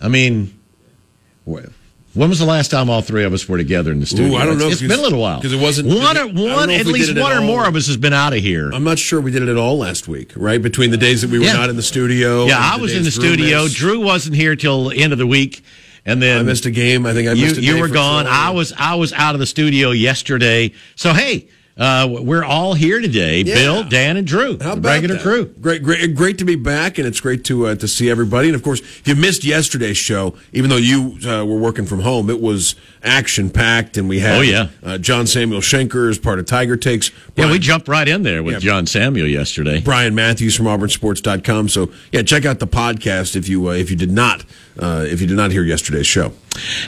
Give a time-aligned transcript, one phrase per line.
[0.00, 0.54] I mean,
[1.44, 4.32] when was the last time all three of us were together in the studio?
[4.32, 6.16] Ooh, I don't know, It's because- been a little while because it wasn't- one.
[6.18, 8.70] Or, one at least one at or more of us has been out of here.
[8.72, 10.60] I'm not sure we did it at all last week, right?
[10.60, 11.52] Between the days that we were Yeah.
[11.54, 12.46] not in the studio.
[12.46, 13.64] yeah, I was in the studio.
[13.64, 13.76] missed.
[13.76, 15.62] Drew wasn't here till the end of the week,
[16.04, 17.06] and then I missed a game.
[17.06, 18.26] I think I you you were gone.
[18.26, 20.72] I was I was out of the studio yesterday.
[20.96, 21.46] So hey,
[21.80, 23.40] uh, we're all here today.
[23.40, 23.54] Yeah.
[23.54, 25.22] Bill, Dan, and Drew, How about regular that?
[25.22, 25.46] crew.
[25.60, 28.48] Great, great, great to be back, and it's great to uh, to see everybody.
[28.48, 32.00] And of course, if you missed yesterday's show, even though you uh, were working from
[32.00, 34.68] home, it was action packed, and we had Oh, yeah.
[34.82, 37.10] uh, John Samuel Shenker as part of Tiger Takes.
[37.34, 38.58] Yeah, we jumped right in there with Yeah.
[38.60, 39.80] John Samuel yesterday.
[39.80, 41.70] Bryan Matthews from AuburnSports.com.
[41.70, 44.44] So yeah, check out the podcast if you uh, if you did not
[44.78, 46.32] uh, if you did not hear yesterday's show.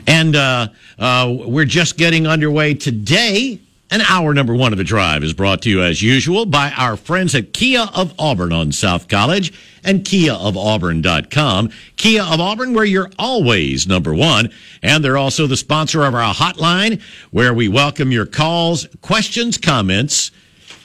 [0.06, 3.58] And uh, uh, we're just getting underway today.
[3.92, 6.96] And hour number one of the drive is brought to you as usual by our
[6.96, 9.52] friends at Kia of Auburn on South College
[9.84, 11.70] and KiaofAuburn.com.
[11.96, 14.50] Kia of Auburn, where you're always number one.
[14.82, 20.30] And they're also the sponsor of our hotline, where we welcome your calls, questions, comments,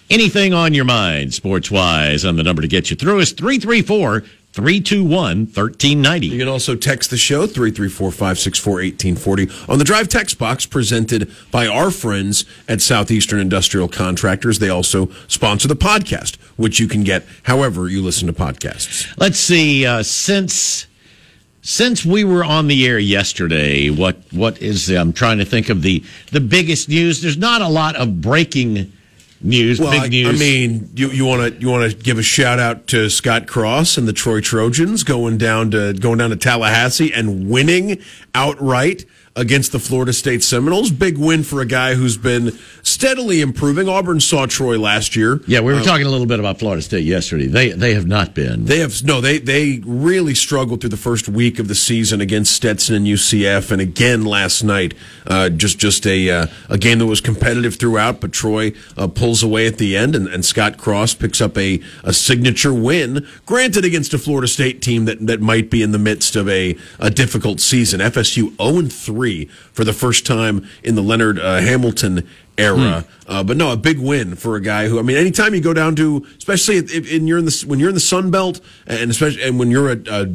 [0.10, 2.26] anything on your mind, sports wise.
[2.26, 4.26] And the number to get you through is 334
[4.58, 6.26] 321 1390.
[6.26, 11.92] You can also text the show 334-564-1840 on the Drive text box presented by our
[11.92, 14.58] friends at Southeastern Industrial Contractors.
[14.58, 19.16] They also sponsor the podcast, which you can get however you listen to podcasts.
[19.20, 19.86] Let's see.
[19.86, 20.88] Uh, since
[21.62, 24.90] since we were on the air yesterday, what what is?
[24.90, 27.22] I'm trying to think of the the biggest news.
[27.22, 28.92] There's not a lot of breaking
[29.42, 29.80] news.
[29.80, 30.28] Well, big I, news.
[30.28, 33.48] I mean, you you want to you want to give a shout out to Scott
[33.48, 38.02] Cross and the Troy Trojans going down to going down to Tallahassee and winning
[38.34, 40.92] outright against the Florida State Seminoles.
[40.92, 43.90] Big win for a guy who's been steadily improving.
[43.90, 45.42] Auburn saw Troy last year.
[45.46, 47.48] yeah, we were talking a little bit about Florida State yesterday.
[47.48, 48.66] They they have not been.
[48.66, 49.20] They have no.
[49.22, 53.72] They they really struggled through the first week of the season against Stetson and UCF,
[53.72, 54.94] and again last night.
[55.26, 59.44] Uh, just just a uh, a game that was competitive throughout, but Troy uh, pulls
[59.44, 63.28] away at the end, and, and Scott Cross picks up a, a signature win.
[63.46, 66.78] Granted, against a Florida State team that that might be in the midst of a,
[67.00, 68.00] a difficult season.
[68.00, 73.06] FSU zero and three for the first time in the Leonard uh, Hamilton era.
[73.28, 75.74] Uh, but no, a big win for a guy who I mean, anytime you go
[75.74, 79.12] down to, especially if, if you're in the when you're in the Sun Belt, and
[79.12, 80.28] especially and when you're a, a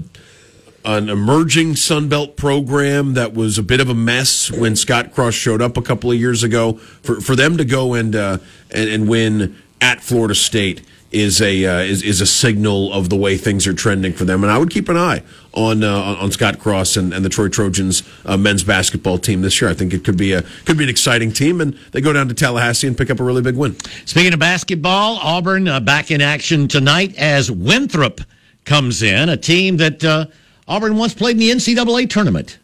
[0.85, 5.35] an emerging Sun Belt program that was a bit of a mess when Scott Cross
[5.35, 6.75] showed up a couple of years ago.
[7.03, 8.39] For for them to go and uh,
[8.71, 13.17] and, and win at Florida State is a uh, is is a signal of the
[13.17, 14.43] way things are trending for them.
[14.43, 17.49] And I would keep an eye on uh, on, Scott Cross and, and the Troy
[17.49, 19.71] Trojans uh, men's basketball team this year.
[19.71, 22.29] I think it could be a could be an exciting team, and they go down
[22.29, 23.79] to Tallahassee and pick up a really big win.
[24.07, 28.21] Speaking of basketball, Auburn uh, back in action tonight as Winthrop
[28.65, 30.27] comes in, a team that uh,
[30.67, 32.59] Auburn once played in the NCAA tournament.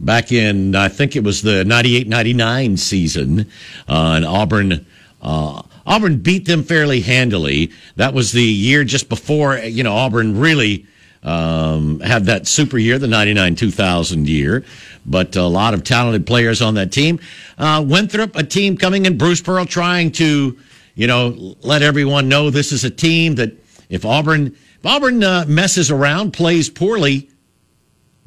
[0.00, 3.40] Back in, I think it was the 98 99 season,
[3.88, 4.86] uh, and Auburn.
[5.20, 7.72] Uh, Auburn beat them fairly handily.
[7.96, 10.86] That was the year just before, you know, Auburn really
[11.22, 14.64] um, had that super year, the 99 2000 year.
[15.06, 17.18] But a lot of talented players on that team.
[17.56, 20.58] Uh, Winthrop, a team coming in, Bruce Pearl trying to,
[20.94, 23.52] you know, let everyone know this is a team that
[23.88, 27.30] if Auburn, if Auburn uh, messes around, plays poorly,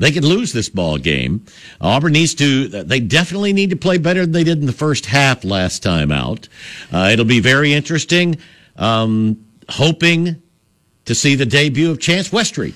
[0.02, 1.46] they could lose this ball game.
[1.80, 2.68] Auburn needs to.
[2.68, 6.12] They definitely need to play better than they did in the first half last time
[6.12, 6.48] out.
[6.92, 8.38] Uh, it'll be very interesting.
[8.78, 10.42] Um, hoping
[11.06, 12.74] to see the debut of Chance Westry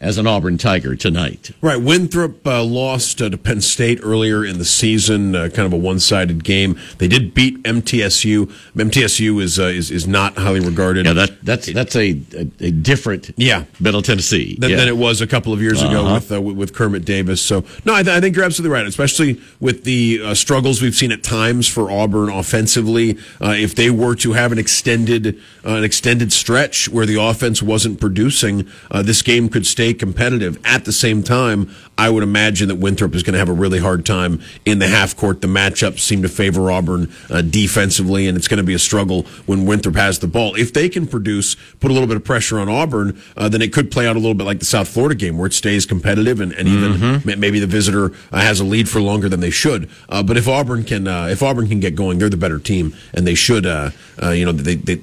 [0.00, 1.52] as an Auburn Tiger tonight.
[1.62, 1.80] Right.
[1.80, 5.76] Winthrop uh, lost uh, to Penn State earlier in the season, uh, kind of a
[5.78, 6.78] one sided game.
[6.98, 8.46] They did beat MTSU.
[8.76, 11.06] MTSU is, uh, is, is not highly regarded.
[11.06, 13.64] Yeah, that that's that's a a, a different Yeah.
[13.80, 14.76] Middle Tennessee than, yeah.
[14.76, 16.14] than it was a couple of years ago Uh-huh.
[16.16, 17.40] with, uh, with with Kermit Davis.
[17.40, 20.94] So no, I, th- I think you're absolutely right, especially with the uh, struggles we've
[20.94, 23.16] seen at times for Auburn offensively.
[23.40, 27.62] Uh, if they were to have an extended uh, an extended stretch where the offense
[27.62, 30.58] wasn't producing, uh, this game could stay competitive.
[30.64, 33.78] At the same time, I would imagine that Winthrop is going to have a really
[33.78, 35.40] hard time in the half court.
[35.40, 39.22] The matchups seem to favor Auburn uh, defensively, and it's going to be a struggle
[39.46, 40.54] when Winthrop has the ball.
[40.56, 43.72] If they can produce, put a little bit of pressure on Auburn, uh, then it
[43.72, 46.40] could play out a little bit like the South Florida game, where it stays competitive,
[46.40, 47.40] and, and even Mm-hmm.
[47.40, 49.88] maybe the visitor uh, has a lead for longer than they should.
[50.08, 52.94] Uh, but if Auburn can, uh, if Auburn can get going, they're the better team,
[53.12, 53.66] and they should.
[53.66, 53.90] Uh,
[54.22, 55.00] uh, you know, they, they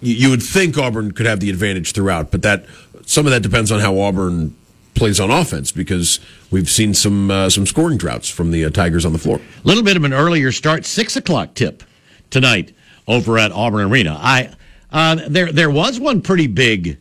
[0.00, 2.66] you would think Auburn could have the advantage throughout, but that
[3.08, 4.54] some of that depends on how Auburn
[4.94, 6.20] plays on offense because
[6.50, 9.40] we've seen some uh, some scoring droughts from the uh, Tigers on the floor.
[9.64, 11.82] A little bit of an earlier start, six o'clock tip
[12.30, 12.74] tonight
[13.06, 14.16] over at Auburn Arena.
[14.20, 14.54] I
[14.92, 16.98] uh, there there was one pretty big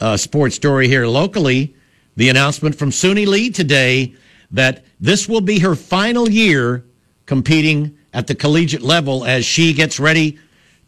[0.00, 1.74] uh, sports story here locally.
[2.16, 4.14] the announcement from Suni Lee today
[4.50, 6.84] that this will be her final year
[7.26, 10.38] competing at the collegiate level as she gets ready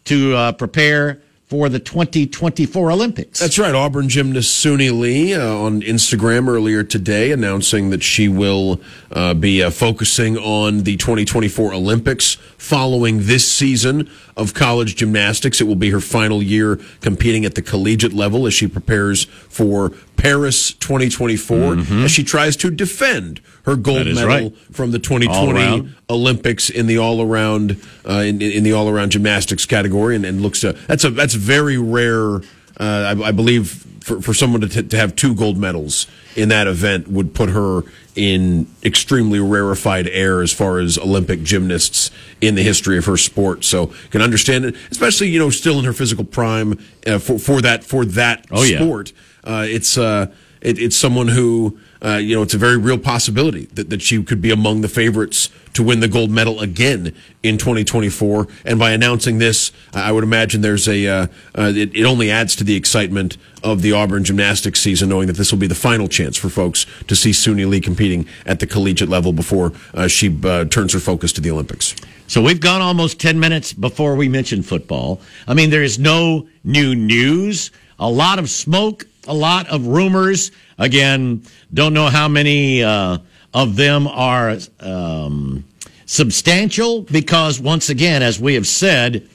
[0.05, 3.39] to uh, prepare for the 2024 Olympics.
[3.39, 3.75] That's right.
[3.75, 9.63] Auburn gymnast Suni Lee uh, on Instagram earlier today announcing that she will uh, be
[9.63, 15.61] uh, focusing on the 2024 Olympics following this season of college gymnastics.
[15.61, 19.91] It will be her final year competing at the collegiate level as she prepares for
[20.17, 22.05] Paris 2024 mm-hmm.
[22.05, 24.57] as she tries to defend her gold medal right.
[24.73, 29.67] from the 2020 Olympics in the all around uh, in, in, the all around gymnastics
[29.67, 32.37] category, and, and looks to that's a that's very rare.
[32.81, 36.49] Uh, I, I, believe for, for someone to, t- to have two gold medals in
[36.49, 37.83] that event would put her
[38.15, 42.11] in extremely rarefied air as far as Olympic gymnasts
[42.41, 43.65] in the history of her sport.
[43.65, 47.61] So can understand it, especially you know still in her physical prime uh, for for
[47.61, 49.13] that for that oh, sport.
[49.45, 49.59] Yeah.
[49.59, 50.27] Uh, it's uh,
[50.61, 54.23] it, it's someone who uh, you know, it's a very real possibility that, that she
[54.23, 58.49] could be among the favorites to win the gold medal again in 2024.
[58.65, 61.27] And by announcing this, I would imagine there's a, uh,
[61.57, 65.37] uh, it, it, only adds to the excitement of the Auburn gymnastics season, knowing that
[65.37, 68.67] this will be the final chance for folks to see Suni Lee competing at the
[68.67, 71.95] collegiate level before uh, she uh, turns her focus to the Olympics.
[72.27, 75.21] So we've gone almost 10 minutes before we mention football.
[75.47, 80.51] I mean, there is no new news, a lot of smoke, a lot of rumors.
[80.83, 83.19] Again, don't know how many uh,
[83.55, 85.65] of them are um,
[86.07, 89.29] substantial because, once again, as we have said,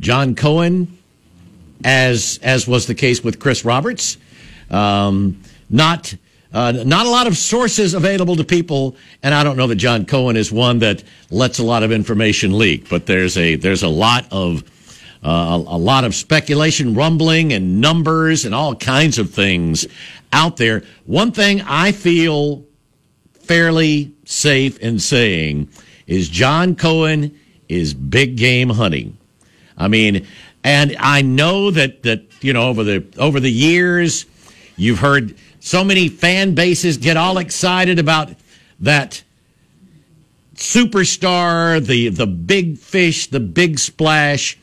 [0.00, 0.96] John Cohen,
[1.84, 4.16] as as was the case with Chris Roberts,
[4.70, 6.14] um, not.
[6.54, 10.06] Uh, not a lot of sources available to people, and I don't know that John
[10.06, 12.88] Cohen is one that lets a lot of information leak.
[12.88, 14.62] But there's a there's a lot of
[15.24, 19.86] uh, a, a, lot of speculation, rumbling, and numbers, and all kinds of things
[20.32, 20.82] out there.
[21.04, 22.64] One thing I feel
[23.40, 25.68] fairly safe in saying
[26.06, 29.16] is John Cohen is big game hunting.
[29.78, 30.26] I mean,
[30.64, 34.26] and I know that that you know over the over the years,
[34.76, 38.30] you've heard so many fan bases get all excited about
[38.80, 39.22] that
[40.54, 44.58] superstar, the the big fish, the big splash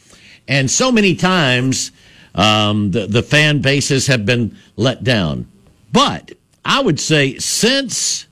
[0.47, 1.91] and so many times,
[2.35, 5.47] um, the, the fan bases have been let down.
[5.91, 6.31] But
[6.65, 8.27] I would say since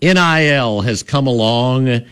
[0.00, 2.02] NIL has come along,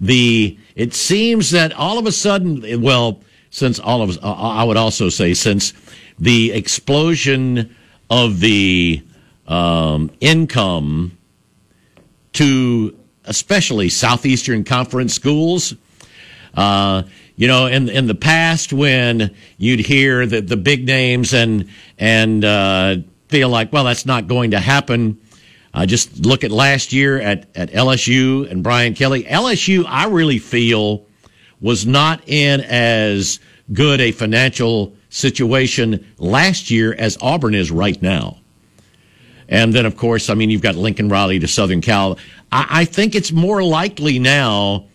[0.00, 5.08] the it seems that all of a sudden, well, since all of I would also
[5.08, 5.72] say since
[6.18, 7.74] the explosion
[8.10, 9.02] of the
[9.46, 11.16] um, income
[12.34, 15.74] to especially Southeastern Conference schools,
[16.54, 17.02] uh,
[17.36, 22.44] you know, in in the past when you'd hear the the big names and and
[22.44, 22.96] uh,
[23.28, 25.20] feel like, well, that's not going to happen.
[25.72, 29.24] Uh, just look at last year at at LSU and Brian Kelly.
[29.24, 31.06] LSU, I really feel,
[31.60, 33.40] was not in as
[33.72, 38.38] good a financial situation last year as Auburn is right now.
[39.48, 42.18] And then, of course, I mean, you've got Lincoln Riley to Southern Cal.
[42.50, 44.86] I, I think it's more likely now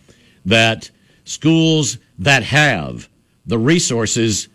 [0.46, 0.90] that
[1.24, 3.08] schools that have
[3.46, 4.48] the resources,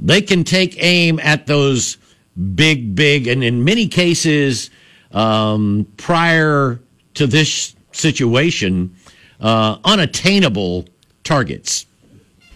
[0.00, 1.96] they can take aim at those
[2.54, 4.70] big, big, and in many cases,
[5.12, 6.80] um, prior
[7.14, 8.94] to this situation,
[9.40, 10.86] uh, unattainable
[11.24, 11.86] targets.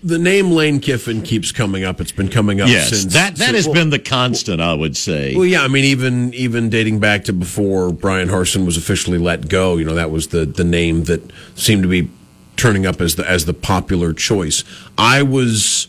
[0.03, 1.99] The name Lane Kiffin keeps coming up.
[1.99, 4.61] It's been coming up yes, since that that since, has well, been the constant.
[4.61, 5.35] I would say.
[5.35, 9.49] Well, yeah, I mean, even even dating back to before Bryan Harsin was officially let
[9.49, 12.11] go, you know, that was the the name that seemed to be
[12.57, 14.65] turning up as the as the popular choice.
[14.97, 15.89] I was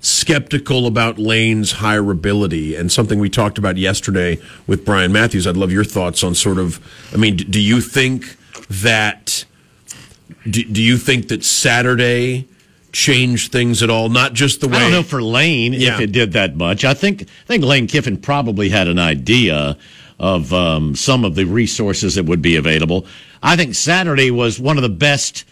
[0.00, 5.46] skeptical about Lane's hireability and something we talked about yesterday with Bryan Matthews.
[5.46, 6.80] I'd love your thoughts on sort of.
[7.12, 8.36] I mean, do you think
[8.68, 9.44] that?
[10.48, 12.48] Do, do you think that Saturday?
[12.92, 14.08] changed things at all?
[14.08, 14.76] Not just the way.
[14.76, 15.94] I don't know for Lane yeah.
[15.94, 16.84] if it did that much.
[16.84, 19.76] I think I think Lane Kiffin probably had an idea
[20.18, 23.04] of um, some of the resources that would be available.
[23.42, 25.44] I think Saturday was one of the best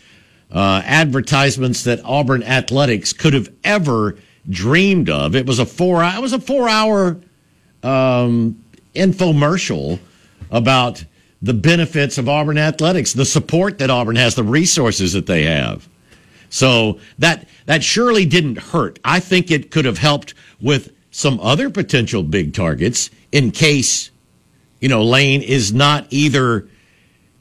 [0.53, 4.17] uh, advertisements that Auburn athletics could have ever
[4.49, 5.35] dreamed of.
[5.35, 6.05] It was a four.
[6.05, 7.21] It was a four-hour
[7.83, 8.63] um,
[8.95, 9.99] infomercial
[10.51, 11.05] about
[11.41, 15.89] the benefits of Auburn athletics, the support that Auburn has, the resources that they have.
[16.51, 18.99] So that that surely didn't hurt.
[19.05, 24.11] I think it could have helped with some other potential big targets in case
[24.81, 26.69] you know Lane is not either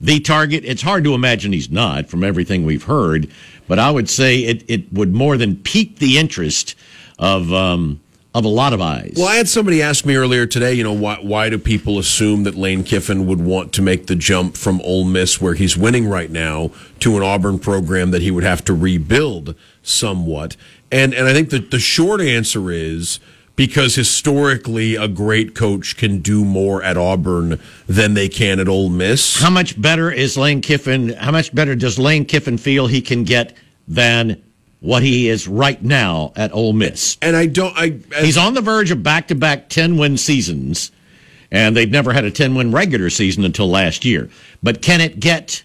[0.01, 0.65] the target.
[0.65, 3.29] It's hard to imagine he's not from everything we've heard,
[3.67, 6.75] but I would say it, it would more than pique the interest
[7.19, 8.01] of um,
[8.33, 9.13] of a lot of eyes.
[9.17, 12.43] Well, I had somebody ask me earlier today, you know, why, why do people assume
[12.43, 16.07] that Lane Kiffin would want to make the jump from Ole Miss, where he's winning
[16.07, 19.53] right now, to an Auburn program that he would have to rebuild
[19.83, 20.55] somewhat?
[20.91, 23.19] And and I think that the short answer is
[23.55, 28.89] because historically a great coach can do more at Auburn than they can at Ole
[28.89, 29.39] Miss.
[29.39, 31.09] How much better is Lane Kiffin?
[31.09, 33.55] How much better does Lane Kiffin feel he can get
[33.87, 34.41] than
[34.79, 37.17] what he is right now at Ole Miss?
[37.21, 37.73] And I don't.
[37.77, 40.91] I he's on the verge of back to back ten win seasons,
[41.51, 44.29] and they've never had a ten win regular season until last year.
[44.63, 45.63] But can it get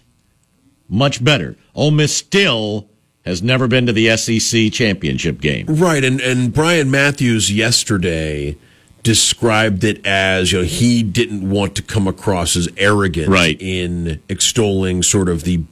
[0.89, 1.55] much better?
[1.73, 2.89] Ole Miss still
[3.27, 5.65] has never been to the SEC championship game.
[5.67, 8.57] Right, and and Bryan Matthews yesterday
[9.03, 13.55] described it as you know he didn't want to come across as arrogant right.
[13.61, 15.63] in extolling sort of the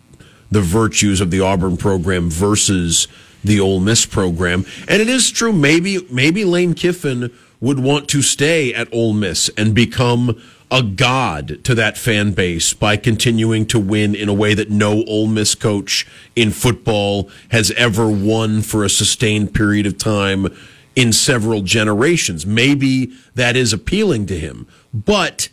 [0.51, 3.07] the virtues of the Auburn program versus
[3.43, 4.65] the Ole Miss program.
[4.87, 9.49] And it is true maybe maybe Lane Kiffin would want to stay at Ole Miss
[9.57, 10.41] and become
[10.75, 15.05] a god to that fan base by continuing to win in a way that no
[15.05, 16.05] Ole Miss coach
[16.35, 20.47] in football has ever won for a sustained period of time
[20.93, 22.45] in several generations.
[22.45, 25.47] Maybe that is appealing to him, but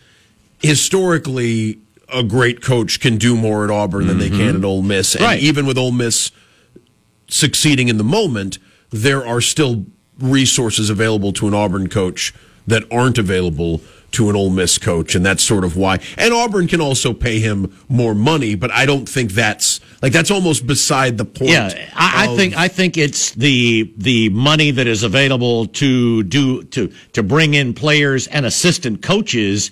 [0.61, 1.79] historically,
[2.13, 4.37] a great coach can do more at Auburn than mm-hmm.
[4.37, 5.41] they can at Ole Miss, and right.
[5.41, 6.33] even with Ole Miss
[7.29, 8.59] succeeding in the moment,
[8.91, 9.87] there are still
[10.19, 12.35] resources available to an Auburn coach
[12.67, 13.81] that aren't available
[14.13, 15.99] to an Ole Miss coach, and that's sort of why.
[16.17, 20.31] And Auburn can also pay him more money, but I don't think that's like that's
[20.31, 21.51] almost beside the point.
[21.51, 26.63] Yeah, I, I think I think it's the the money that is available to do
[26.65, 29.71] to to bring in players and assistant coaches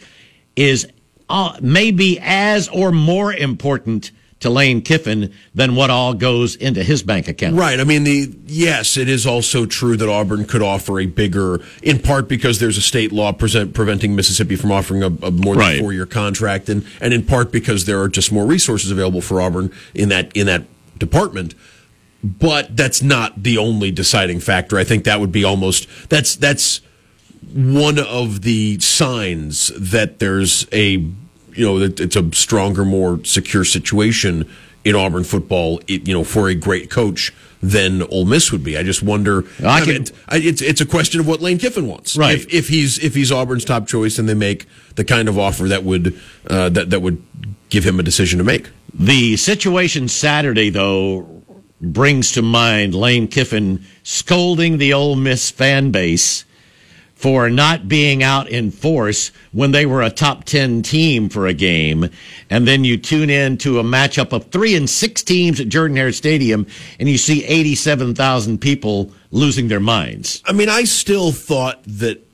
[0.57, 0.87] is
[1.29, 7.03] uh, maybe as or more important to Lane Kiffin than what all goes into his
[7.03, 7.57] bank account.
[7.57, 7.79] Right.
[7.79, 11.99] I mean, the yes, it is also true that Auburn could offer a bigger, in
[12.01, 15.59] part because there's a state law present, preventing Mississippi from offering a, a more than
[15.59, 15.81] right.
[15.81, 19.41] four year contract, and and in part because there are just more resources available for
[19.41, 20.65] Auburn in that in that
[20.99, 21.55] department.
[22.23, 24.79] But that's not the only deciding factor.
[24.79, 26.81] I think that would be almost that's that's
[27.53, 31.11] one of the signs that there's a
[31.61, 34.50] you know, it's a stronger, more secure situation
[34.83, 38.79] in Auburn football, you know, for a great coach than Ole Miss would be.
[38.79, 39.45] I just wonder.
[39.62, 42.17] I, I mean, it's it's a question of what Lane Kiffin wants.
[42.17, 42.38] Right.
[42.38, 45.69] If, if, he's if he's Auburn's top choice, and they make the kind of offer
[45.69, 47.23] that would uh, that that would
[47.69, 48.71] give him a decision to make.
[48.95, 51.43] The situation Saturday, though,
[51.83, 56.47] brings to mind Lane Kiffin scolding the Ole Miss fan base
[57.21, 61.53] for not being out in force when they were a top 10 team for a
[61.53, 62.09] game.
[62.49, 65.99] And then you tune in to a matchup of three and six teams at Jordan
[65.99, 66.67] Hare Stadium
[66.99, 70.43] and you see 87,000 people losing their minds.
[70.47, 72.27] I mean, I still thought that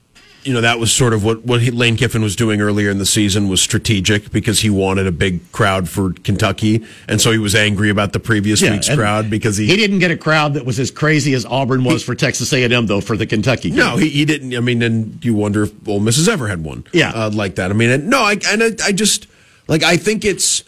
[0.46, 3.06] you know that was sort of what what Lane Kiffin was doing earlier in the
[3.06, 7.54] season was strategic because he wanted a big crowd for Kentucky, and so he was
[7.54, 10.64] angry about the previous yeah, week's crowd because he he didn't get a crowd that
[10.64, 13.26] was as crazy as Auburn was he, for Texas A and M though for the
[13.26, 13.70] Kentucky.
[13.70, 13.78] Game.
[13.78, 14.54] No, he, he didn't.
[14.54, 17.56] I mean, and you wonder if Ole Miss has ever had one, yeah, uh, like
[17.56, 17.70] that.
[17.70, 19.26] I mean, no, I and I, I just
[19.66, 20.62] like I think it's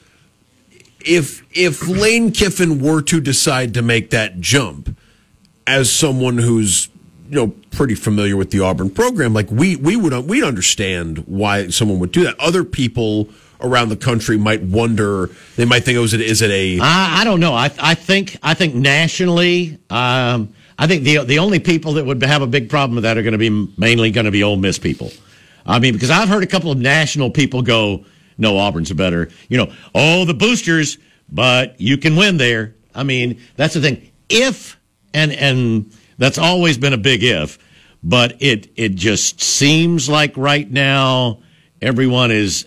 [1.00, 4.98] if if Lane Kiffin were to decide to make that jump
[5.66, 6.88] as someone who's
[7.28, 11.68] you know pretty familiar with the Auburn program, like we we would we'd understand why
[11.68, 12.38] someone would do that.
[12.40, 13.28] Other people
[13.60, 15.30] around the country might wonder.
[15.56, 17.54] They might think, "Oh, is it is it a?" I, don't know.
[17.54, 22.22] I I think I think nationally, um, I think the the only people that would
[22.22, 24.56] have a big problem with that are going to be mainly going to be Ole
[24.56, 25.10] Miss people.
[25.66, 28.04] I mean, because I've heard a couple of national people go,
[28.38, 30.98] "No, Auburn's a better." You know, oh, the boosters,
[31.30, 32.74] but you can win there.
[32.94, 34.10] I mean, that's the thing.
[34.30, 34.78] If
[35.12, 37.58] and and that's always been a big if,
[38.02, 41.38] but it it just seems like right now
[41.80, 42.66] everyone is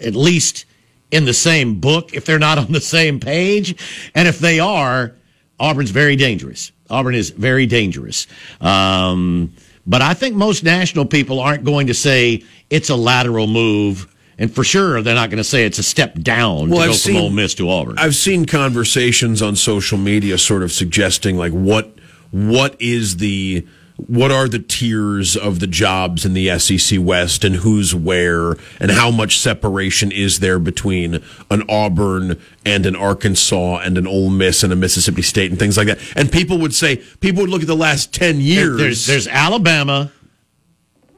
[0.00, 0.64] at least
[1.10, 3.76] in the same book if they're not on the same page,
[4.14, 5.14] and if they are,
[5.60, 6.72] Auburn's very dangerous.
[6.92, 8.26] Auburn is very dangerous.
[8.60, 9.54] Um,
[9.86, 14.08] but I think most national people aren't going to say it's a lateral move.
[14.38, 16.90] And for sure, they're not going to say it's a step down well, to I've
[16.90, 17.98] go seen, from Ole Miss to Auburn.
[17.98, 21.96] I've seen conversations on social media sort of suggesting like what
[22.32, 23.64] what is the
[23.96, 28.90] what are the tiers of the jobs in the SEC West and who's where and
[28.90, 34.62] how much separation is there between an Auburn and an Arkansas and an Ole Miss
[34.64, 36.00] and a Mississippi State and things like that.
[36.16, 38.78] And people would say people would look at the last 10 years.
[38.78, 40.10] There's there's Alabama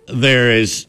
[0.06, 0.86] there is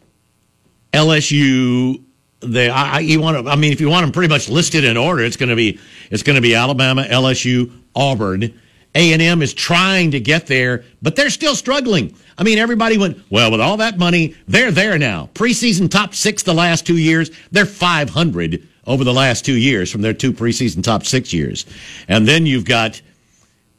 [0.91, 2.01] LSU
[2.41, 4.98] they I, you want to I mean if you want them pretty much listed in
[4.98, 5.79] order it's going to be
[6.12, 8.60] it's going to be Alabama, LSU, Auburn
[8.95, 12.15] A&M is trying to get there, but they're still struggling.
[12.37, 15.29] I mean, everybody went, well, with all that money, they're there now.
[15.33, 17.29] Preseason top six the last two years.
[17.51, 21.65] They're 500 over the last two years from their two preseason top six years.
[22.07, 23.01] And then you've got,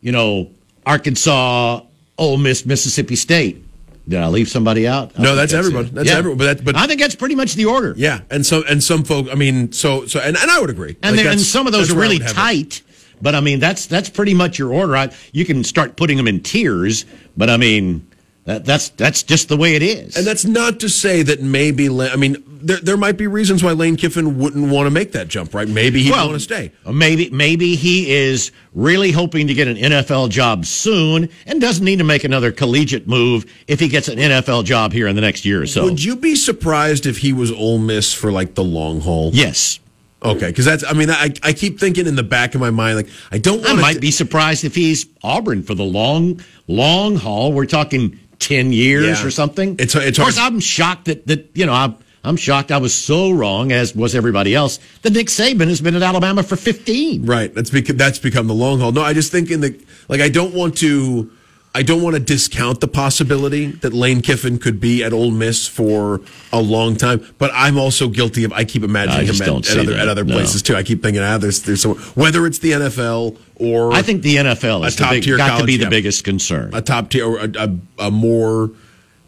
[0.02, 0.50] you know,
[0.85, 1.80] Arkansas,
[2.18, 3.62] Ole Miss, Mississippi State.
[4.08, 5.12] Did I leave somebody out?
[5.18, 5.87] I No, think that's everyone.
[5.87, 5.94] it.
[5.94, 6.38] That's everyone.
[6.38, 7.92] But that, but I think that's pretty much the order.
[7.96, 9.26] yeah, and so and some folk.
[9.32, 10.96] I mean, so so and, and I would agree.
[11.02, 12.82] And, Like, there- and some of those are really tight.
[13.20, 14.96] But I mean, that's that's pretty much your order.
[14.96, 17.04] I, you can start putting them in tiers,
[17.37, 18.06] but I mean,
[18.46, 20.16] that, that's that's just the way it is.
[20.16, 21.88] And that's not to say that maybe.
[21.88, 25.26] I mean, there there might be reasons why Lane Kiffin wouldn't want to make that
[25.26, 25.66] jump, right?
[25.66, 26.70] Maybe he'd want to stay.
[26.85, 31.85] Uh, maybe maybe he is really hoping to get an NFL job soon and doesn't
[31.85, 35.23] need to make another collegiate move if he gets an NFL job here in the
[35.23, 35.82] next year or so.
[35.82, 39.30] Would you be surprised if he was Ole Miss for like the long haul?
[39.32, 39.80] yes.
[40.26, 40.85] Okay, because that's.
[40.85, 43.64] I mean, I I keep thinking in the back of my mind, like I don't.
[43.66, 47.52] I might be surprised if he's Auburn for the long long haul.
[47.52, 49.26] We're talking 10 years Yeah.
[49.26, 49.75] or something.
[49.75, 52.76] It's- it's of course, hard- I'm shocked that, that you know, I'm, I'm shocked I
[52.78, 56.56] was so wrong, as was everybody else, that Nick Saban has been at Alabama for
[56.56, 57.25] 15.
[57.25, 57.54] Right.
[57.54, 58.92] That's become that's become the long haul.
[58.92, 59.78] No, I just think in the
[60.09, 61.30] like I don't want to
[61.76, 65.68] I don't want to discount the possibility that Lane Kiffin could be at Ole Miss
[65.68, 69.56] for a long time, but I'm also guilty of I keep I imagining just him
[69.56, 70.33] at, at other at other no.
[70.37, 70.75] places too.
[70.75, 71.85] I keep thinking ah there's there's
[72.16, 75.61] whether it's the NFL or I think the NFL is A the big, top-tier got
[75.61, 75.90] to be the yeah.
[75.90, 76.75] biggest concern.
[76.75, 78.71] a top tier or a, a, a more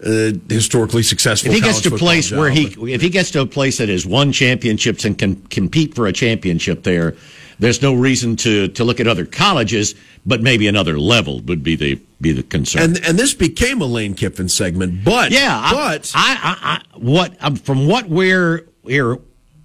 [0.02, 2.72] uh, historically successful if he gets to a place where job.
[2.78, 6.06] he if he gets to a place that has won championships and can compete for
[6.06, 7.14] a championship there
[7.58, 11.76] there's no reason to to look at other colleges but maybe another level would be
[11.76, 16.12] the be the concern and and this became a Lane Kiffin segment, but yeah but
[16.14, 19.18] I, I, I what um, from what we're we're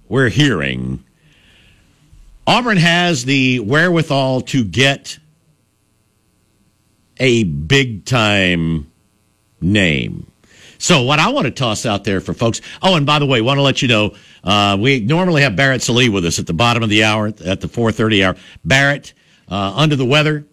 [0.08, 1.04] we're hearing
[2.46, 5.18] Auburn has the wherewithal to get
[7.18, 8.90] a big time
[9.60, 10.30] name.
[10.84, 12.60] So what I want to toss out there for folks.
[12.82, 14.14] Oh, and by the way, want to let you know
[14.44, 17.62] uh, we normally have Barrett Sallee with us at the bottom of the hour at
[17.62, 18.36] the 4:30 hour.
[18.66, 19.14] Barrett
[19.50, 20.44] uh, under the weather,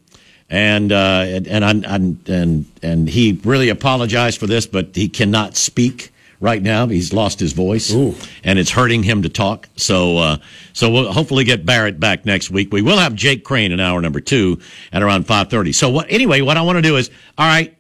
[0.50, 5.58] and uh, and and, I'm- and and he really apologized for this, but he cannot
[5.58, 6.88] speak right now.
[6.88, 8.16] He's lost his voice, Ooh.
[8.42, 9.68] and it's hurting him to talk.
[9.76, 10.38] So uh,
[10.72, 12.72] so we'll hopefully get Barrett back next week.
[12.72, 14.60] We will have Jake Crain in hour number two
[14.94, 15.76] at around 5:30.
[15.76, 16.06] So what?
[16.10, 17.76] Anyway, what I want to do is all right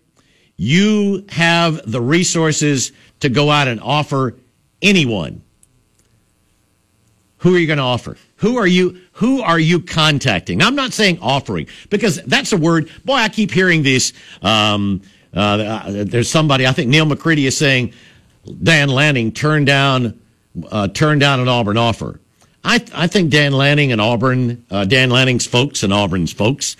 [0.61, 4.35] you have the resources to go out and offer
[4.79, 5.41] anyone.
[7.37, 8.15] Who are you going to offer?
[8.37, 10.61] Who are you who are you contacting?
[10.61, 12.91] I'm not saying offering because that's a word.
[13.03, 15.01] Boy i keep hearing this um,
[15.33, 17.93] uh, there's somebody i think neil mccready is saying
[18.61, 20.19] dan lanning turned down
[20.69, 22.19] uh, turned down an auburn offer.
[22.63, 26.77] I, I think Dan Lanning and Auburn, uh, Dan Lanning's folks and Auburn's folks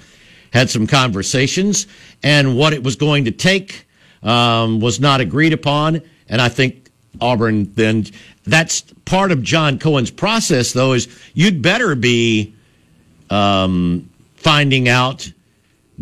[0.52, 1.88] had some conversations,
[2.24, 3.88] and what it was going to take
[4.24, 6.02] um, was not agreed upon.
[6.30, 8.06] And I think Auburn then
[8.46, 12.54] that's part of John Cohen's process, though, is you'd better be
[13.30, 15.32] um, finding out,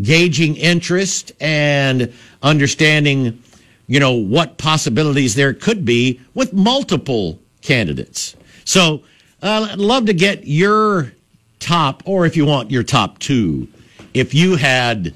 [0.01, 3.41] gauging interest, and understanding,
[3.87, 8.35] you know, what possibilities there could be with multiple candidates.
[8.65, 9.03] So,
[9.41, 11.13] uh, I'd love to get your
[11.59, 13.67] top, or if you want your top two,
[14.13, 15.13] if you had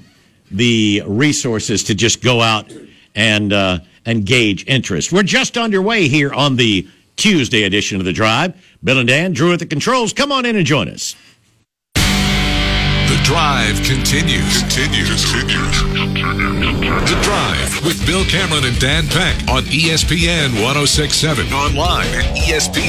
[0.51, 2.71] the resources to just go out
[3.15, 5.11] and uh, and gauge interest.
[5.11, 8.53] We're just underway here on the Tuesday edition of the Drive.
[8.83, 10.13] Bill and Dan, Drew at the controls.
[10.13, 11.15] Come on in and join us.
[13.23, 14.59] The drive continues.
[14.63, 15.23] Continues.
[15.31, 15.79] Continues.
[17.07, 21.47] The drive with Bill Cameron and Dan Peck on ESPN 1067.
[21.53, 22.81] Online at ESPNAU.com.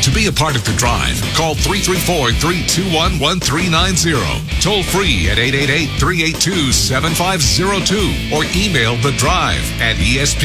[0.00, 4.18] To be a part of the drive, call 334 321 1390.
[4.60, 10.42] Toll free at 888 382 7502 or email the drive at ESPNAU.com.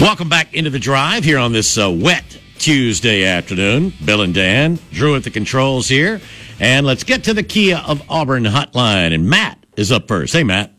[0.00, 3.92] Welcome back into the drive here on this uh, wet Tuesday afternoon.
[4.04, 6.20] Bill and Dan, Drew at the controls here.
[6.58, 9.14] And let's get to the Kia of Auburn hotline.
[9.14, 10.32] And Matt is up first.
[10.32, 10.72] Hey, Matt.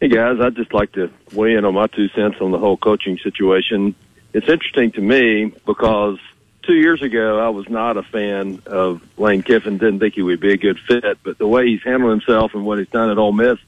[0.00, 2.78] Hey guys, I'd just like to weigh in on my two cents on the whole
[2.78, 3.94] coaching situation.
[4.32, 6.18] It's interesting to me because
[6.62, 10.40] two years ago I was not a fan of Lane Kiffin, didn't think he would
[10.40, 13.18] be a good fit, but the way he's handled himself and what he's done at
[13.18, 13.58] Ole Miss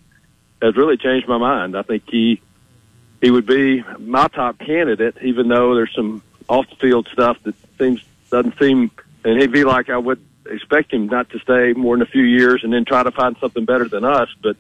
[0.63, 1.77] has really changed my mind.
[1.77, 2.41] I think he
[3.21, 7.55] he would be my top candidate, even though there's some off the field stuff that
[7.79, 8.91] seems doesn't seem
[9.25, 12.23] and he'd be like I would expect him not to stay more than a few
[12.23, 14.57] years and then try to find something better than us, but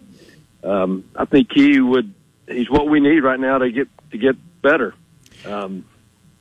[0.64, 2.12] um, I think he would.
[2.48, 4.94] He's what we need right now to get to get better.
[5.46, 5.84] Um,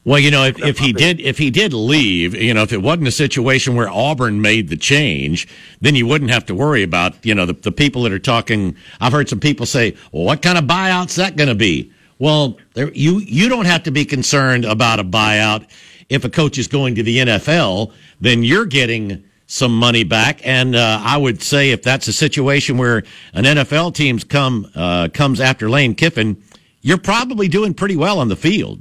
[0.05, 2.81] Well, you know, if, if he did if he did leave, you know, if it
[2.81, 5.47] wasn't a situation where Auburn made the change,
[5.79, 8.75] then you wouldn't have to worry about, you know, the, the people that are talking.
[8.99, 11.92] I've heard some people say, "Well, what kind of buyout's that going to be?"
[12.23, 15.69] Well, there, you you don't have to be concerned about a buyout
[16.07, 17.91] if a coach is going to the NFL.
[18.21, 22.77] Then you're getting some money back, and uh, I would say if that's a situation
[22.77, 26.41] where an NFL team's come uh, comes after Lane Kiffin,
[26.79, 28.79] you're probably doing pretty well on the field.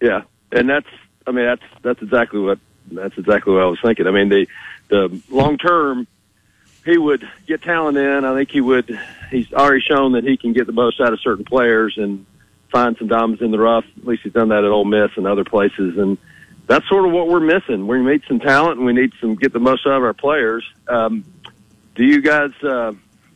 [0.00, 0.88] Yeah, and that's
[1.26, 2.58] I mean that's that's exactly what
[2.92, 4.06] that's exactly what I was thinking.
[4.06, 4.46] I mean the
[4.88, 6.06] the long term
[6.84, 8.24] he would get talent in.
[8.24, 8.98] I think he would.
[9.30, 12.26] He's already shown that he can get the most out of certain players and
[12.70, 13.84] find some diamonds in the rough.
[13.98, 16.18] At least he's done that at Ole Miss and other places, and
[16.66, 17.86] that's sort of what we're missing.
[17.86, 20.64] We need some talent, and we need some get the most out of our players.
[20.88, 21.24] Um,
[21.94, 22.50] do you guys?
[22.62, 22.92] Uh,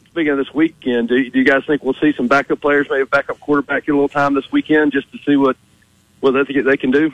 [0.07, 3.05] speaking of this weekend, do, do you guys think we'll see some backup players, maybe
[3.05, 5.57] backup quarterback, get a little time this weekend just to see what
[6.21, 7.13] what they, they can do?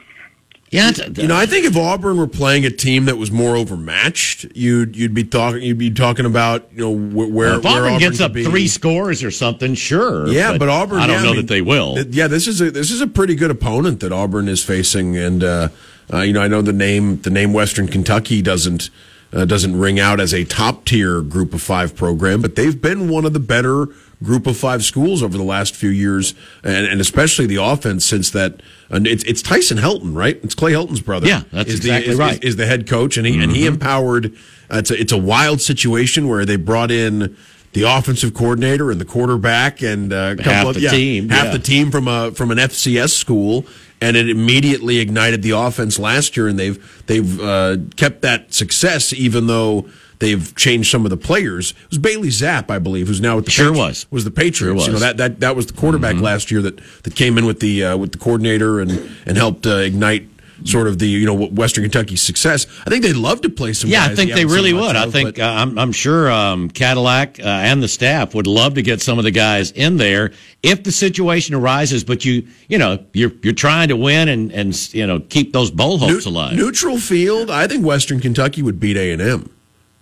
[0.72, 4.46] Yeah, you know, I think if Auburn were playing a team that was more overmatched,
[4.56, 7.92] you'd you'd be talking you'd be talking about you know where well, if where Auburn,
[7.92, 8.42] Auburn gets up be.
[8.42, 10.26] three scores or something, sure.
[10.28, 11.00] Yeah, but, but Auburn.
[11.00, 11.96] I don't yeah, know I mean, that they will.
[11.96, 15.14] Th- yeah, this is a this is a pretty good opponent that Auburn is facing,
[15.14, 15.68] and uh,
[16.10, 18.88] uh, you know I know the name the name Western Kentucky doesn't.
[19.34, 23.08] Uh, doesn't ring out as a top tier group of five program, but they've been
[23.08, 23.86] one of the better
[24.22, 28.30] group of five schools over the last few years, and, and especially the offense since
[28.30, 28.60] that.
[28.90, 30.38] And it's, it's Tyson Helton, right?
[30.42, 31.26] It's Clay Helton's brother.
[31.26, 32.44] Yeah, that's is exactly the, is, right.
[32.44, 33.42] Is, is, the head coach, and he mm-hmm.
[33.42, 34.34] and he empowered.
[34.70, 37.36] Uh, it's a, it's a wild situation where they brought in
[37.72, 41.46] the offensive coordinator and the quarterback and uh, a half of, the yeah, team, half
[41.46, 41.52] yeah.
[41.52, 43.64] the team from a from an FCS school,
[44.00, 49.12] and it immediately ignited the offense last year, and they've they've uh, kept that success
[49.12, 49.88] even though
[50.22, 51.72] they've changed some of the players.
[51.72, 54.30] It was Bailey Zappe, I believe, who's now with the sure Patriots, was was the
[54.30, 54.58] Patriots.
[54.58, 54.86] Sure was.
[54.86, 56.24] You know that that that was the quarterback Mm-hmm.
[56.24, 58.90] last year that that came in with the uh, with the coordinator and
[59.26, 60.28] and helped uh, ignite.
[60.64, 62.68] Sort of the you know Western Kentucky's success.
[62.86, 63.90] I think they'd love to play some.
[63.90, 64.94] Yeah, guys I think they really would.
[64.94, 68.82] I think uh, I'm, I'm sure um, Cadillac uh, and the staff would love to
[68.82, 70.30] get some of the guys in there
[70.62, 72.04] if the situation arises.
[72.04, 75.72] But you you know you're you're trying to win and and you know keep those
[75.72, 76.54] bowl hopes Neu- alive.
[76.56, 77.50] Neutral field.
[77.50, 79.50] I think Western Kentucky would beat A and M.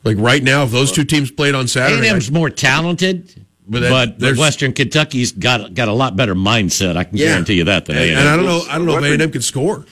[0.04, 3.28] Like right now, if those two teams played on Saturday, A&M's I- more talented,
[3.68, 6.96] But but, that- but, there's- Western Kentucky's got got a lot better mindset.
[6.96, 7.26] I can Yeah.
[7.28, 8.26] guarantee you that than and, A&M.
[8.26, 8.62] I don't know.
[8.68, 9.84] I don't know if A&M can score.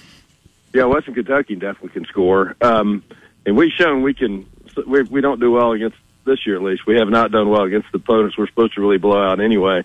[0.74, 3.02] Yeah, Western Kentucky definitely can score, um,
[3.46, 4.46] and we've shown we can.
[4.86, 6.86] We, we don't do well against this year, at least.
[6.86, 9.82] We have not done well against the opponents we're supposed to really blow out anyway.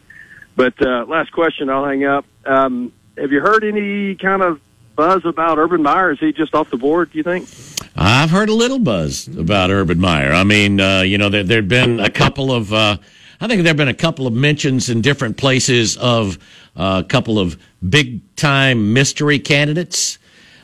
[0.56, 2.26] But uh, last question, I'll hang up.
[2.46, 4.60] Um, have you heard any kind of
[4.96, 6.12] buzz about Urban Meyer?
[6.12, 7.12] Is he just off the board?
[7.12, 7.48] Do you think?
[7.96, 10.34] I've heard a little buzz about Urban Meyer.
[10.34, 12.98] I mean, uh, you know, there there'd been a couple of, uh,
[13.40, 16.38] I think there've been a couple of mentions in different places of
[16.76, 20.18] uh, a couple of big time mystery candidates.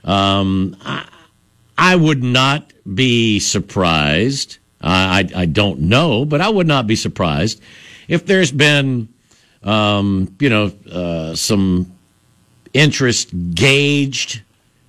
[0.03, 1.07] Um, I,
[1.77, 4.57] I would not be surprised.
[4.81, 7.61] I, I I don't know, but I would not be surprised
[8.07, 9.09] if there's been,
[9.63, 11.98] um, you know, uh, some
[12.73, 14.41] interest gauged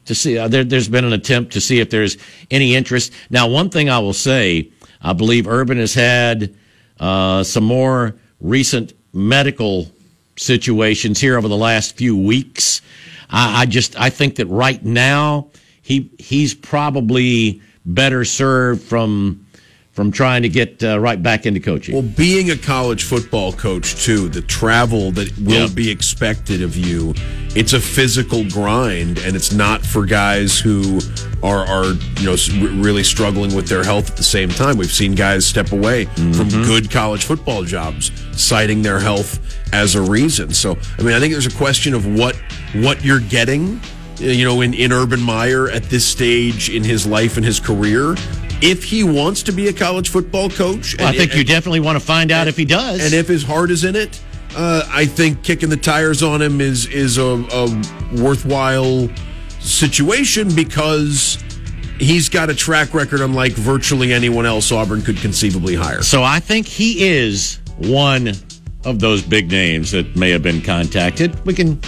[0.06, 0.38] to see.
[0.38, 2.16] Uh, there, there's been an attempt to see if there's
[2.50, 3.12] any interest.
[3.30, 4.68] Now, one thing I will say,
[5.02, 6.54] I believe Urban has had
[6.98, 9.90] uh, some more recent medical
[10.36, 12.82] situations here over the last few weeks.
[13.30, 15.48] I, I just I think that right now
[15.82, 19.46] he he's probably better served from
[20.00, 21.92] from trying to get uh, right back into coaching.
[21.94, 25.74] Well, being a college football coach too, the travel that will Yeah.
[25.74, 27.12] be expected of you,
[27.54, 31.00] it's a physical grind, and it's not for guys who
[31.42, 31.84] are are
[32.18, 32.36] you know
[32.82, 34.78] really struggling with their health at the same time.
[34.78, 39.38] We've seen guys step away from good college football jobs, citing their health
[39.74, 40.54] as a reason.
[40.54, 42.36] So, I mean, I think there's a question of what
[42.72, 43.78] what you're getting.
[44.18, 48.14] You know, in, in Urban Meyer at this stage in his life and his career,
[48.62, 51.80] if he wants to be a college football coach, Well, I and- think you definitely
[51.80, 53.00] want to find out if he does.
[53.04, 54.20] and if his heart is in it,
[54.56, 57.82] uh, I think kicking the tires on him is is a, a
[58.20, 59.08] worthwhile
[59.60, 61.38] situation because
[61.98, 66.02] he's got a track record unlike virtually anyone else Auburn could conceivably hire.
[66.02, 68.32] So I think he is one
[68.84, 71.38] of those big names that may have been contacted.
[71.44, 71.80] We can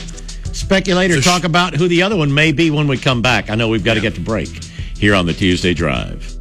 [0.53, 3.49] speculate or talk about who the other one may be when we come back.
[3.51, 4.49] I know we've got to get to break
[4.99, 6.32] here on the Tuesday Drive.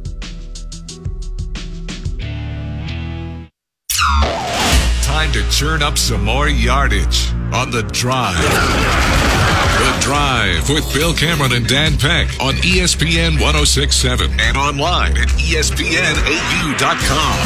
[5.22, 8.42] Time to churn up some more yardage on the drive.
[8.42, 15.78] The Drive with Bill Cameron and Dan Peck on ESPN 1067 and online at ESPNAU.com.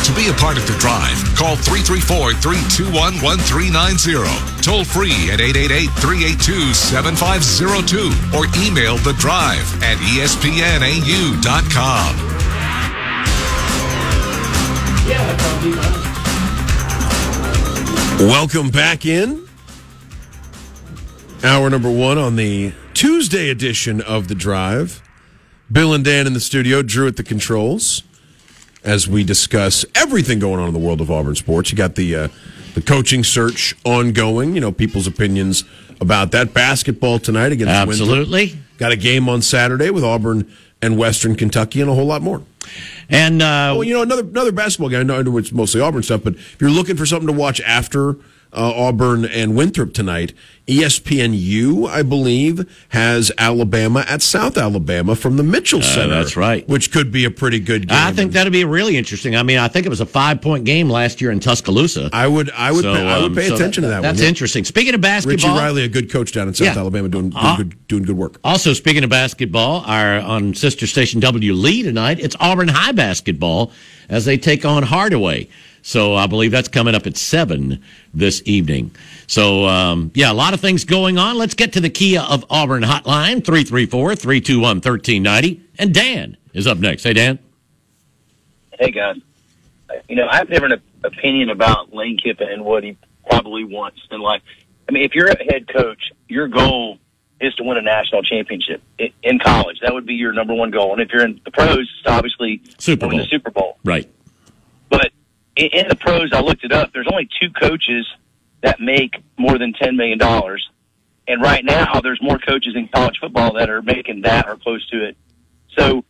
[0.05, 4.25] To be a part of The Drive, call 334 321 1390.
[4.65, 10.57] Toll free at 888 382 7502 or email The Drive at ESPNAU.com.
[18.19, 19.47] Welcome back in.
[21.45, 25.03] Hour number one on the Tuesday edition of The Drive.
[25.71, 28.03] Bill and Dan in the studio, Drew at the controls,
[28.83, 31.71] as we discuss everything going on in the world of Auburn sports.
[31.71, 32.29] You got the uh,
[32.75, 34.55] the coaching search ongoing.
[34.55, 35.65] You know people's opinions
[36.01, 36.55] about that.
[36.55, 37.75] Basketball tonight against.
[37.75, 38.59] Absolutely.
[38.79, 40.51] Got a game on Saturday with Auburn
[40.83, 42.43] and Western Kentucky, and a whole lot more.
[43.09, 45.01] And uh, Well, you know, another another basketball game.
[45.01, 47.33] I know, I know it's mostly Auburn stuff, but if you're looking for something to
[47.33, 48.17] watch after
[48.53, 50.33] uh, Auburn and Winthrop tonight,
[50.67, 56.15] ESPNU, I believe, has Alabama at South Alabama from the Mitchell Center.
[56.15, 56.67] Uh, that's right.
[56.69, 57.97] Which could be a pretty good game.
[57.99, 59.37] I think that'd be really interesting.
[59.37, 62.11] I mean, I think it was a five point game last year in Tuscaloosa.
[62.13, 64.21] I would I would So, pay, I would um, pay so attention to that That's
[64.21, 64.29] one.
[64.29, 64.65] interesting.
[64.65, 66.79] Speaking of basketball, Richie Riley, a good coach down in South Yeah.
[66.81, 68.39] Alabama, doing doing, Uh, good doing good work.
[68.43, 73.71] Also, speaking of basketball, our on sister station W Lee tonight, it's Auburn High basketball
[74.09, 75.49] as they take on Hardaway.
[75.87, 77.81] So I believe that's coming up at seven
[78.13, 78.91] this evening.
[79.29, 81.39] So um, yeah, a lot of things going on.
[81.39, 85.61] Let's get to the Kia of Auburn hotline 334-321-1390.
[85.79, 87.05] And Dan is up next.
[87.05, 87.39] Hey Dan.
[88.81, 89.19] hey guys,
[90.09, 92.97] you know I have different opinion about Lane Kiffin and what he
[93.31, 94.43] probably wants in life.
[94.89, 96.99] I mean, if you're a head coach, your goal
[97.41, 99.79] is to win a national championship in college.
[99.83, 100.95] That would be your number one goal.
[100.95, 103.25] And if you're in the pros, it's obviously Super win Bowl.
[103.25, 103.79] the Super Bowl.
[103.85, 104.11] Right.
[104.89, 105.13] But
[105.57, 106.93] in, in the pros, I looked it up.
[106.93, 108.07] There's only two coaches
[108.63, 110.69] that make more than ten million dollars,
[111.27, 114.87] and right now there's more coaches in college football that are making that or close
[114.91, 115.17] to it.
[115.77, 116.05] So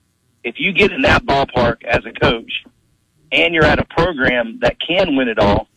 [0.45, 2.65] if you get in that ballpark as a coach,
[3.33, 5.69] and you're at a program that can win it all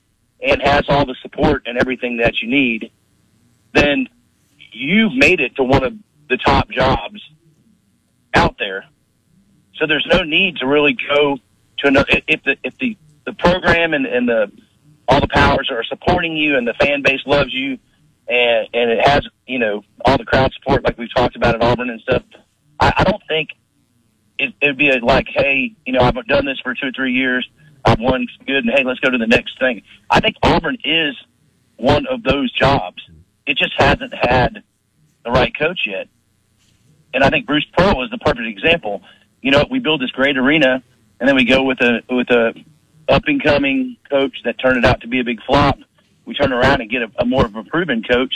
[0.42, 2.92] and has all the support and everything that you need,
[3.74, 4.08] then
[4.72, 5.94] you've made it to one of
[6.30, 7.22] the top jobs
[8.34, 8.86] out there.
[9.76, 11.38] So there's no need to really go
[11.80, 12.22] to another.
[12.28, 12.98] If the if the
[13.30, 14.52] the program and, and the
[15.08, 17.78] all the powers are supporting you and the fan base loves you,
[18.28, 21.62] and and it has you know all the crowd support like we've talked about at
[21.62, 22.24] Auburn and stuff.
[22.80, 23.50] I, I don't think
[24.40, 27.14] it, it'd be a, like, hey, you know, I've done this for two or three
[27.14, 27.48] years.
[27.86, 29.84] I've won good, and hey, let's go to the next thing.
[30.10, 31.16] I think Auburn is
[31.78, 33.08] one of those jobs.
[33.46, 34.64] It just hasn't had
[35.24, 36.08] the right coach yet.
[37.14, 39.02] And I think Bruce Pearl is the perfect example.
[39.42, 40.84] You know, we build this great arena,
[41.20, 42.54] and then we go with a with a
[43.10, 45.78] up and coming coach that turned out to be a big flop.
[46.26, 48.34] We turn around and get a, a more of a proven coach,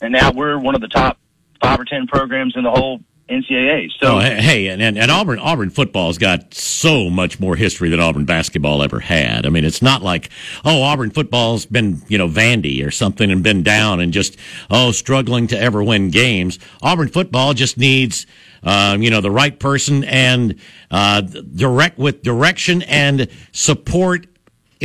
[0.00, 1.18] and now we're one of the top
[1.62, 3.90] five or ten programs in the whole NCAA.
[3.98, 7.98] So Oh, hey, and, and, and Auburn Auburn football's got so much more history than
[7.98, 9.46] Auburn basketball ever had.
[9.46, 10.30] I mean, it's not like
[10.64, 14.36] oh, Auburn football's been you know Vandy or something and been down and just
[14.70, 16.58] oh struggling to ever win games.
[16.82, 18.26] Auburn football just needs
[18.62, 20.60] um, you know the right person and
[20.90, 24.26] uh, direct with direction and support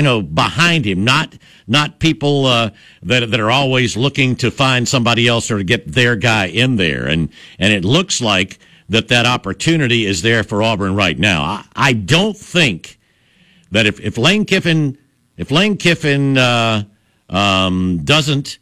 [0.01, 1.37] you know behind him not
[1.67, 2.71] not people uh,
[3.03, 6.75] that that are always looking to find somebody else or to get their guy in
[6.75, 8.57] there and and it looks like
[8.89, 12.97] that that opportunity is there for Auburn right now I, I don't think
[13.69, 14.97] that if, if Lane Kiffin
[15.37, 16.83] if Lane Kiffin uh,
[17.29, 18.57] um, doesn't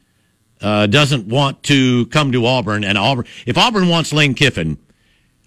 [0.60, 4.78] uh, doesn't want to come to Auburn and Auburn if Auburn wants Lane Kiffin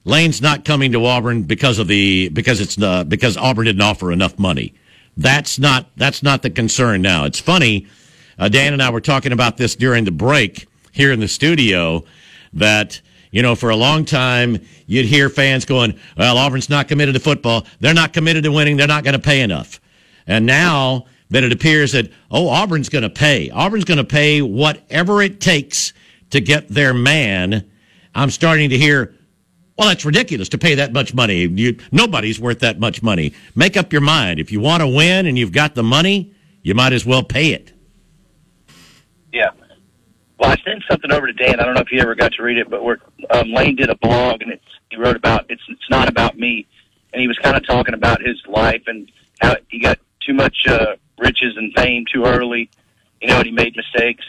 [0.06, 4.10] Lane's not coming to Auburn because of the because it's uh, because Auburn didn't offer
[4.10, 4.72] enough money.
[5.16, 7.24] That's not that's not the concern now.
[7.24, 7.86] It's funny.
[8.38, 12.04] Uh, Dan and I were talking about this during the break here in the studio.
[12.54, 17.14] That you know, for a long time, you'd hear fans going, "Well, Auburn's not committed
[17.14, 17.66] to football.
[17.80, 18.76] They're not committed to winning.
[18.76, 19.80] They're not going to pay enough."
[20.26, 23.50] And now that it appears that oh, Auburn's going to pay.
[23.50, 25.92] Auburn's going to pay whatever it takes
[26.30, 27.70] to get their man.
[28.14, 29.14] I'm starting to hear
[29.76, 31.46] well, that's ridiculous to pay that much money.
[31.46, 33.32] You, nobody's worth that much money.
[33.54, 34.38] Make up your mind.
[34.38, 37.52] If you want to win and you've got the money, you might as well pay
[37.52, 37.72] it.
[39.32, 39.50] Yeah.
[40.38, 41.60] Well, I sent something over to Dan.
[41.60, 42.98] I don't know if you ever got to read it, but we're,
[43.30, 46.66] um, Lane did a blog and it's, he wrote about it's it's not about me,
[47.12, 50.66] and he was kind of talking about his life and how he got too much
[50.68, 52.68] uh, riches and fame too early,
[53.22, 54.24] you know, and he made mistakes,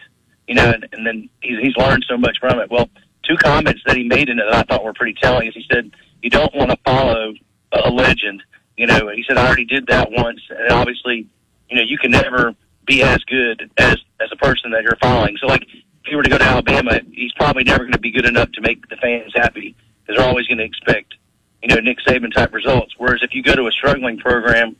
[0.47, 2.71] you know, and, and then he's he's learned so much from it.
[2.71, 2.89] Well,
[3.23, 5.65] two comments that he made in it that I thought were pretty telling is he
[5.71, 7.33] said you don't want to follow
[7.71, 8.43] a legend,
[8.77, 9.09] you know.
[9.09, 11.27] He said I already did that once, and obviously,
[11.69, 12.55] you know, you can never
[12.85, 15.37] be as good as as a person that you're following.
[15.37, 18.11] So like if he were to go to Alabama, he's probably never going to be
[18.11, 21.15] good enough to make the fans happy because they're always going to expect,
[21.61, 22.93] you know, Nick Saban type results.
[22.97, 24.75] Whereas if you go to a struggling program,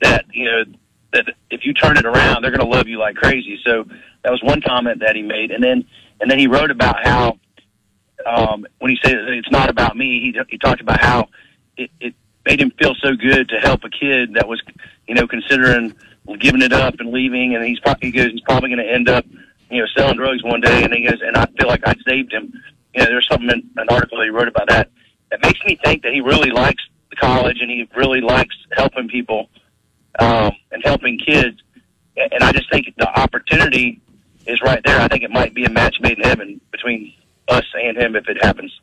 [0.00, 0.64] that you know
[1.12, 3.58] that if you turn it around, they're going to love you like crazy.
[3.64, 3.84] So
[4.22, 5.84] that was one comment that he made, and then
[6.20, 7.38] and then he wrote about how
[8.26, 11.28] um, when he said it's not about me, he he talked about how
[11.76, 14.62] it, it made him feel so good to help a kid that was,
[15.06, 15.94] you know, considering
[16.38, 19.08] giving it up and leaving, and he's probably he goes he's probably going to end
[19.08, 19.24] up,
[19.70, 22.32] you know, selling drugs one day, and he goes, and I feel like I saved
[22.32, 22.52] him.
[22.94, 24.90] You know, there's something in an article he wrote about that
[25.30, 29.08] that makes me think that he really likes the college and he really likes helping
[29.08, 29.48] people
[30.18, 31.60] um, and helping kids.
[32.16, 34.00] And I just think the opportunity
[34.46, 35.00] is right there.
[35.00, 37.14] I think it might be a match made in heaven between
[37.50, 38.80] us and him if it happens.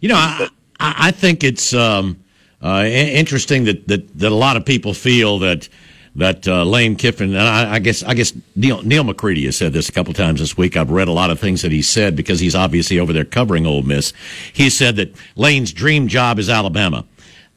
[0.00, 2.22] You know, I, I think it's um,
[2.62, 5.68] uh, interesting that, that, that a lot of people feel that
[6.16, 9.72] that uh, Lane Kiffin, and I, I, guess I guess Neal, Neal McCready has said
[9.72, 10.76] this a couple times this week.
[10.76, 13.64] I've read a lot of things that he said because he's obviously over there covering
[13.64, 14.12] Ole Miss.
[14.52, 17.04] He said that Lane's dream job is Alabama.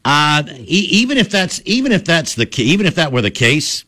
[0.06, 3.86] Uh, even if that's even if that's the even if that were the case,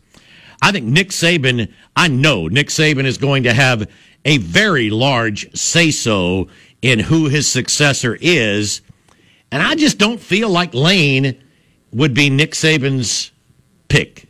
[0.62, 1.72] I think Nick Saban.
[1.96, 3.90] I know Nick Saban is going to have
[4.24, 6.48] a very large say so
[6.86, 8.82] in who his successor is,
[9.52, 11.42] and I just don't feel like Lane
[11.92, 13.32] would be Nick Saban's
[13.88, 14.28] pick.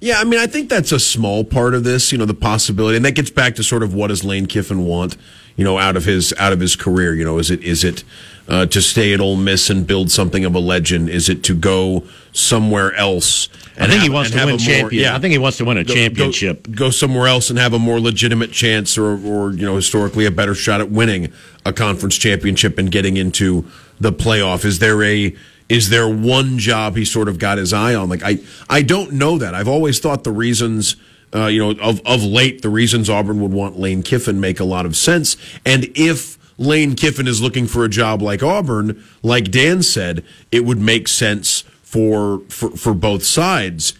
[0.00, 2.10] Yeah, I mean, I think that's a small part of this.
[2.10, 4.86] You know, the possibility, and that gets back to sort of what does Lane Kiffin
[4.86, 5.18] want?
[5.54, 7.14] You know, out of his out of his career.
[7.14, 8.04] You know, is it is it
[8.48, 11.08] uh, to stay at Ole Miss and build something of a legend?
[11.08, 13.48] Is it to go somewhere else?
[13.76, 15.02] I think have, he wants to win a champion.
[15.02, 16.64] Yeah, I think he wants to win a go, championship.
[16.64, 20.26] Go, go, somewhere else and have a more legitimate chance, or, or you know, historically
[20.26, 21.32] a better shot at winning
[21.64, 23.64] a conference championship and getting into
[24.00, 24.64] the playoff.
[24.64, 25.34] Is there a
[25.68, 28.08] is there one job he sort of got his eye on?
[28.08, 29.54] Like I, I don't know that.
[29.54, 30.96] I've always thought the reasons,
[31.34, 34.64] uh, you know, of of late, the reasons Auburn would want Lane Kiffin make a
[34.64, 35.36] lot of sense.
[35.64, 40.64] And if Lane Kiffin is looking for a job like Auburn, like Dan said, it
[40.64, 43.94] would make sense for for, for both sides.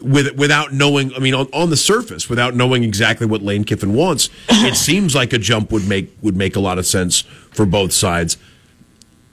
[0.00, 3.94] With, without knowing, I mean, on, on the surface, without knowing exactly what Lane Kiffin
[3.94, 7.64] wants, it seems like a jump would make would make a lot of sense for
[7.64, 8.36] both sides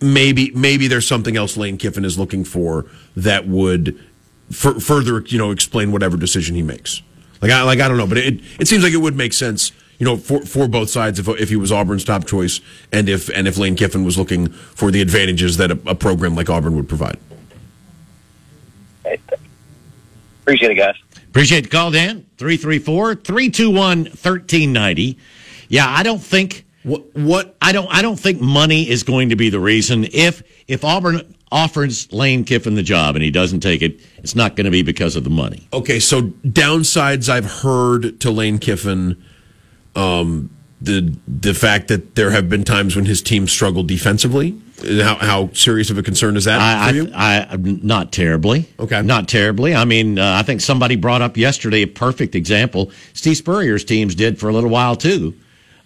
[0.01, 3.97] maybe maybe there's something else Lane Kiffin is looking for that would
[4.49, 7.01] f- further you know explain whatever decision he makes.
[7.41, 9.71] Like I like I don't know, but it it seems like it would make sense.
[10.01, 12.59] You know, for, for both sides, if, if he was Auburn's top choice,
[12.91, 16.33] and if and if Lane Kiffin was looking for the advantages that a, a program
[16.33, 17.19] like Auburn would provide.
[20.41, 20.95] Appreciate it, guys.
[21.27, 22.25] Appreciate the call, Dan.
[22.39, 25.19] 334 321 1390.
[25.69, 29.35] Yeah, I don't think what, what I don't I don't think money is going to
[29.35, 30.05] be the reason.
[30.05, 34.55] If if Auburn offers Lane Kiffin the job and he doesn't take it, it's not
[34.55, 35.67] going to be because of the money.
[35.71, 39.23] Okay, so downsides I've heard to Lane Kiffin,
[39.95, 40.49] um,
[40.81, 44.59] the the fact that there have been times when his team struggled defensively.
[44.83, 47.11] How, how serious of a concern is that I, for you?
[47.13, 48.67] I, I, not terribly.
[48.79, 49.75] Okay, not terribly.
[49.75, 52.91] I mean, uh, I think somebody brought up yesterday a perfect example.
[53.13, 55.35] Steve Spurrier's teams did for a little while too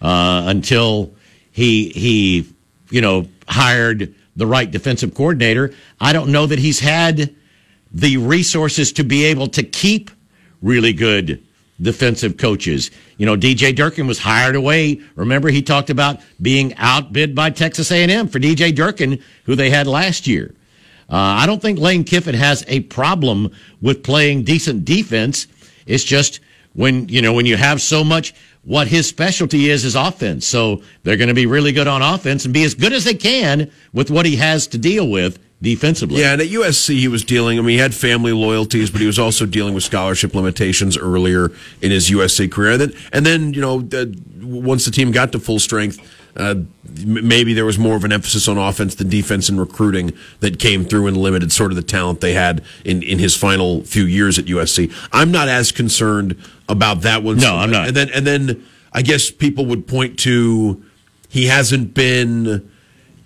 [0.02, 1.14] uh, until
[1.52, 2.50] he he
[2.90, 5.74] you know hired the right defensive coordinator.
[6.00, 7.36] I don't know that he's had
[7.92, 10.12] the resources to be able to keep
[10.62, 11.45] really good
[11.82, 12.92] defensive coaches.
[13.18, 15.02] You know, DJ Durkin was hired away.
[15.16, 19.88] Remember, he talked about being outbid by Texas A&M for DJ Durkin, who they had
[19.88, 20.54] last year.
[21.10, 25.48] Uh, I don't think Lane Kiffin has a problem with playing decent defense.
[25.86, 26.40] It's just
[26.74, 28.34] when you know when you have so much
[28.64, 30.48] what his specialty is is offense.
[30.48, 33.14] So they're going to be really good on offense and be as good as they
[33.14, 36.22] can with what he has to deal with defensively.
[36.22, 37.58] Yeah, and at USC he was dealing.
[37.58, 41.52] I mean, he had family loyalties, but he was also dealing with scholarship limitations earlier
[41.82, 42.72] in his USC career.
[42.72, 43.88] And then, and then you know,
[44.42, 46.00] once the team got to full strength.
[46.38, 46.56] Uh,
[47.06, 50.84] maybe there was more of an emphasis on offense than defense and recruiting that came
[50.84, 54.38] through and limited sort of the talent they had in, in his final few years
[54.38, 54.94] at USC.
[55.14, 56.36] I'm not as concerned
[56.68, 57.38] about that one.
[57.38, 57.88] No, I'm not.
[57.88, 60.84] And then and then I guess people would point to
[61.30, 62.70] he hasn't been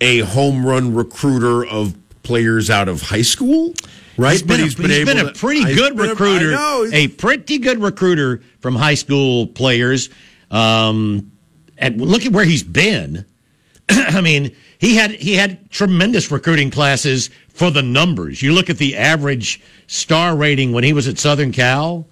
[0.00, 3.74] a home run recruiter of players out of high school.
[4.16, 6.54] Right, he's been, but he's been, he's been a pretty to, good recruiter.
[6.92, 10.10] A pretty good recruiter from high school players.
[10.50, 11.32] Um,
[11.78, 13.24] and look at where he's been.
[13.88, 18.42] I mean, he had he had tremendous recruiting classes for the numbers.
[18.42, 22.06] You look at the average star rating when he was at Southern Cal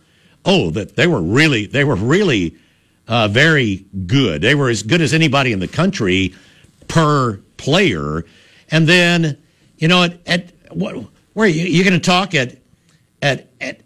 [0.49, 2.57] oh, that they were really, they were really
[3.07, 4.43] uh, very good.
[4.43, 6.35] They were as good as anybody in the country
[6.89, 8.25] per player.
[8.71, 9.39] And then,
[9.79, 10.95] you know, at, at what,
[11.33, 12.59] where are you, you're going to talk at,
[13.23, 13.81] at, at,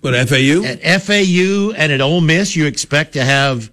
[0.00, 0.64] what, FAU?
[0.64, 3.70] At FAU and at Ole Miss, you expect to have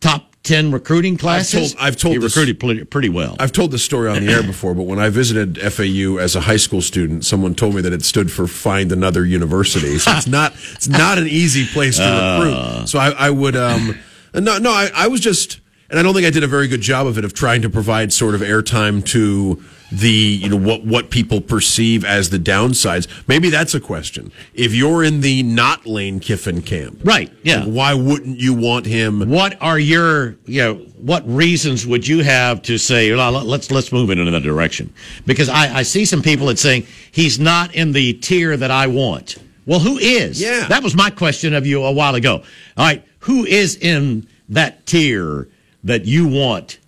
[0.00, 1.72] top ten recruiting classes.
[1.74, 3.36] told- I've told he this- recruited pretty, pretty well.
[3.38, 6.40] I've told this story on the air before, but when I visited FAU as a
[6.42, 9.98] high school student, someone told me that it stood for find another university.
[9.98, 12.38] So it's not it's not an easy place to Uh.
[12.44, 12.88] recruit.
[12.88, 13.98] So I, I would um
[14.34, 16.80] no no I, I was just and I don't think I did a very good
[16.82, 19.62] job of it of trying to provide sort of airtime to
[20.00, 23.06] the you know what what people perceive as the downsides.
[23.28, 24.32] Maybe that's a question.
[24.54, 27.30] If you're in the not Lane Kiffin camp, right?
[27.42, 27.64] Yeah.
[27.66, 29.28] why wouldn't you want him?
[29.28, 33.92] what are your you know what reasons would you have to say "Well, let's let's
[33.92, 34.92] move in another direction
[35.26, 38.86] because I, I see some people that saying he's not in the tier that I
[38.86, 39.36] want.
[39.66, 40.40] Well, who is?
[40.42, 40.66] Yeah.
[40.68, 42.42] that was my question of you a while ago.
[42.76, 45.48] All right, who is in that tier
[45.84, 46.78] that you want?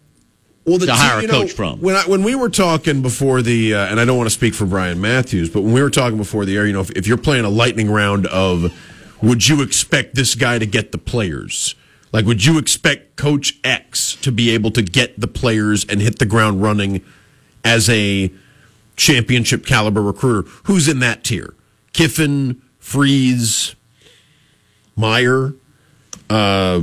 [0.67, 1.81] Well, the to hire a know, coach from.
[1.81, 4.53] When I, when we were talking before the, uh, and I don't want to speak
[4.53, 7.07] for Bryan Matthews, but when we were talking before the air, you know, if, if
[7.07, 8.73] you're playing a lightning round of,
[9.23, 11.77] would you expect this guy to get the players?
[12.13, 16.19] Like, would you expect Coach X to be able to get the players and hit
[16.19, 17.05] the ground running
[17.65, 18.33] as a
[18.97, 20.49] championship caliber recruiter?
[20.65, 21.55] Who's in that tier?
[21.93, 23.77] Kiffin, Freeze,
[24.97, 25.55] Meyer,
[26.29, 26.81] uh,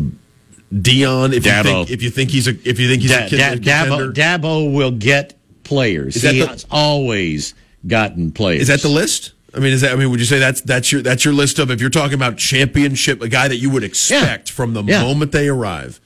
[0.73, 1.33] Deion.
[1.33, 3.37] If you think if you think he's a if you think he's Da- a kid,
[3.37, 4.11] Da- a Dabo, contender.
[4.13, 6.15] Dabo will get players.
[6.17, 7.53] Is he the- has always
[7.85, 8.63] gotten players.
[8.63, 9.33] Is that the list?
[9.55, 9.91] I mean, is that?
[9.91, 12.15] I mean, would you say that's that's your that's your list of if you're talking
[12.15, 15.03] about championship, a guy that you would expect from the Yeah.
[15.03, 15.99] moment they arrive,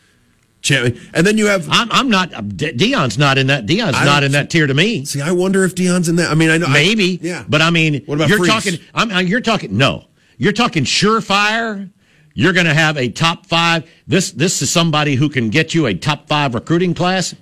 [0.62, 1.66] Champion, and then you have.
[1.70, 2.30] I'm, I'm not.
[2.58, 3.66] De- Deion's not in that.
[3.66, 5.06] Deion's I not in that tier to me.
[5.06, 6.30] See, I wonder if Deion's in that.
[6.30, 7.20] I mean, I know I- Maybe.
[7.22, 8.50] yeah, But I mean, What about you're Freeze?
[8.52, 8.80] talking.
[8.94, 9.78] I'm, uh, you're talking.
[9.78, 10.08] No,
[10.38, 11.90] you're talking surefire.
[12.38, 13.90] You're going to have a top five.
[14.06, 17.34] This this is somebody who can get you a top five recruiting class.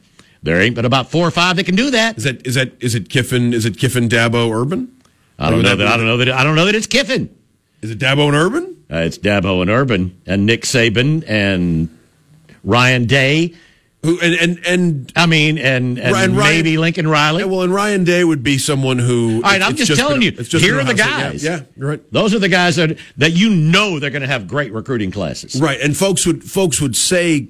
[0.41, 2.17] There ain't but about four or five that can do that.
[2.17, 3.53] Is that is that is it Kiffin?
[3.53, 4.95] Is it Kiffin, Dabo, Urban?
[5.37, 5.85] I don't know that.
[5.85, 6.29] I don't know that.
[6.29, 7.29] I don't know that it's Kiffin.
[7.81, 8.85] Is it Dabo and Urban?
[8.89, 11.89] Uh, it's Dabo and Urban and Nick Saban and
[12.63, 13.53] Ryan Day.
[14.05, 15.13] Who and and and.
[15.15, 17.41] I mean, and, and Ryan- Ryan- maybe Lincoln Riley.
[17.41, 19.35] yeah, well, and Ryan Day would be someone who.
[19.37, 21.43] All right, I'm it's just telling been- you, just here are the guys.
[21.43, 22.11] Yeah, yeah, you're right.
[22.13, 25.59] Those are the guys that that you know they're going to have great recruiting classes.
[25.61, 27.47] Right, and folks would folks would say,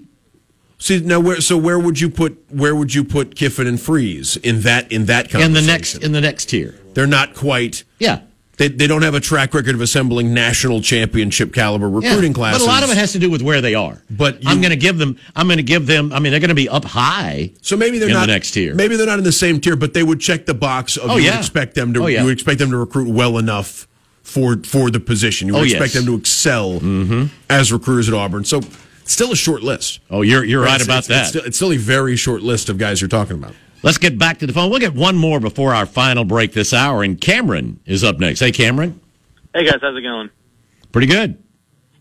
[0.78, 4.38] see now where so where would you put where would you put Kiffin and Freeze
[4.38, 6.76] in that in that In the next in the next tier.
[6.94, 7.84] they're not quite.
[8.00, 8.22] Yeah.
[8.58, 12.36] They, they don't have a track record of assembling national championship caliber recruiting Yeah.
[12.36, 12.62] classes.
[12.64, 14.02] But a lot of it has to do with where they are.
[14.10, 15.18] But you- I'm going to give them.
[15.36, 16.14] I'm going to give them.
[16.14, 17.52] I mean, they're going to be up high.
[17.62, 18.74] so maybe they're in not the next tier.
[18.74, 21.18] Maybe they're not in the same tier, but they would check the box of Oh,
[21.18, 21.32] you yeah.
[21.32, 22.20] would expect them to Oh, yeah.
[22.22, 23.88] you would expect them to recruit well enough
[24.24, 25.48] for for the position.
[25.50, 26.04] You would Oh, expect yes.
[26.04, 26.06] Mm-hmm.
[26.06, 28.46] them to excel as recruiters at Auburn.
[28.46, 28.62] So
[29.04, 30.00] still a short list.
[30.10, 31.20] Oh, you're you're right It's- about it's- that.
[31.22, 33.54] It's still, it's still a very short list of guys you're talking about.
[33.86, 34.72] Let's get back to the phone.
[34.72, 37.04] We'll get one more before our final break this hour.
[37.04, 38.40] And Cameron is up next.
[38.40, 39.00] Hey, Cameron.
[39.54, 40.32] Hey guys, how's it going?
[40.92, 41.42] Pretty good.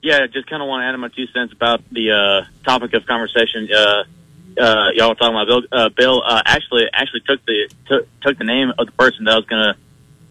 [0.02, 3.04] Yeah, just kind of want to add my two cents about the uh, topic of
[3.04, 3.68] conversation.
[3.70, 4.04] Uh,
[4.58, 5.62] uh, y'all were talking about Bill.
[5.70, 9.34] Uh, Bill uh, actually actually took the took, took the name of the person that
[9.34, 9.76] I was gonna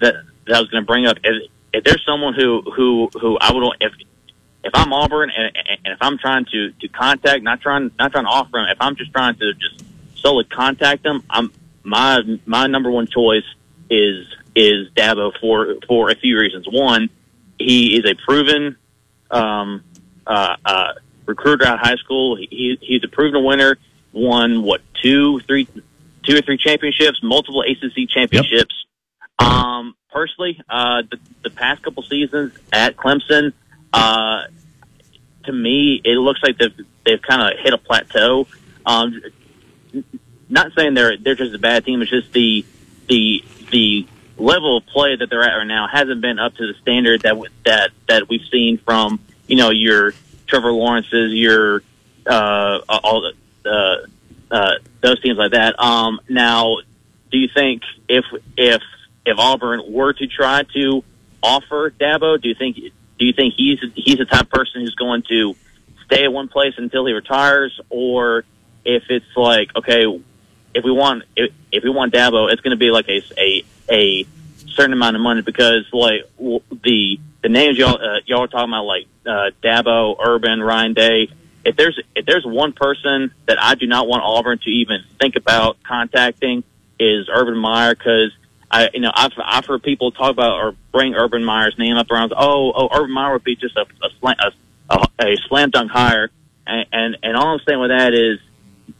[0.01, 0.15] that
[0.47, 1.17] that I was gonna bring up.
[1.23, 3.93] If, if there's someone who who who I would if
[4.63, 8.25] if I'm Auburn and, and if I'm trying to to contact, not trying not trying
[8.25, 9.83] to offer him, if I'm just trying to just
[10.23, 11.51] solely contact them, I'm
[11.83, 13.45] my my number one choice
[13.89, 16.65] is is Dabo for for a few reasons.
[16.69, 17.09] One,
[17.59, 18.77] he is a proven
[19.31, 19.83] um,
[20.25, 20.93] uh, uh,
[21.25, 22.35] recruiter out of high school.
[22.35, 23.77] He, he's a proven winner.
[24.11, 25.67] Won what two, three,
[26.23, 28.85] two or three championships, multiple ACC championships.
[29.39, 33.53] Um, personally, uh, the, the past couple seasons at Clemson,
[33.91, 34.43] uh,
[35.45, 38.47] to me, it looks like they've they've kind of hit a plateau.
[38.85, 39.21] Um,
[40.49, 42.01] not saying they're they're just a bad team.
[42.01, 42.65] It's just the
[43.07, 46.73] the the level of play that they're at right now hasn't been up to the
[46.81, 47.35] standard that
[47.65, 50.13] that that we've seen from you know your
[50.47, 51.81] Trevor Lawrence's, your
[52.27, 53.33] uh, all the
[53.69, 54.05] uh,
[54.55, 54.71] uh,
[55.01, 55.79] those teams like that.
[55.79, 56.77] Um, now,
[57.31, 58.25] do you think if
[58.57, 58.81] if
[59.25, 61.03] if Auburn were to try to
[61.41, 65.23] offer Dabo, do you think do you think he's he's the type person who's going
[65.29, 65.55] to
[66.05, 68.45] stay at one place until he retires, or
[68.85, 70.05] if it's like okay,
[70.73, 73.65] if we want if, if we want Dabo, it's going to be like a a
[73.89, 74.25] a
[74.75, 78.85] certain amount of money because like the the names y'all uh, y'all are talking about
[78.85, 81.29] like uh, Dabo, Urban, Ryan Day.
[81.65, 85.35] If there's if there's one person that I do not want Auburn to even think
[85.35, 86.63] about contacting
[86.99, 88.31] is Urban Meyer because
[88.69, 92.11] I you know I've I've heard people talk about or bring Urban Meyer's name up
[92.11, 95.69] around oh oh Urban Meyer would be just a a, slam, a, a, a slam
[95.69, 96.29] dunk hire
[96.67, 98.39] and, and and all I'm saying with that is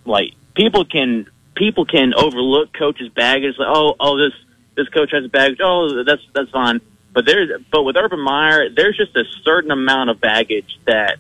[0.06, 3.56] like people can people can overlook coaches' baggage.
[3.58, 4.34] Like, oh, oh, this
[4.76, 5.60] this coach has baggage.
[5.62, 6.82] Oh, that's that's fine.
[7.14, 11.18] But there's but with Urban Meyer, there's just a certain amount of baggage that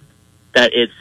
[0.53, 0.93] that it's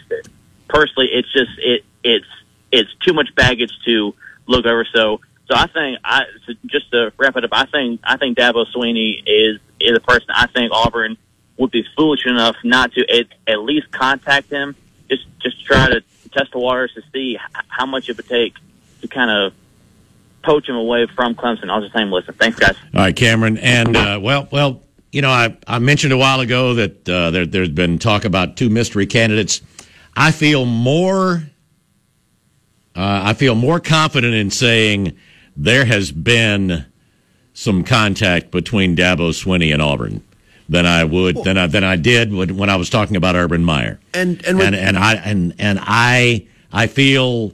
[0.68, 2.26] personally it's just it it's
[2.70, 4.14] it's too much baggage to
[4.46, 4.86] look over.
[4.94, 8.36] So so I think I so just to wrap it up, I think I think
[8.36, 11.16] Dabo Swinney is is a person I think Auburn
[11.56, 14.74] would be foolish enough not to at, at least contact him,
[15.08, 16.02] just just try to
[16.32, 18.54] test the waters to see how much it would take
[19.00, 19.52] to kind of
[20.42, 21.70] poach him away from Clemson.
[21.70, 22.76] I was just saying, listen, thanks guys.
[22.94, 26.74] All right, Cameron, and uh, well, well, you know, I, I mentioned a while ago
[26.74, 29.60] that uh, there, there's been talk about two mystery candidates.
[30.16, 31.42] I feel more,
[32.96, 35.16] uh, I feel more confident in saying
[35.56, 36.86] there has been
[37.54, 40.22] some contact between Dabo Swinney and Auburn
[40.72, 43.62] than I would than I than I did when, when I was talking about Urban
[43.64, 44.00] Meyer.
[44.14, 47.52] And- and and and I and and I I feel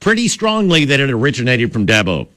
[0.00, 2.28] pretty strongly that it originated from Dabo.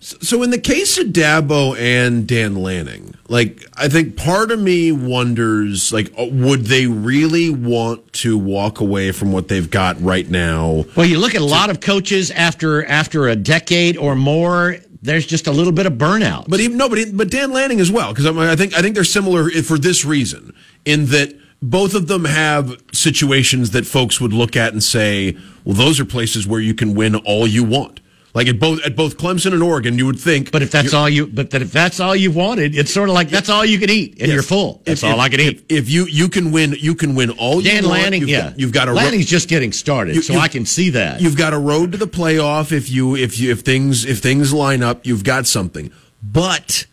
[0.00, 4.92] So in the case of Dabo and Dan Lanning, like I think part of me
[4.92, 10.28] wonders, like, uh, would they really want to walk away from what they've got right
[10.30, 10.84] now?
[10.96, 14.76] Well, you look at a lot of coaches after after a decade or more.
[15.08, 16.48] There's just a little bit of burnout.
[16.48, 19.04] But even no, but but Dan Lanning as well, because I think I think they're
[19.04, 20.52] similar for this reason,
[20.84, 25.74] in that both of them have situations that folks would look at and say, well,
[25.74, 28.00] those are places where you can win all you want.
[28.38, 30.52] Like at both at both Clemson and Oregon, you would think.
[30.52, 33.14] But if that's all you, but that if that's all you wanted, it's sort of
[33.16, 34.28] like that's all you can eat, and Yes.
[34.28, 34.80] you're full.
[34.84, 35.64] That's If- all if- I can eat.
[35.68, 38.02] If, if you you can win, you can win all Dan you want.
[38.02, 40.46] Lanning, you've yeah, got, you've got a ro- Lanning's just getting started, You- so I
[40.46, 41.20] can see that.
[41.20, 44.52] You've got a road to the playoff if you if you if things if things
[44.52, 45.90] line up, you've got something.
[46.22, 46.86] But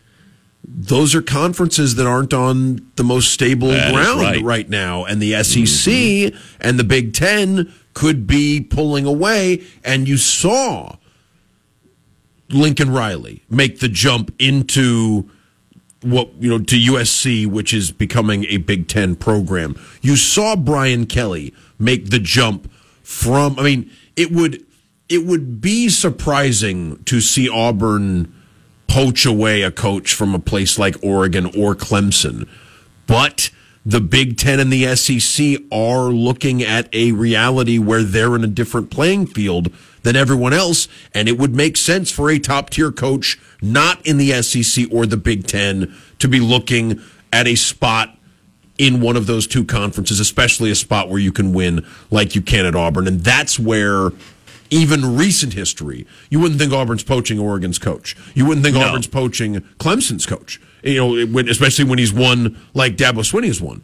[0.67, 4.67] those are conferences that aren't on the most stable That ground right.
[4.67, 5.65] now, and the mm-hmm.
[6.33, 9.61] SEC and the Big Ten could be pulling away.
[9.83, 10.95] And you saw
[12.49, 15.29] Lincoln Riley make the jump into
[16.01, 19.75] what you know to USC, which is becoming a Big Ten program.
[20.01, 22.71] You saw Brian Kelly make the jump
[23.01, 23.57] from.
[23.59, 24.63] I mean, it would
[25.09, 28.33] it would be surprising to see Auburn
[28.87, 32.47] poach away a coach from a place like Oregon or Clemson,
[33.07, 33.49] but
[33.85, 38.47] the Big Ten and the SEC are looking at a reality where they're in a
[38.47, 39.71] different playing field
[40.01, 44.17] than everyone else, and it would make sense for a top tier coach not in
[44.17, 48.17] the SEC or the Big Ten to be looking at a spot
[48.77, 52.41] in one of those two conferences, especially a spot where you can win like you
[52.41, 53.07] can at Auburn.
[53.07, 54.11] And that's where
[54.69, 58.17] even recent history, you wouldn't think Auburn's poaching Oregon's coach.
[58.33, 58.83] You wouldn't think No.
[58.83, 60.59] Auburn's poaching Clemson's coach.
[60.85, 63.83] You know, when, especially when he's won like Dabo Swinney has won.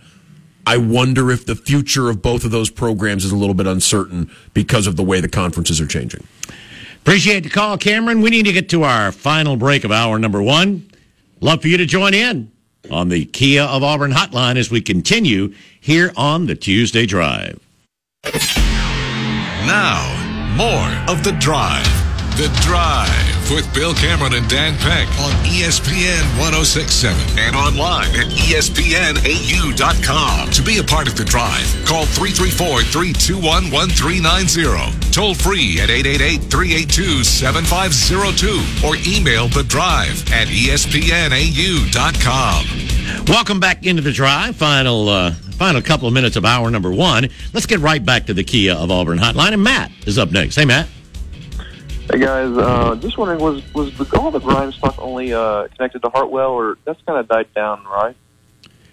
[0.67, 4.29] I wonder if the future of both of those programs is a little bit uncertain
[4.53, 6.23] because of the way the conferences are changing.
[7.01, 8.21] Appreciate the call, Cameron.
[8.21, 10.87] We need to get to our final break of hour number one.
[11.39, 12.51] Love for you to join in
[12.91, 17.59] on the Kia of Auburn hotline as we continue here on the Tuesday Drive.
[19.65, 22.10] Now, more of The Drive.
[22.37, 29.69] The Drive with Bill Cameron and Dan Peck on ESPN 1067 and online at ESPNAU.com.
[30.51, 35.11] To be a part of The Drive, call 334 321 1390.
[35.11, 41.71] Toll free at 888 382 7502 or email The Drive at ESPNAU.com.
[43.27, 44.55] Welcome back into the drive.
[44.55, 47.29] Final, uh, final couple of minutes of hour number one.
[47.53, 50.55] Let's get right back to the Kia of Auburn hotline, and Matt is up next.
[50.55, 50.87] Hey, Matt.
[52.11, 56.01] Hey guys, uh, just wondering, was was the all the Grimes stuff only uh, connected
[56.01, 58.17] to Hartwell, or that's kind of died down, right?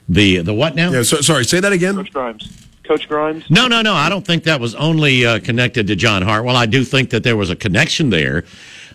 [0.09, 0.93] The the what now?
[0.93, 1.97] Yeah, so, sorry, say that again.
[1.97, 3.51] Coach Grimes, Coach Grimes.
[3.51, 3.93] No, no, no.
[3.93, 6.55] I don't think that was only uh, connected to John Hartwell.
[6.55, 8.45] I do think that there was a connection there.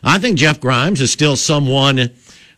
[0.05, 2.09] I think Jeff Grimes is still someone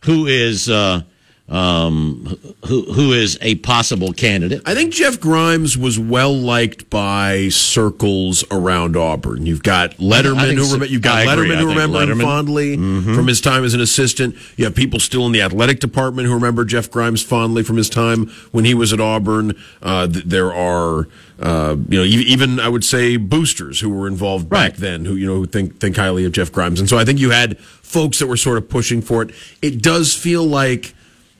[0.04, 1.02] who is uh,
[1.48, 2.36] um,
[2.66, 4.62] who who is a possible candidate.
[4.66, 9.46] I think Jeff Grimes was well liked by circles around Auburn.
[9.46, 10.82] You've got Letterman, who so.
[10.84, 11.26] you've got I.
[11.26, 12.22] Letterman who remember him Letterman.
[12.22, 14.34] fondly from his time as an assistant.
[14.56, 17.88] You have people still in the athletic department who remember Jeff Grimes fondly from his
[17.88, 19.54] time when he was at Auburn.
[19.82, 21.06] Uh, th- there are.
[21.38, 24.74] Uh, you know, even I would say boosters who were involved back Right.
[24.76, 27.18] then, who you know who think think highly of Jeff Grimes, and so I think
[27.18, 29.32] you had folks that were sort of pushing for it.
[29.60, 30.94] It does feel like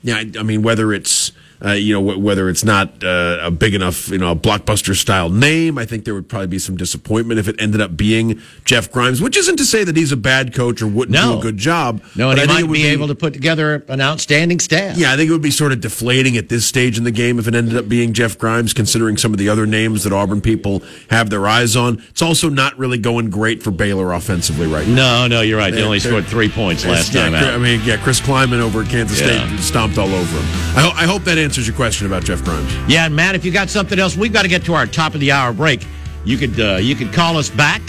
[0.07, 1.33] yeah, I, I mean, whether it's
[1.63, 4.95] uh, you know wh- whether it's not uh, a big enough you know a blockbuster
[4.95, 8.41] style name, I think there would probably be some disappointment if it ended up being
[8.65, 9.21] Jeff Grimes.
[9.21, 11.33] Which isn't to say that he's a bad coach or wouldn't No.
[11.33, 12.01] do a good job.
[12.15, 14.97] No, and he I think might would be, able to put together an outstanding staff.
[14.97, 17.39] Yeah, I think it would be sort of deflating at this stage in the game
[17.39, 20.41] if it ended up being Jeff Grimes, considering some of the other names that Auburn
[20.41, 22.01] people have their eyes on.
[22.09, 24.97] It's also not really going great for Baylor offensively right now.
[24.97, 25.73] No, no, you're right.
[25.73, 27.53] They only They're- scored three points last yeah, time out.
[27.53, 29.47] I mean, yeah, Chris Klieman over at Kansas Yeah.
[29.47, 30.45] State stomped all over him.
[30.77, 32.75] I, ho- I hope that answers your question about Jeff Grimes.
[32.89, 35.13] Yeah, and Matt, if you got something else, we've got to get to our top
[35.13, 35.87] of the hour break.
[36.25, 37.81] you could uh, you could call us back.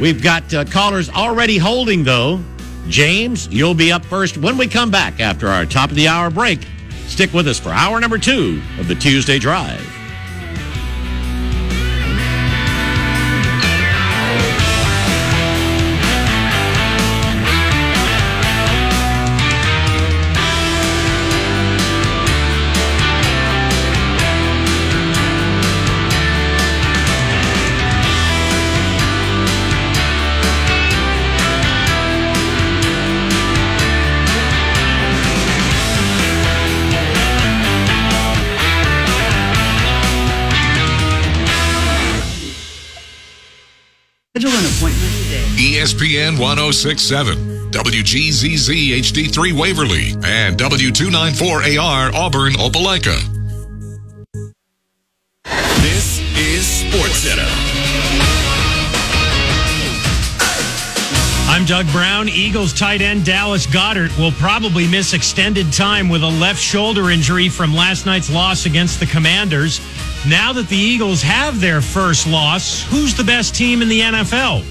[0.00, 2.40] We've got uh, callers already holding though.
[2.88, 6.30] James, you'll be up first when we come back after our top of the hour
[6.30, 6.66] break.
[7.06, 9.95] Stick with us for hour number two of the Tuesday Drive.
[45.76, 47.36] ESPN 1067,
[47.70, 53.20] WGZZ HD3 Waverly, and W294AR Auburn Opelika.
[55.82, 57.46] This is Sports Center.
[61.50, 62.30] I'm Doug Brown.
[62.30, 67.50] Eagles tight end Dallas Goedert will probably miss extended time with a left shoulder injury
[67.50, 69.80] from last night's loss against the Commanders.
[70.26, 74.64] Now that the Eagles have their first loss, who's the best team in the NFL?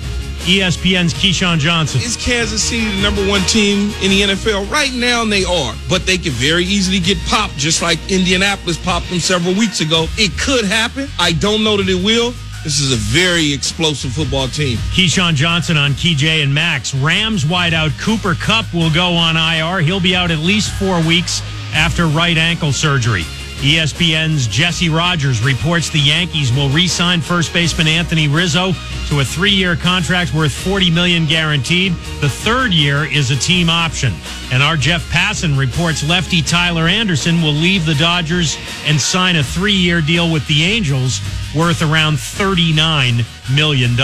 [0.45, 2.01] ESPN's Keyshawn Johnson.
[2.01, 4.69] Is Kansas City the number one team in the NFL?
[4.69, 9.09] Right now, they are, but they can very easily get popped, just like Indianapolis popped
[9.09, 10.05] them several weeks ago.
[10.17, 11.07] It could happen.
[11.19, 12.33] I don't know that it will.
[12.63, 14.77] This is a very explosive football team.
[14.93, 16.95] Keyshawn Johnson on KJ and Max.
[16.95, 19.81] Rams wideout Cooper Kupp will go on IR.
[19.81, 21.41] He'll be out at least four weeks
[21.73, 23.23] after right ankle surgery.
[23.65, 28.73] ESPN's Jesse Rogers reports the Yankees will re-sign first baseman Anthony Rizzo
[29.07, 31.93] to a three-year contract worth 40 million guaranteed.
[32.21, 34.13] The third year is a team option.
[34.51, 38.55] And our Jeff Passan reports lefty Tyler Anderson will leave the Dodgers
[38.85, 41.19] and sign a three-year deal with the Angels
[41.55, 43.95] worth around $39 million.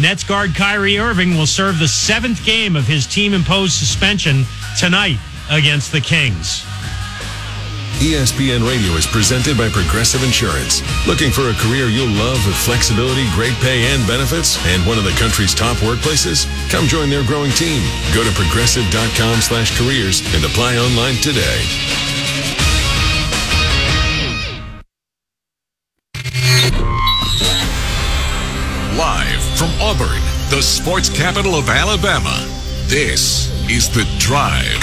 [0.00, 4.44] Nets guard Kyrie Irving will serve the seventh game of his team-imposed suspension
[4.78, 5.16] tonight
[5.50, 6.66] against the Kings.
[8.02, 10.82] ESPN Radio is presented by Progressive Insurance.
[11.06, 15.04] Looking for a career you'll love with flexibility, great pay, and benefits, and one of
[15.04, 16.50] the country's top workplaces?
[16.68, 17.80] Come join their growing team.
[18.12, 21.62] Go to progressive.com slash careers and apply online today.
[28.98, 30.18] Live from Auburn,
[30.50, 32.34] the sports capital of Alabama,
[32.88, 34.82] this is The Drive.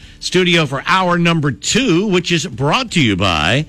[0.21, 3.65] studio for hour number two, which is brought to you by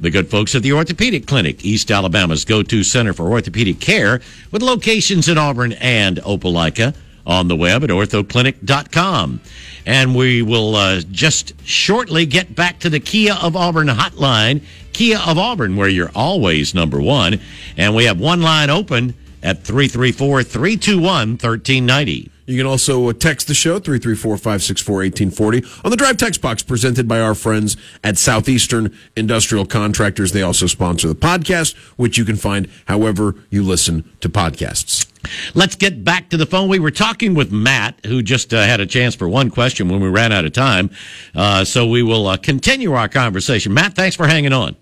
[0.00, 4.20] the good folks at the Orthopedic Clinic, East Alabama's go to center for orthopedic care,
[4.50, 6.96] with locations in Auburn and Opelika
[7.26, 9.40] on the web at orthoclinic.com.
[9.86, 14.62] And we will uh, just shortly get back to the Kia of Auburn hotline,
[14.92, 17.40] Kia of Auburn, where you're always number one.
[17.76, 22.30] And we have one line open at 334 321 1390.
[22.50, 27.20] You can also uh, text the show 334-564-1840 on the drive text box presented by
[27.20, 30.32] our friends at Southeastern Industrial Contractors.
[30.32, 35.06] They also sponsor the podcast, which you can find however you listen to podcasts.
[35.54, 36.68] Let's get back to the phone.
[36.68, 40.00] We were talking with Matt, who just uh, had a chance for one question when
[40.00, 40.90] we ran out of time.
[41.36, 43.72] Uh, so we will uh, continue our conversation.
[43.72, 44.74] Matt, thanks for hanging on.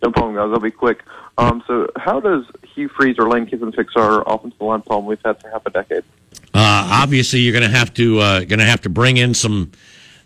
[0.00, 0.50] No problem, guys.
[0.52, 1.02] I'll be quick.
[1.38, 5.18] Um, so, how does Hugh Freeze or Lane Kiffin fix our offensive line problem we've
[5.24, 6.04] had for half a decade?
[6.54, 9.72] Uh, obviously, you're going to have to uh, going to have to bring in some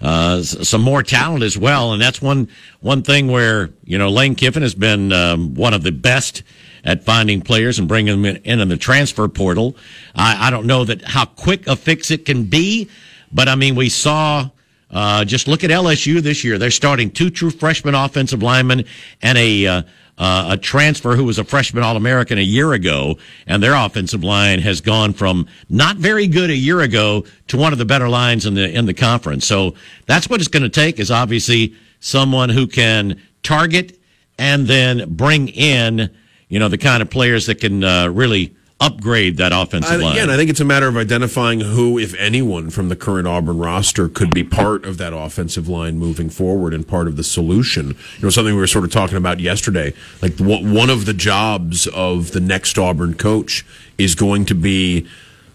[0.01, 2.49] uh, some more talent as well, and that's one
[2.81, 6.43] one thing where you know Lane Kiffin has been um, one of the best
[6.85, 9.77] at finding players and bringing them in, in, the transfer portal.
[10.15, 12.89] I, I don't know that how quick a fix it can be,
[13.33, 14.51] but I mean we saw.
[14.91, 16.57] Uh, just look at LSU this year.
[16.57, 18.87] They're starting two true freshman offensive linemen
[19.21, 19.83] and a uh,
[20.19, 24.25] uh, a transfer who was a freshman All American a year ago, and their offensive
[24.25, 28.09] line has gone from not very good a year ago to one of the better
[28.09, 29.47] lines in the in the conference.
[29.47, 29.75] So
[30.07, 30.99] that's what it's going to take.
[30.99, 33.99] Is obviously someone who can target
[34.39, 36.11] and then bring in,
[36.49, 40.13] you know, the kind of players that can uh, really upgrade that offensive line.
[40.13, 43.59] again, I think it's a matter of identifying who, if anyone, from the current Auburn
[43.59, 47.89] roster could be part of that offensive line moving forward and part of the solution.
[47.89, 49.95] You know, something we were sort of talking about yesterday.
[50.23, 53.67] Like one of the jobs of the next Auburn coach
[53.99, 55.09] is going to be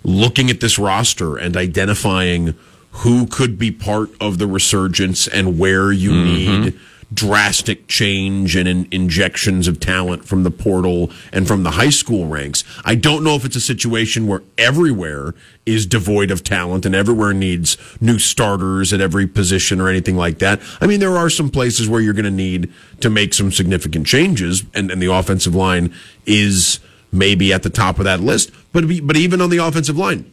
[0.04, 2.56] looking at this roster and identifying
[2.98, 6.62] who could be part of the resurgence and where you Mm-hmm.
[6.64, 6.80] need
[7.14, 12.28] drastic change and in, injections of talent from the portal and from the high school
[12.28, 12.64] ranks.
[12.84, 15.36] I don't know if it's a situation where everywhere
[15.66, 20.40] is devoid of talent and everywhere needs new starters at every position or anything like
[20.40, 20.62] that.
[20.82, 24.08] I mean, there are some places where you're going to need to make some significant
[24.08, 25.94] changes, and, and the offensive line
[26.26, 26.80] is
[27.12, 28.52] maybe at the top of that list.
[28.74, 30.30] But but even on the offensive line,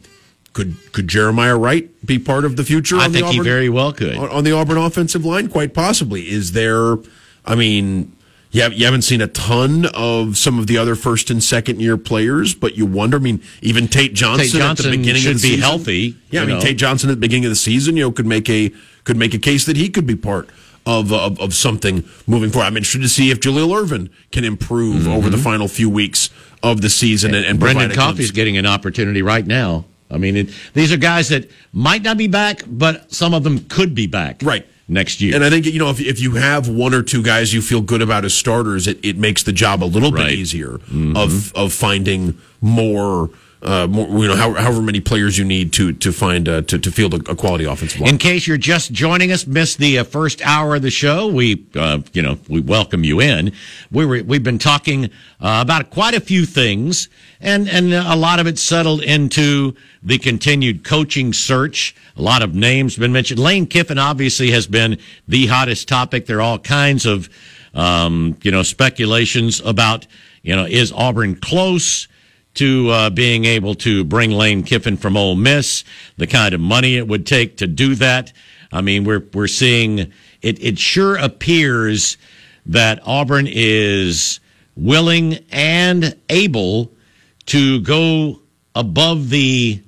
[0.53, 2.97] could could Jeremiah Wright be part of the future?
[2.97, 4.17] I think he very well could.
[4.17, 5.47] on, on the Auburn offensive line.
[5.47, 6.29] Quite possibly.
[6.29, 6.97] Is there?
[7.45, 8.15] I mean,
[8.51, 11.79] you, have, you haven't seen a ton of some of the other first and second
[11.79, 13.17] year players, but you wonder.
[13.17, 15.69] I mean, even Tate Johnson, Tate Johnson at the beginning should of the be season,
[15.69, 16.61] healthy, Yeah, I mean know.
[16.61, 18.71] Tate Johnson at the beginning of the season, you know, could make a
[19.03, 20.49] could make a case that he could be part.
[20.83, 22.65] Of, of, of something moving forward.
[22.65, 25.43] I'm interested to see if Jaleel Irvin can improve over the mm-hmm.
[25.43, 26.31] final few weeks
[26.63, 28.13] of the season and, and Brendan provide a glimpse.
[28.13, 29.85] Coffey's getting an opportunity right now.
[30.11, 33.65] I mean, it, these are guys that might not be back, but some of them
[33.69, 35.35] could be back right next year.
[35.35, 37.81] And I think you know if if you have one or two guys you feel
[37.81, 40.27] good about as starters, it, it makes the job a little Right.
[40.29, 41.15] bit easier mm-hmm.
[41.15, 43.29] of of finding more.
[43.63, 46.79] Uh, more, you know, how, however many players you need to to find uh, to
[46.79, 48.09] to field a, a quality offensive line.
[48.09, 51.63] In case you're just joining us, missed the uh, first hour of the show, we,
[51.75, 53.51] uh, you know, we welcome you in.
[53.91, 55.05] We were, we've been talking
[55.39, 57.07] uh, about quite a few things,
[57.39, 61.95] and and a lot of it settled into the continued coaching search.
[62.17, 63.39] A lot of names been mentioned.
[63.39, 64.97] Lane Kiffin obviously has been
[65.27, 66.25] the hottest topic.
[66.25, 67.29] There are all kinds of,
[67.75, 70.07] um, you know, speculations about,
[70.41, 72.07] you know, is Auburn close?
[72.55, 75.83] To uh, being able to bring Lane Kiffin from Ole Miss,
[76.17, 78.33] the kind of money it would take to do that.
[78.71, 80.11] I mean, we're we're seeing it.
[80.63, 82.17] It sure appears
[82.65, 84.39] that Auburn is
[84.75, 86.91] willing and able
[87.47, 88.39] to go
[88.75, 89.81] above the.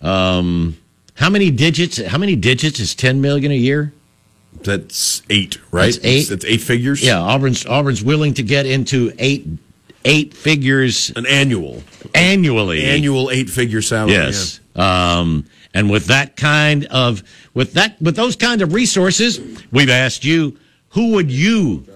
[0.00, 0.76] Um,
[1.14, 2.04] how many digits?
[2.04, 3.92] How many digits is ten million a year?
[4.62, 5.92] That's eight, right?
[5.92, 6.28] That's eight.
[6.28, 7.02] That's eight figures.
[7.02, 9.46] Yeah, Auburn's Auburn's willing to get into eight
[10.04, 11.82] eight figures an annual
[12.14, 14.12] annually annual eight figure salary.
[14.12, 14.60] Yes.
[14.76, 17.22] Um, and with that kind of
[17.54, 19.40] with that with those kind of resources,
[19.72, 20.56] we've asked you
[20.90, 21.86] who would you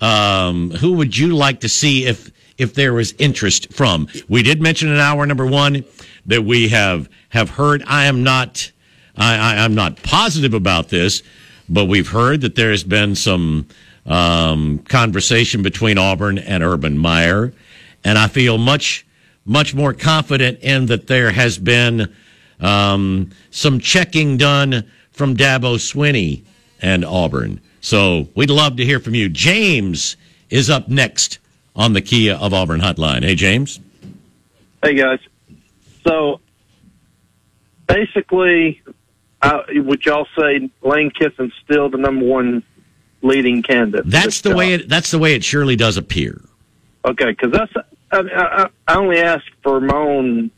[0.00, 4.08] um, who would you like to see if if there was interest from?
[4.28, 5.84] We did mention in hour number one
[6.26, 7.82] that we have have heard.
[7.86, 8.70] I am not
[9.16, 11.22] I, I I'm not positive about this,
[11.68, 13.66] but we've heard that there has been some
[14.06, 17.52] um, conversation between Auburn and Urban Meyer,
[18.04, 19.04] and I feel much
[19.44, 22.12] much more confident in that there has been
[22.60, 26.42] um, some checking done from Dabo Swinney
[26.82, 27.60] and Auburn.
[27.80, 29.28] So we'd love to hear from you.
[29.28, 30.16] James
[30.50, 31.38] is up next
[31.76, 33.22] on the Kia of Auburn hotline.
[33.22, 33.78] Hey, James.
[34.82, 35.20] Hey guys.
[36.06, 36.40] So
[37.88, 38.82] basically,
[39.42, 42.62] uh, would y'all say Lane Kiffin's still the number one
[43.26, 44.08] leading candidate?
[44.08, 44.58] That's the job?
[44.58, 44.88] way it.
[44.88, 46.40] That's the way it surely does appear.
[47.04, 47.72] Okay, because that's
[48.10, 50.50] I, I, I only ask for my own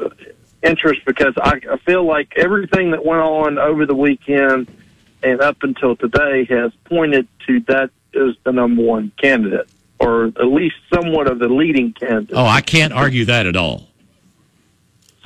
[0.00, 0.08] uh,
[0.62, 4.68] interest because I, I feel like everything that went on over the weekend
[5.22, 10.46] and up until today has pointed to that as the number one candidate, or at
[10.46, 12.36] least somewhat of the leading candidate.
[12.36, 13.88] Oh, I can't argue that at all.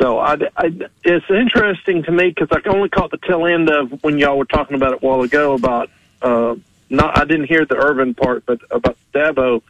[0.00, 0.72] So I, I,
[1.04, 4.46] it's interesting to me because I only caught the tail end of when y'all were
[4.46, 5.90] talking about it a while ago about
[6.22, 6.56] uh,
[6.88, 7.18] not.
[7.18, 9.62] I didn't hear the urban part, but about Dabo.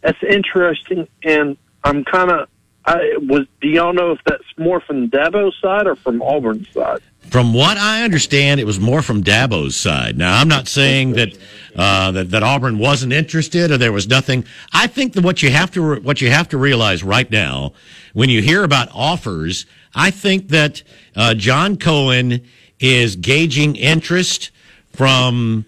[0.00, 2.48] That's interesting, and I'm kind of.
[2.84, 3.46] I was.
[3.60, 7.00] Do y'all know if that's more from Dabo's side or from Auburn's side?
[7.28, 10.16] From what I understand, it was more from Dabo's side.
[10.16, 11.38] Now, I'm not saying that
[11.76, 14.44] uh, that, that Auburn wasn't interested or there was nothing.
[14.72, 17.72] I think that what you have to re- what you have to realize right now,
[18.14, 20.82] when you hear about offers, I think that
[21.14, 22.40] uh, John Cohen
[22.80, 24.50] is gauging interest
[24.92, 25.66] from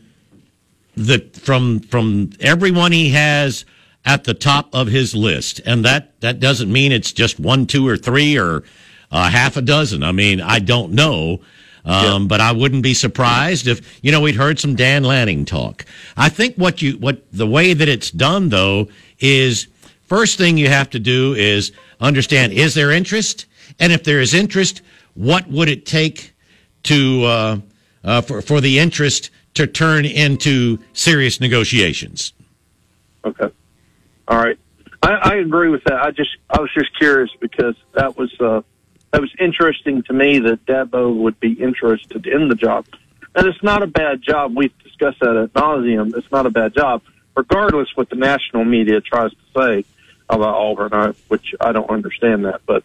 [0.96, 3.64] the from from everyone he has
[4.04, 7.86] at the top of his list, and that that doesn't mean it's just one, two,
[7.86, 8.64] or three, or
[9.10, 10.02] uh, half a dozen.
[10.02, 11.40] I mean, I don't know.
[11.84, 15.84] Um, But I wouldn't be surprised if you know we'd heard some Dan Lanning talk.
[16.16, 18.88] I think what you what the way that it's done though
[19.18, 19.66] is
[20.02, 23.46] first thing you have to do is understand is there interest,
[23.80, 24.82] and if there is interest,
[25.14, 26.34] what would it take
[26.84, 27.56] to uh,
[28.04, 32.32] uh, for for the interest to turn into serious negotiations?
[33.24, 33.48] Okay.
[34.28, 34.58] All right.
[35.02, 36.00] I, I agree with that.
[36.00, 38.62] I just I was just curious because that was uh,
[39.10, 42.86] that was interesting to me that Dabo would be interested in the job,
[43.34, 44.56] and it's not a bad job.
[44.56, 46.16] We've discussed that at nauseum.
[46.16, 47.02] It's not a bad job,
[47.36, 49.84] regardless what the national media tries to say
[50.28, 52.84] about Auburn, I, which I don't understand that, but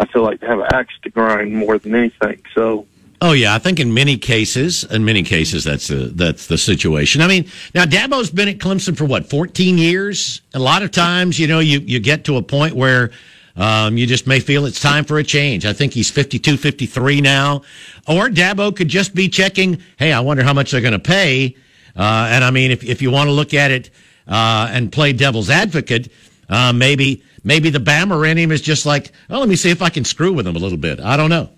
[0.00, 2.42] I feel like they have an axe to grind more than anything.
[2.54, 2.86] So
[3.28, 7.20] Oh yeah, I think in many cases, in many cases, that's the that's the situation.
[7.20, 10.42] I mean, now Dabo's been at Clemson for what, fourteen years.
[10.54, 13.10] A lot of times, you know, you you get to a point where
[13.56, 15.66] um, you just may feel it's time for a change.
[15.66, 17.62] I think he's 52, 53 now,
[18.06, 19.82] or Dabo could just be checking.
[19.98, 21.56] Hey, I wonder how much they're going to pay.
[21.96, 23.90] Uh, and I mean, if if you want to look at it
[24.28, 26.12] uh, and play devil's advocate,
[26.48, 29.82] uh, maybe maybe the Bammer in him is just like, oh, let me see if
[29.82, 31.00] I can screw with him a little bit.
[31.00, 31.50] I don't know.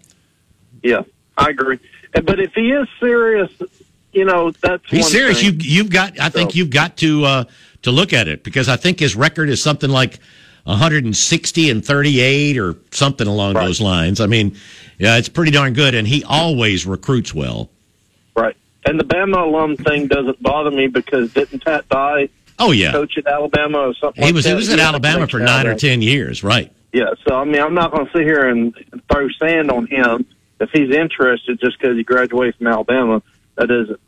[0.82, 1.02] yeah,
[1.38, 1.78] I agree.
[2.12, 3.50] But if he is serious,
[4.12, 5.40] you know that's He's serious.
[5.40, 5.60] thing.
[5.60, 6.18] You you've got.
[6.20, 7.44] I think you've got to uh,
[7.82, 10.18] to look at it because I think his record is something like
[10.64, 14.20] 160 and 38 or something along those lines.
[14.20, 14.56] I mean,
[14.98, 17.70] yeah, it's pretty darn good, and he always recruits well.
[18.36, 18.56] Right.
[18.84, 22.28] And the Bama alum thing doesn't bother me because didn't Pat Dye
[22.58, 24.22] Oh yeah, coach at Alabama or something?
[24.22, 24.50] he like was that?
[24.50, 26.72] he was at Alabama for nine or ten years, right?
[26.92, 27.10] Yeah.
[27.26, 28.74] So I mean, I'm not going to sit here and
[29.12, 30.26] throw sand on him
[30.60, 33.22] if he's interested just because he graduated from Alabama.
[33.56, 33.98] That doesn't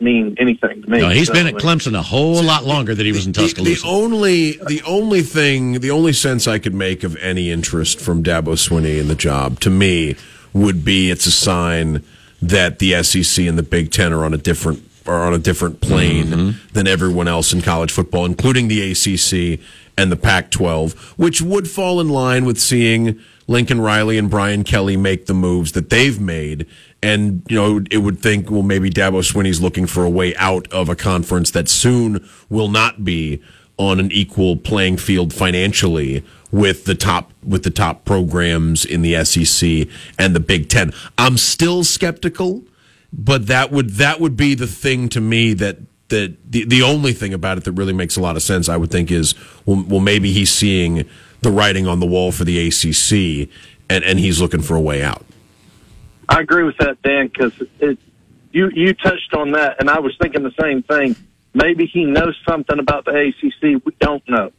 [0.00, 0.98] mean anything to me.
[1.00, 3.40] No, he's So, been at Clemson a whole lot longer than he was in The,
[3.40, 3.86] the Tuscaloosa.
[3.86, 8.54] only the only thing the only sense I could make of any interest from Dabo
[8.54, 10.14] Swinney in the job to me
[10.52, 12.02] would be it's a sign
[12.42, 15.80] that the SEC and the Big Ten are on a different are on a different
[15.80, 16.72] plane Mm-hmm.
[16.74, 19.58] than everyone else in college football, including the ACC
[19.96, 23.18] and the Pac-12, which would fall in line with seeing
[23.48, 26.66] Lincoln Riley and Brian Kelly make the moves that they've made.
[27.02, 30.70] And, you know, it would think, well, maybe Dabo Swinney's looking for a way out
[30.70, 33.42] of a conference that soon will not be
[33.78, 39.24] on an equal playing field financially with the top with the top programs in the
[39.24, 39.88] SEC
[40.18, 40.92] and the Big 10.
[41.16, 42.64] I'm still skeptical,
[43.12, 45.78] but that would that would be the thing to me that
[46.08, 48.76] that the, the only thing about it that really makes a lot of sense I
[48.76, 49.34] would think is
[49.64, 51.08] well, well maybe he's seeing
[51.40, 53.48] the writing on the wall for the ACC
[53.90, 55.24] and and he's looking for a way out.
[56.28, 57.98] I agree with that, Dan, because it
[58.52, 61.16] you you touched on that, and I was thinking the same thing.
[61.54, 64.52] Maybe he knows something about the ACC we don't know,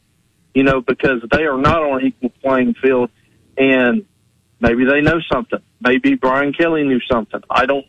[0.54, 3.10] you know, because they are not on equal playing field,
[3.56, 4.04] and
[4.60, 5.60] maybe they know something.
[5.80, 7.40] Maybe Brian Kelly knew something.
[7.48, 7.86] I don't.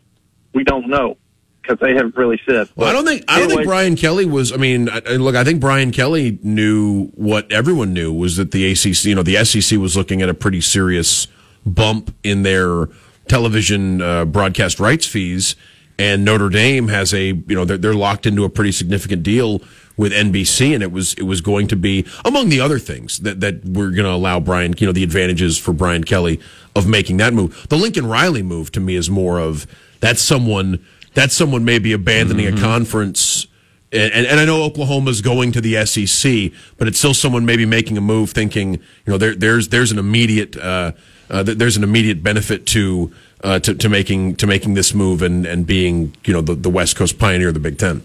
[0.54, 1.16] We don't know
[1.62, 2.68] because they haven't really said.
[2.76, 4.52] Well, I don't think I don't Anyway, think Brian Kelly was.
[4.52, 8.50] I mean, I, I- look, I think Brian Kelly knew what everyone knew was that
[8.50, 11.28] the ACC, you know, the SEC was looking at a pretty serious
[11.64, 12.88] bump in their
[13.28, 15.54] television uh, broadcast rights fees,
[15.98, 19.62] and Notre Dame has a, you know, they're, they're locked into a pretty significant deal
[19.96, 23.40] with NBC, and it was it was going to be among the other things that
[23.40, 26.40] that we're going to allow Brian, you know, the advantages for Brian Kelly
[26.74, 27.66] of making that move.
[27.68, 29.66] The Lincoln Riley move to me is more of
[30.00, 30.84] that's someone
[31.14, 33.46] that's someone maybe abandoning a conference.
[33.92, 37.66] And, and, and I know Oklahoma's going to the SEC, but it's still someone maybe
[37.66, 40.92] making a move, thinking you know there, there's there's an immediate uh,
[41.30, 45.46] uh, there's an immediate benefit to, uh, to to making to making this move and,
[45.46, 48.02] and being you know the, the West Coast pioneer of the Big Ten.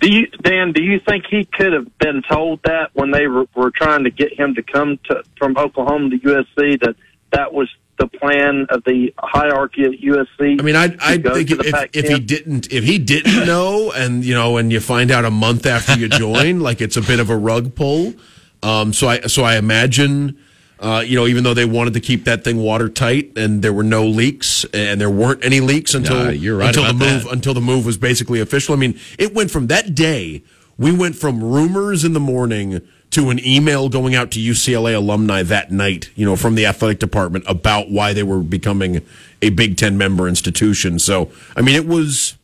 [0.00, 0.72] Do you, Dan?
[0.72, 4.10] Do you think he could have been told that when they were, were trying to
[4.10, 6.96] get him to come to from Oklahoma to USC that
[7.32, 10.60] that was the plan of the hierarchy at USC?
[10.60, 14.24] I mean, I I think if, if, if he didn't if he didn't know and
[14.24, 17.20] you know and you find out a month after you join, like it's a bit
[17.20, 18.14] of a rug pull.
[18.62, 20.38] Um, so I so I imagine.
[20.78, 23.82] Uh, you know, even though they wanted to keep that thing watertight and there were
[23.82, 27.32] no leaks and there weren't any leaks until Yeah, you're right until the move that.
[27.32, 28.74] until the move was basically official.
[28.74, 30.42] I mean, it went from that day.
[30.76, 32.82] We went from rumors in the morning
[33.16, 36.10] to an email going out to UCLA alumni that night.
[36.14, 39.02] You know, from the athletic department about why they were becoming
[39.42, 40.98] a Big Ten member institution.
[40.98, 42.36] So, I mean, it was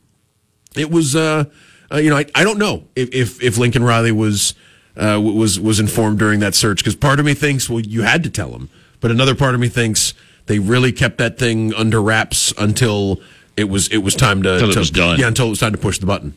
[0.77, 1.45] it was uh,
[1.93, 4.55] uh you know I, I don't know if, if if Lincoln Riley was
[4.97, 8.23] uh was was informed during that search because part of me thinks well you had
[8.25, 8.69] to tell him
[9.01, 10.13] but another part of me thinks
[10.47, 13.21] they really kept that thing under wraps until
[13.57, 15.19] it was it was time to, Until it to- was done.
[15.19, 16.35] yeah until it was time to push the button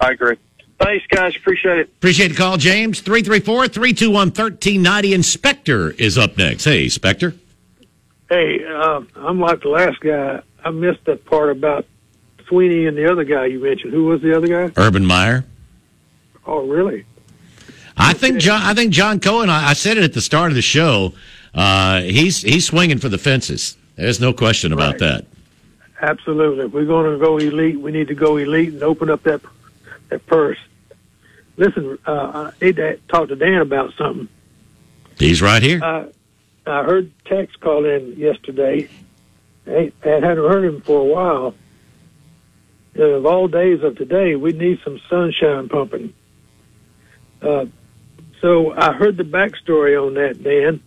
[0.00, 0.36] I agree.
[0.78, 1.34] Thanks, guys.
[1.36, 1.86] Appreciate it.
[1.88, 3.00] Appreciate the call, James.
[3.00, 5.14] 334 321 1390.
[5.14, 6.64] Inspector is up next.
[6.64, 7.34] Hey, Spectre.
[8.28, 10.42] Hey, uh, I'm like the last guy.
[10.64, 11.86] I missed that part about
[12.48, 13.92] Swinney and the other guy you mentioned.
[13.92, 14.72] Who was the other guy?
[14.76, 15.44] Urban Meyer.
[16.46, 17.04] Oh, really?
[17.96, 18.60] I think John.
[18.62, 19.48] I think John Cohen.
[19.48, 21.14] I, I said it at the start of the show.
[21.54, 23.76] Uh, he's he's swinging for the fences.
[23.96, 25.22] There's no question about Right.
[25.22, 25.26] that.
[26.02, 26.66] Absolutely.
[26.66, 29.40] If we're going to go elite, we need to go elite and open up that
[30.08, 30.60] that first.
[31.56, 34.28] listen, uh, I need to talk to Dan about something.
[35.18, 35.82] He's right here.
[35.82, 36.06] Uh,
[36.66, 38.88] I heard Tex call in yesterday.
[39.66, 41.54] I hadn't heard him for a while.
[42.98, 46.14] Uh, of all days of today, we need some sunshine pumping.
[47.42, 47.66] Uh,
[48.40, 50.82] so I heard the backstory on that, Dan,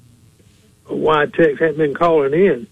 [0.85, 2.67] why Tex hadn't been calling in.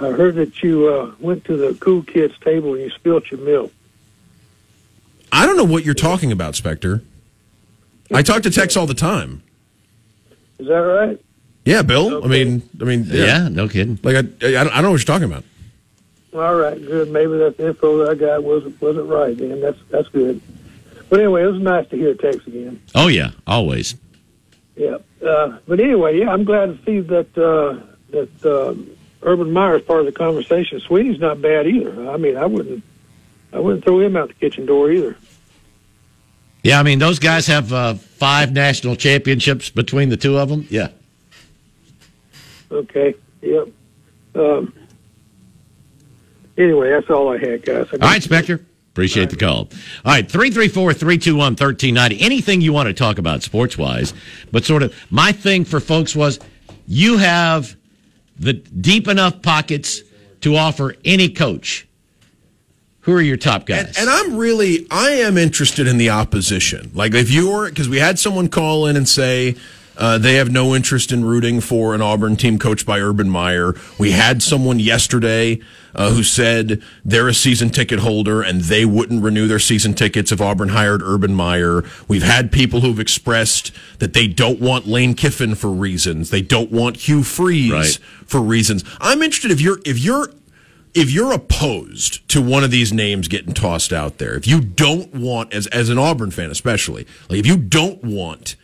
[0.00, 3.40] I heard that you uh, went to the cool kids table and you spilt your
[3.40, 3.72] milk.
[5.32, 7.02] I don't know what you're talking about, Spectre.
[8.12, 9.42] I talk to Tex all the time.
[10.58, 11.18] Is that right?
[11.64, 12.22] Yeah, Bill.
[12.22, 13.98] I mean, I mean, Yeah, no kidding.
[14.02, 15.44] Like I, I, don't- I don't know what you're talking about.
[16.34, 17.10] All right, good.
[17.10, 19.60] Maybe that info that I got wasn't wasn't right, Dan.
[19.60, 20.40] That's that's good.
[21.10, 22.80] But anyway, it was nice to hear Tex again.
[22.94, 23.96] Oh yeah, always.
[24.74, 24.96] Yeah.
[25.22, 28.74] Uh, but anyway, yeah, I'm glad to see that uh, that uh,
[29.22, 30.80] Urban Meyer is part of the conversation.
[30.80, 32.10] Swinney's not bad either.
[32.10, 32.82] I mean, I wouldn't
[33.52, 35.16] I wouldn't throw him out the kitchen door either.
[36.62, 40.66] Yeah, I mean those guys have uh, five national championships between the two of them.
[40.70, 40.88] Yeah.
[42.70, 43.14] Okay.
[43.42, 43.68] Yep.
[44.34, 44.72] Um,
[46.56, 47.88] anyway, that's all I had, guys.
[47.92, 48.64] I All right, Spectre.
[48.92, 49.70] Appreciate the call.
[50.04, 52.22] All right, 334 321 1390.
[52.22, 54.12] Anything you want to talk about sports wise,
[54.50, 56.38] but sort of my thing for folks was
[56.86, 57.74] you have
[58.38, 60.02] the deep enough pockets
[60.42, 61.88] to offer any coach.
[63.02, 63.96] Who are your top guys?
[63.98, 66.90] And I'm really, I am interested in the opposition.
[66.94, 69.56] Like if you're, because we had someone call in and say
[69.96, 73.74] uh, they have no interest in rooting for an Auburn team coached by Urban Meyer.
[73.98, 75.60] We had someone yesterday
[75.94, 80.32] uh, who said they're a season ticket holder and they wouldn't renew their season tickets
[80.32, 81.82] if Auburn hired Urban Meyer.
[82.08, 86.30] We've had people who've expressed that they don't want Lane Kiffin for reasons.
[86.30, 88.84] They don't want Hugh Freeze for reasons.
[89.00, 90.28] I'm interested if you're if you're
[90.94, 95.14] if you're opposed to one of these names getting tossed out there, if you don't
[95.14, 98.56] want, as as an Auburn fan especially, like if you don't want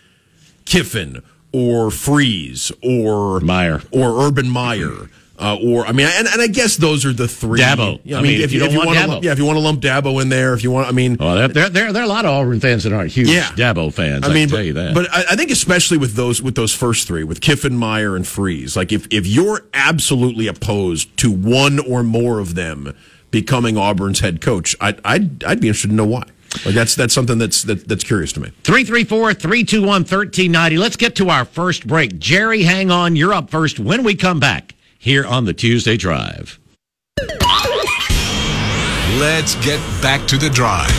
[0.64, 1.22] Kiffin
[1.52, 5.10] or Freeze or Meyer or Urban Meyer.
[5.39, 7.61] Uh, or I mean, and, and I guess those are the three.
[7.61, 8.01] Dabo.
[8.03, 9.09] Yeah, I mean, if you don't want Dabo.
[9.09, 11.16] lump- yeah, if you want to lump Dabo in there, if you want, I mean,
[11.18, 13.45] well, there, there, there, are a lot of Auburn fans that aren't huge Yeah.
[13.53, 14.24] Dabo fans.
[14.24, 14.95] I, I mean, can but, tell you that.
[14.95, 18.26] but I, I think especially with those with those first three, with Kiffin, Meyer, and
[18.26, 22.93] Freeze, like if if you're absolutely opposed to one or more of them
[23.30, 26.24] becoming Auburn's head coach, I'd I'd, I'd be interested to know why.
[26.64, 28.51] Like that's that's something that's that, that's curious to me.
[28.64, 30.78] 334 321 1390.
[30.78, 32.18] Let's get to our first break.
[32.18, 33.14] Jerry, hang on.
[33.14, 36.59] You're up first when we come back here on the Tuesday Drive.
[39.18, 40.92] Let's get back to the drive.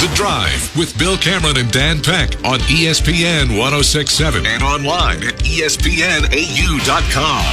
[0.00, 5.80] The Drive with Bill Cameron and Dan Peck on ESPN 1067 and online at ESPNAU.com.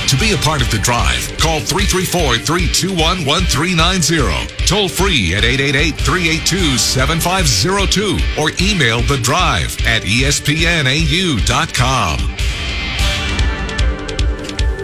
[0.08, 4.66] To be a part of the drive, call 334 321 1390.
[4.68, 11.36] Toll free at 888 382 7502 or email the drive at ESPNAU.com.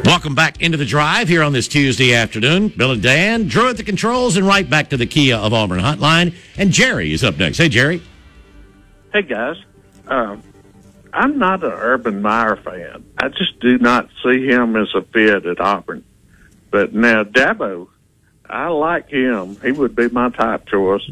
[0.03, 2.69] Welcome back into the drive here on this Tuesday afternoon.
[2.69, 5.79] Bill and Dan, Drew at the controls, and right back to the Kia of Auburn
[5.79, 6.35] hotline.
[6.57, 7.57] And Jerry is up next.
[7.57, 8.01] Hey, Jerry.
[9.13, 9.57] Hey guys,
[10.07, 10.41] um,
[11.13, 13.03] I'm not an Urban Meyer fan.
[13.17, 16.03] I just do not see him as a fit at Auburn.
[16.71, 17.89] But now Dabo,
[18.49, 19.57] I like him.
[19.61, 21.09] He would be my top choice,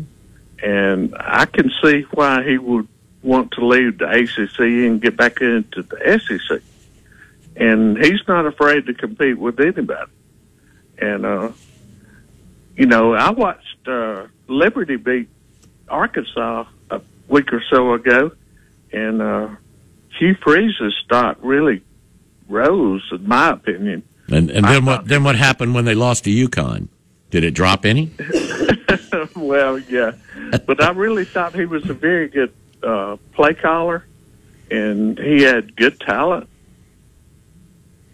[0.64, 2.88] and I can see why he would
[3.22, 6.62] want to leave the ACC and get back into the SEC.
[7.60, 10.12] And he's not afraid to compete with anybody.
[10.98, 11.52] And uh,
[12.76, 15.30] you know, I watched uh, Liberty beat
[15.90, 18.32] Arkansas a week or so ago,
[18.94, 19.50] and uh,
[20.18, 21.84] Hugh Freeze's stock really
[22.48, 24.04] rose, in my opinion.
[24.30, 25.06] And, and then what?
[25.08, 26.88] Then what happened when they lost to UConn?
[27.32, 28.12] Did it drop any?
[29.36, 30.12] well, yeah,
[30.66, 34.06] but I really thought he was a very good uh, play caller,
[34.72, 36.49] and he had good talent.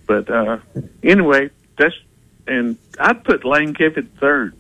[0.05, 0.59] But uh,
[1.03, 1.95] anyway, that's
[2.47, 4.55] and I'd put Lane Kiffin third.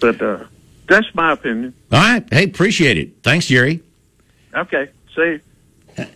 [0.00, 0.44] But uh,
[0.88, 1.74] that's my opinion.
[1.92, 2.26] All right.
[2.32, 3.22] Hey, appreciate it.
[3.22, 3.82] Thanks, Jerry.
[4.54, 5.38] Okay, see.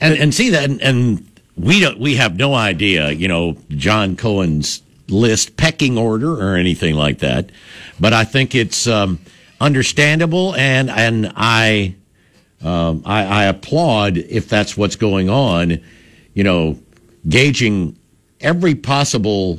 [0.00, 1.98] And and see that, and, and we don't.
[1.98, 3.11] We have no idea.
[3.11, 7.50] You know, John Cohen's list pecking order or anything like that.
[8.00, 9.20] But I think it's um,
[9.61, 11.94] understandable, and and I,
[12.62, 15.80] um, I I applaud if that's what's going on.
[16.32, 16.78] You know,
[17.29, 17.99] gauging
[18.41, 19.59] every possible,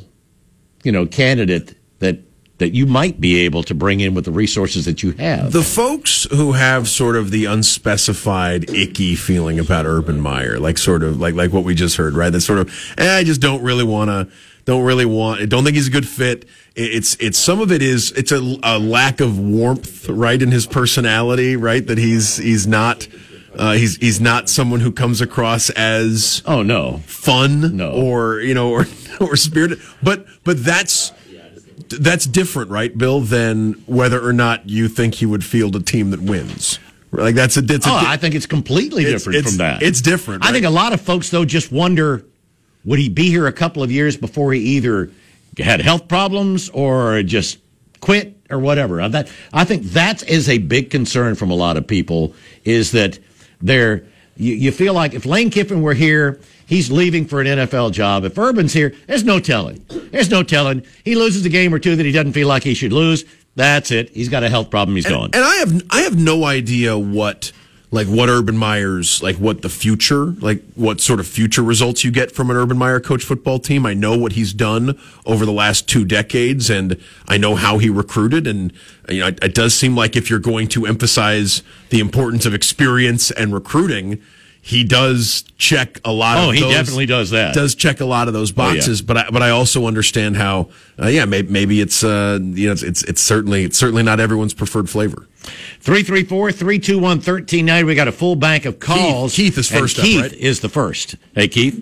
[0.83, 2.19] you know, candidate that
[2.57, 5.51] that you might be able to bring in with the resources that you have.
[5.51, 11.03] The folks who have sort of the unspecified icky feeling about Urban Meyer, like sort
[11.03, 12.29] of like like what we just heard, right?
[12.29, 15.75] That sort of, eh, I just don't really want to, don't really want, don't think
[15.75, 16.47] he's a good fit.
[16.75, 20.65] It's it's some of it is it's a, a lack of warmth, right, in his
[20.65, 21.85] personality, right?
[21.85, 23.07] That he's he's not.
[23.57, 27.91] Uh, he's he's not someone who comes across as oh no fun no.
[27.91, 28.85] or you know or
[29.19, 31.13] or spirited but but that's
[31.89, 36.11] that's different, right, Bill, than whether or not you think he would field a team
[36.11, 36.79] that wins.
[37.11, 37.61] Like that's a.
[37.61, 39.81] A oh, I think it's completely it's, different it's, from that.
[39.81, 40.43] It's different.
[40.43, 40.49] Right?
[40.49, 42.25] I think a lot of folks though just wonder,
[42.83, 45.11] would he be here a couple of years before he either
[45.57, 47.59] had health problems or just
[48.01, 49.07] quit or whatever?
[49.07, 52.33] That I think that is a big concern from a lot of people.
[52.65, 53.17] Is that
[53.61, 54.03] they're
[54.37, 58.23] you, you feel like if Lane Kiffin were here he's leaving for an NFL job.
[58.23, 59.85] If Urban's here, there's no telling.
[60.11, 60.85] There's no telling.
[61.03, 63.25] He loses a game or two that he doesn't feel like he should lose.
[63.55, 64.09] That's it.
[64.09, 64.95] He's got a health problem.
[64.95, 65.29] He's and, gone.
[65.33, 67.51] And I have I have no idea what
[67.95, 72.11] like what Urban Meyer's like what the future like what sort of future results you
[72.11, 73.85] get from an Urban Meyer coach football team.
[73.85, 77.89] I know what he's done over the last two decades, and I know how he
[77.89, 78.45] recruited.
[78.47, 78.73] And
[79.09, 82.53] you know, it, it does seem like if you're going to emphasize the importance of
[82.53, 84.21] experience and recruiting
[84.65, 86.39] he does check a lot.
[86.39, 87.53] Oh, of he those, definitely does that.
[87.53, 89.05] Does check a lot of those boxes, oh, yeah.
[89.05, 90.69] but I, but I also understand how.
[90.99, 94.19] Uh, yeah, maybe, maybe it's uh, you know it's, it's, it's certainly it's certainly not
[94.19, 95.27] everyone's preferred flavor.
[95.45, 97.85] 334-321-1390.
[97.85, 99.35] We got a full bank of calls.
[99.35, 99.97] Keith, Keith is first.
[99.97, 100.39] Keith up, right?
[100.39, 101.15] is the first.
[101.33, 101.79] Hey, Keith.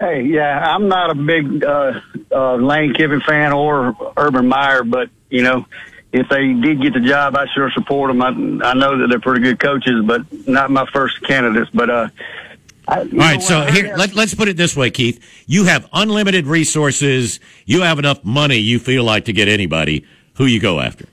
[0.00, 2.00] Hey, yeah, I'm not a big uh,
[2.30, 5.66] uh, Lane Kiffin fan or Urban Meyer, but you know
[6.14, 8.22] if they did get the job, I sure support them.
[8.22, 8.28] I,
[8.68, 11.70] I know that they're pretty good coaches, but not my first candidates.
[11.74, 12.08] But uh,
[12.86, 15.20] I, all right, so here let, let's put it this way, Keith.
[15.46, 17.40] You have unlimited resources.
[17.66, 18.58] You have enough money.
[18.58, 20.06] You feel like to get anybody.
[20.34, 21.06] Who you go after?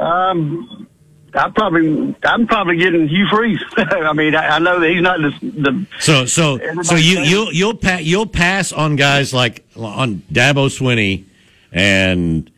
[0.00, 0.88] Um,
[1.34, 3.62] I probably I'm probably getting Hugh Freeze.
[3.76, 7.52] I mean, I, I, know that he's not the, the so so so you you'll
[7.52, 11.26] you'll pa- you'll pass on guys like on Dabo Swinney
[11.70, 12.50] and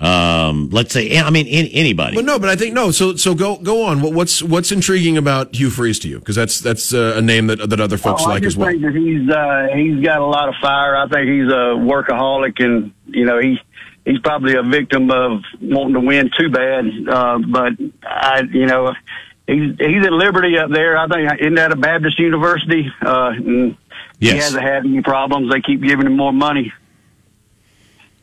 [0.00, 2.16] um, let's say, I mean, in, anybody.
[2.16, 2.92] Well, no, but I think no.
[2.92, 4.00] So, so go go on.
[4.00, 6.20] What's what's intriguing about Hugh Freeze to you?
[6.20, 8.68] Because that's that's uh, a name that that other folks oh, like I as well.
[8.68, 10.96] Think that he's uh, he's got a lot of fire.
[10.96, 13.58] I think he's a workaholic, and you know he
[14.08, 16.86] he's probably a victim of wanting to win too bad.
[17.06, 18.94] Uh, but I, you know,
[19.46, 20.96] he's he's at Liberty up there.
[20.96, 22.90] I think isn't that a Baptist university?
[23.04, 23.76] Uh, and
[24.18, 24.32] yes.
[24.32, 25.52] He hasn't had any problems.
[25.52, 26.72] They keep giving him more money.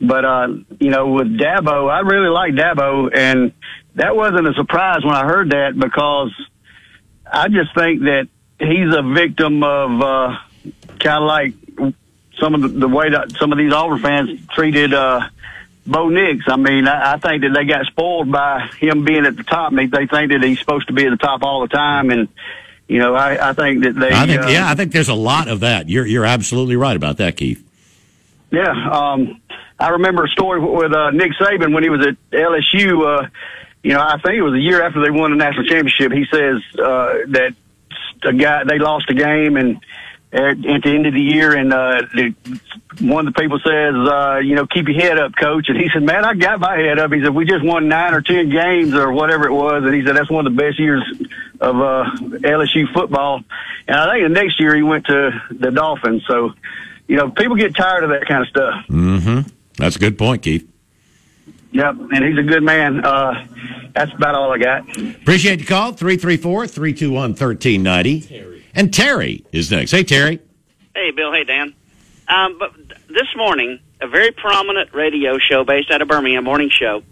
[0.00, 0.48] But uh,
[0.80, 3.52] you know, with Dabo, I really like Dabo, and
[3.94, 6.32] that wasn't a surprise when I heard that because
[7.30, 8.28] I just think that
[8.58, 10.38] he's a victim of uh,
[10.98, 11.54] kind of like
[12.38, 15.26] some of the, the way that some of these Auburn fans treated uh,
[15.86, 16.44] Bo Nix.
[16.48, 19.72] I mean, I, I think that they got spoiled by him being at the top.
[19.72, 22.28] They, they think that he's supposed to be at the top all the time, and
[22.88, 24.10] you know, I, I think that they.
[24.10, 25.88] I think, uh, yeah, I think there's a lot of that.
[25.88, 27.62] You're you're absolutely right about that, Keith.
[28.50, 29.40] Yeah, um,
[29.78, 33.24] I remember a story with uh, Nick Saban when he was at LSU.
[33.24, 33.28] Uh,
[33.82, 36.12] you know, I think it was a year after they won the national championship.
[36.12, 37.54] He says uh, that
[38.22, 39.80] a guy they lost a game and
[40.32, 42.34] at, at the end of the year, and uh, the,
[43.00, 45.68] one of the people says, uh, you know, keep your head up, coach.
[45.68, 47.12] And he said, man, I got my head up.
[47.12, 50.04] He said, we just won nine or ten games or whatever it was, and he
[50.04, 51.02] said that's one of the best years
[51.60, 53.42] of uh, LSU football.
[53.88, 56.24] And I think the next year he went to the Dolphins.
[56.26, 56.52] So
[57.06, 58.74] you know, people get tired of that kind of stuff.
[58.88, 59.48] Mm-hmm.
[59.78, 60.68] That's a good point, Keith.
[61.72, 63.04] Yep, and he's a good man.
[63.04, 63.46] Uh,
[63.94, 64.88] that's about all I got.
[64.98, 65.92] Appreciate the call.
[65.92, 68.55] 334 321 1390.
[68.76, 69.90] And Terry is next.
[69.90, 70.38] Hey, Terry.
[70.94, 71.32] Hey, Bill.
[71.32, 71.74] Hey, Dan.
[72.28, 72.74] Um, but
[73.08, 77.02] this morning, a very prominent radio show based out of Birmingham, morning show,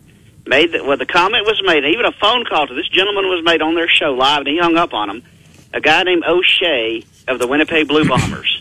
[0.47, 3.43] made that well, the comment was made, even a phone call to this gentleman was
[3.45, 5.23] made on their show live, and he hung up on him.
[5.73, 8.54] A guy named O'Shea of the Winnipeg Blue Bombers.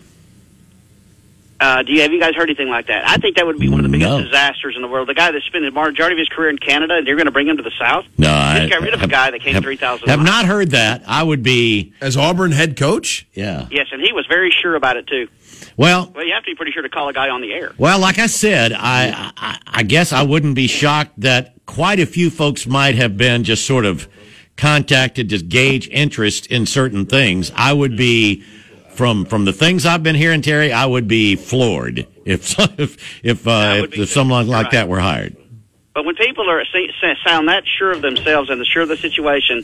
[1.63, 3.07] Uh, do you have you guys heard anything like that?
[3.07, 4.21] I think that would be one of the biggest no.
[4.21, 5.07] disasters in the world.
[5.07, 7.31] The guy that spent the majority of his career in Canada, and they're going to
[7.31, 8.05] bring him to the South.
[8.17, 10.09] No, Just I got rid of have, a guy that came have, three thousand.
[10.09, 11.03] Have not heard that.
[11.07, 13.25] I would be as Auburn head coach.
[13.31, 13.69] Yeah.
[13.71, 15.29] Yes, and he was very sure about it too.
[15.77, 17.71] Well, well, you have to be pretty sure to call a guy on the air.
[17.77, 22.05] Well, like I said, I, I I guess I wouldn't be shocked that quite a
[22.05, 24.09] few folks might have been just sort of
[24.57, 27.53] contacted to gauge interest in certain things.
[27.55, 28.43] I would be
[28.95, 33.47] from from the things I've been hearing, Terry, I would be floored if if if,
[33.47, 34.71] uh, if, if someone like right.
[34.73, 35.35] that were hired.
[35.93, 36.63] But when people are
[37.23, 39.63] sound that sure of themselves and sure of the situation,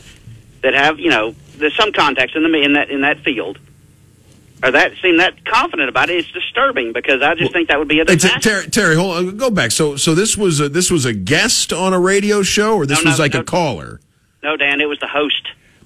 [0.62, 3.58] that have you know there's some context in the in that in that field,
[4.62, 6.18] or that seem that confident about it.
[6.18, 8.40] It's disturbing because I just think that would be a Hey, disaster.
[8.40, 9.36] Terry, Terry, hold on.
[9.36, 9.70] Go back.
[9.72, 13.04] So, so this was a, this was a guest on a radio show, or this
[13.04, 13.40] No, was like no.
[13.40, 14.00] a caller?
[14.42, 15.39] no, Dan, it was the host.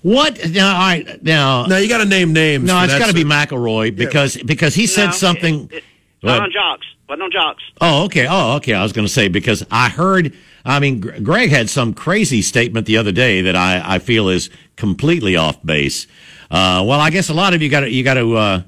[0.05, 0.51] What?
[0.51, 1.23] Now, all right.
[1.23, 2.63] Now, No, you got to name names.
[2.65, 5.71] no, it's got to be McElroy because because he said No, something.
[5.73, 5.85] It, it,
[6.23, 6.87] not on jocks.
[7.09, 7.63] Wasn't on jocks.
[7.81, 8.27] Oh, okay.
[8.29, 8.75] Oh, okay.
[8.75, 10.35] I was going to say because I heard.
[10.67, 14.29] I mean, Gr- Greg had some crazy statement the other day that I, I feel
[14.29, 16.07] is completely off base.
[16.51, 18.63] Uh, well, I guess a lot of you got to you got to uh,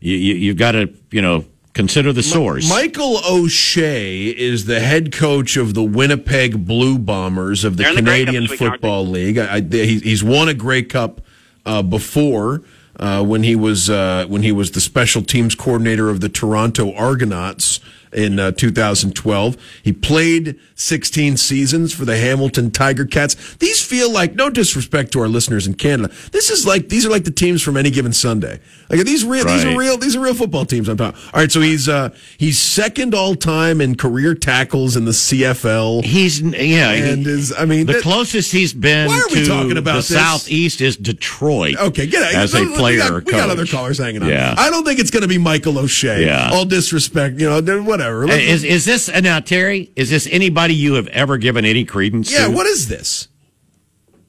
[0.00, 2.68] you, you you've got to you know consider the source.
[2.68, 7.96] Michael O'Shea is the head coach of the Winnipeg Blue Bombers of the They're in
[7.96, 9.38] the Grey Canadian week, Football League.
[9.38, 11.20] I, I, he, he's won a Grey Cup
[11.64, 12.62] uh, before
[12.98, 16.94] uh, when he was uh, when he was the special teams coordinator of the Toronto
[16.94, 17.80] Argonauts
[18.12, 19.56] in uh, 2012.
[19.82, 23.54] He played 16 seasons for the Hamilton Tiger Cats.
[23.56, 26.14] These feel like no disrespect to our listeners in Canada.
[26.30, 28.60] This is like these are like the teams from any given Sunday.
[28.92, 31.18] Like are these real these are real these are real football teams I'm talking.
[31.32, 36.04] All right, so he's uh he's second all time in career tackles in the CFL.
[36.04, 39.40] He's yeah, he- and is I mean the that- closest he's been Why are we
[39.42, 40.08] to talking about the this?
[40.08, 41.76] southeast is Detroit.
[41.78, 42.34] Okay, get out.
[42.34, 42.98] as a Look, we player.
[42.98, 44.28] got- We got, other callers hanging on.
[44.28, 44.54] Yeah.
[44.58, 46.26] I don't think it's going to be Michael O'Shea.
[46.26, 46.50] Yeah.
[46.52, 48.26] All disrespect, you know, whatever.
[48.26, 49.90] Hey, Is is this uh, now Terry?
[49.96, 52.52] Is this anybody you have ever given any credence yeah, to?
[52.52, 53.28] what is this?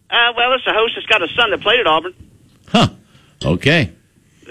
[0.09, 2.13] Uh, well, it's a host that's got a son that played at Auburn.
[2.69, 2.87] Huh.
[3.43, 3.91] Okay.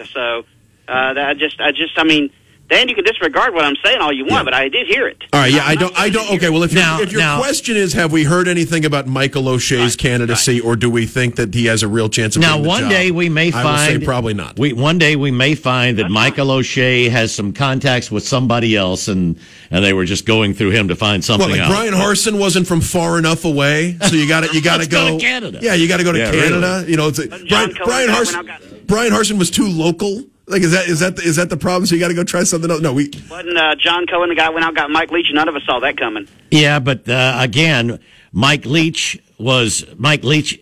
[0.04, 0.44] So
[0.88, 2.30] uh, that I just, I just, I mean,
[2.72, 5.22] Dan, you can disregard what I'm saying all you want, but I did hear it.
[5.34, 6.30] All right, yeah, I'm I don't, I don't.
[6.36, 9.06] Okay, well, if, Now- your if your now- question is, have we heard anything about
[9.06, 12.56] Michael O'Shea's candidacy, or do we think that he has a real chance of Now,
[12.56, 12.90] the one job?
[12.90, 13.62] day we may I say
[13.92, 14.58] find probably not.
[14.58, 19.06] We one day we may find that Michael O'Shea has some contacts with somebody else,
[19.06, 19.38] and
[19.70, 21.70] and they were just going through him to find something What, like out.
[21.70, 25.10] Bryan Harsin wasn't from far enough away, so you got to you got to go
[25.10, 25.58] go to Canada.
[25.60, 26.76] Yeah, you got to go to Yeah, Canada.
[26.78, 26.90] really.
[26.90, 28.86] You know, it's a, Brian, Cohen Bryan Harsin.
[28.86, 30.24] Bryan Harsin was too local.
[30.46, 31.86] Like, is that is that is that the problem?
[31.86, 32.80] So you got to go try something else.
[32.80, 35.26] No, we Wasn't uh, John Cohen the guy went out and got Mike Leach?
[35.32, 36.26] None of us saw that coming.
[36.50, 38.00] Yeah, but uh, again,
[38.32, 40.60] Mike Leach was Mike Leach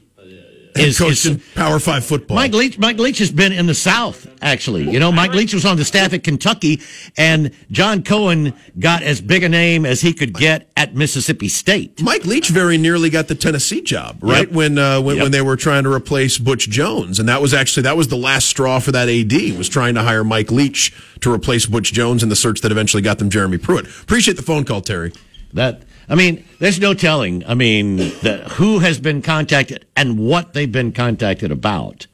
[0.76, 2.36] is, is Power Five football.
[2.36, 2.78] Mike Leach.
[2.78, 4.26] Mike Leach has been in the South.
[4.42, 6.80] Actually, you know, Mike Leach was on the staff at Kentucky,
[7.16, 12.00] and John Cohen got as big a name as he could get at Mississippi State.
[12.02, 14.46] Mike Leach very nearly got the Tennessee job, right?
[14.46, 14.52] Yep.
[14.52, 15.22] When uh, when, Yep.
[15.24, 18.16] when they were trying to replace Butch Jones, and that was actually that was the
[18.16, 22.22] last straw for that AD was trying to hire Mike Leach to replace Butch Jones
[22.22, 23.86] in the search that eventually got them Jeremy Pruitt.
[24.02, 25.12] Appreciate the phone call, Terry.
[25.52, 27.46] That I mean, there's no telling.
[27.46, 32.08] I mean, the, who has been contacted and what they've been contacted about.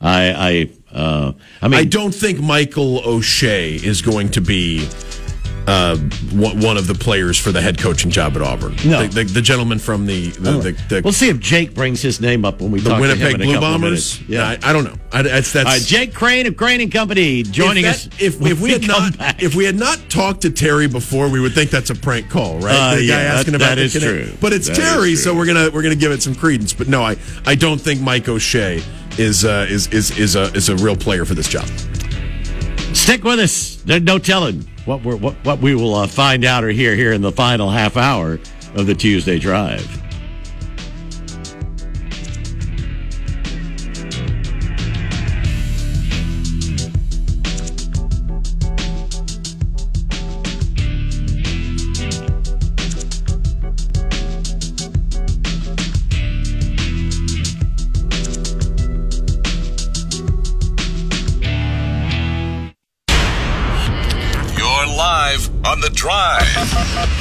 [0.00, 4.88] I I uh, I mean, I don't think Michael O'Shea is going to be
[5.66, 5.96] uh,
[6.32, 8.76] one one of the players for the head coaching job at Auburn.
[8.84, 9.06] No.
[9.06, 12.44] the, the, the gentleman from the the, the, we'll see if Jake brings his name
[12.44, 14.20] up when we the talk Winnipeg Blue Bombers.
[14.28, 14.46] Yeah.
[14.46, 14.94] I, I don't know.
[15.12, 18.06] I, that's, that's right, Jake Crain of Crain and Company joining if us.
[18.20, 19.42] If, if we had not back.
[19.42, 22.58] if we had not talked to Terry before, we would think that's a prank call,
[22.58, 22.74] right?
[22.74, 24.32] Uh, the guy yeah, that- asking about that is Cana- true.
[24.40, 26.72] But it's That Terry, so we're gonna we're gonna give it some credence.
[26.72, 28.82] But no, I I don't think Mike O'Shea
[29.18, 31.66] is uh, is is is a is a real player for this job.
[33.06, 33.76] Stick with us.
[33.84, 37.12] There's no telling what we're, what what we will uh, find out or hear here
[37.12, 38.40] in the final half hour
[38.74, 40.05] of the Tuesday Drive.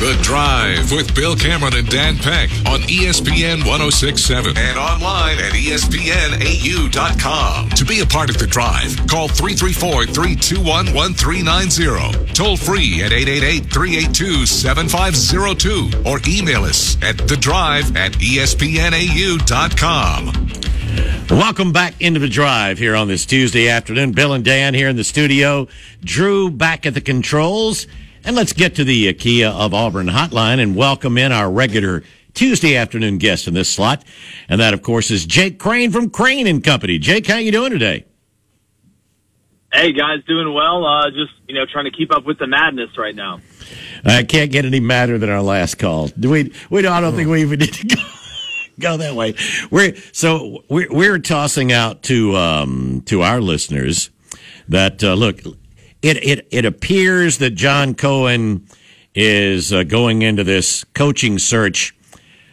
[0.05, 6.89] The Drive with Bill Cameron and Dan Peck on ESPN 1067 and online at ESPNAU.com.
[7.69, 12.33] To be a part of The Drive, call 334 321 1390.
[12.35, 18.65] Toll free at 888 382 7502 or email us at The Drive at ESPNAU.com.
[21.31, 24.11] Welcome back into the drive here on this Tuesday afternoon.
[24.11, 25.67] Bill and Dan here in the studio.
[26.03, 27.87] Drew back at the controls.
[28.25, 32.01] And let's get to the Kia of Auburn hotline and welcome in our regular
[32.33, 34.03] Tuesday afternoon guest in this slot.
[34.49, 36.97] And that, of course, is Jake Crain from Crain and Company.
[36.97, 38.05] Jake, how you doing today?
[39.71, 40.83] Hey guys, doing well.
[40.85, 43.41] Uh, just you know, trying to keep up with the madness right now.
[44.03, 46.07] I can't get any madder than our last call.
[46.07, 46.51] Do we?
[46.71, 46.93] We don't.
[46.93, 48.01] I don't think we even need to go,
[48.79, 49.35] go that way.
[49.69, 54.09] We're so we're, we're tossing out to um, to our listeners
[54.69, 55.41] that uh, look.
[56.05, 58.67] It it it appears that John Cohen
[59.15, 61.95] is uh, going into this coaching search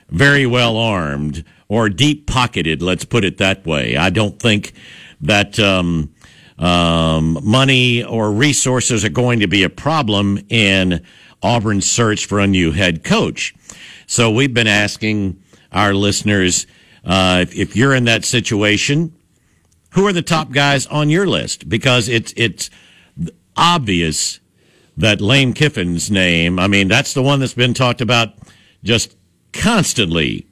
[0.09, 2.81] very well armed or deep pocketed.
[2.81, 3.95] Let's put it that way.
[3.95, 4.73] I don't think
[5.20, 6.15] that um,
[6.59, 11.05] um, money or resources are going to be a problem in
[11.43, 13.55] Auburn's search for a new head coach.
[14.07, 15.43] So we've been asking
[15.73, 16.66] our listeners
[17.05, 19.12] uh, if, if you're in that situation,
[19.91, 21.69] who are the top guys on your list?
[21.69, 22.70] Because it's it's
[23.57, 24.41] obvious
[24.97, 26.59] that Lane Kiffin's name.
[26.59, 28.35] I mean, that's the one that's been talked about
[28.83, 29.16] just
[29.53, 30.47] constantly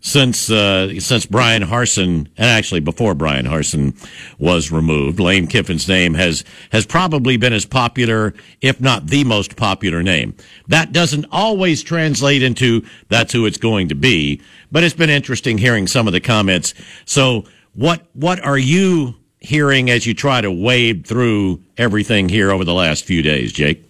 [0.00, 3.94] since uh, since Bryan Harsin, and actually before Bryan Harsin
[4.38, 8.32] was removed, Lane Kiffin's name has has probably been as popular,
[8.62, 10.34] if not the most popular name.
[10.68, 14.40] That doesn't always translate into that's who it's going to be,
[14.72, 16.72] but it's been interesting hearing some of the comments.
[17.04, 17.44] So,
[17.74, 22.74] what what are you hearing as you try to wade through everything here over the
[22.74, 23.84] last few days, Jake?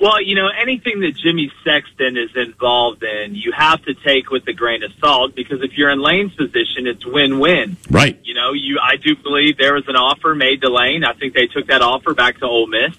[0.00, 4.48] Well, you know, anything that Jimmy Sexton is involved in, you have to take with
[4.48, 7.76] a grain of salt because if you're in Lane's position, it's win-win.
[7.90, 8.18] Right.
[8.24, 11.04] You know, you I do believe there was an offer made to Lane.
[11.04, 12.96] I think they took that offer back to Ole Miss.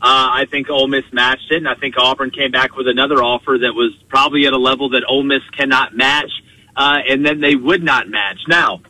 [0.00, 3.22] Uh, I think Ole Miss matched it, and I think Auburn came back with another
[3.24, 6.30] offer that was probably at a level that Ole Miss cannot match,
[6.76, 8.38] uh, and then they would not match.
[8.46, 8.82] Now,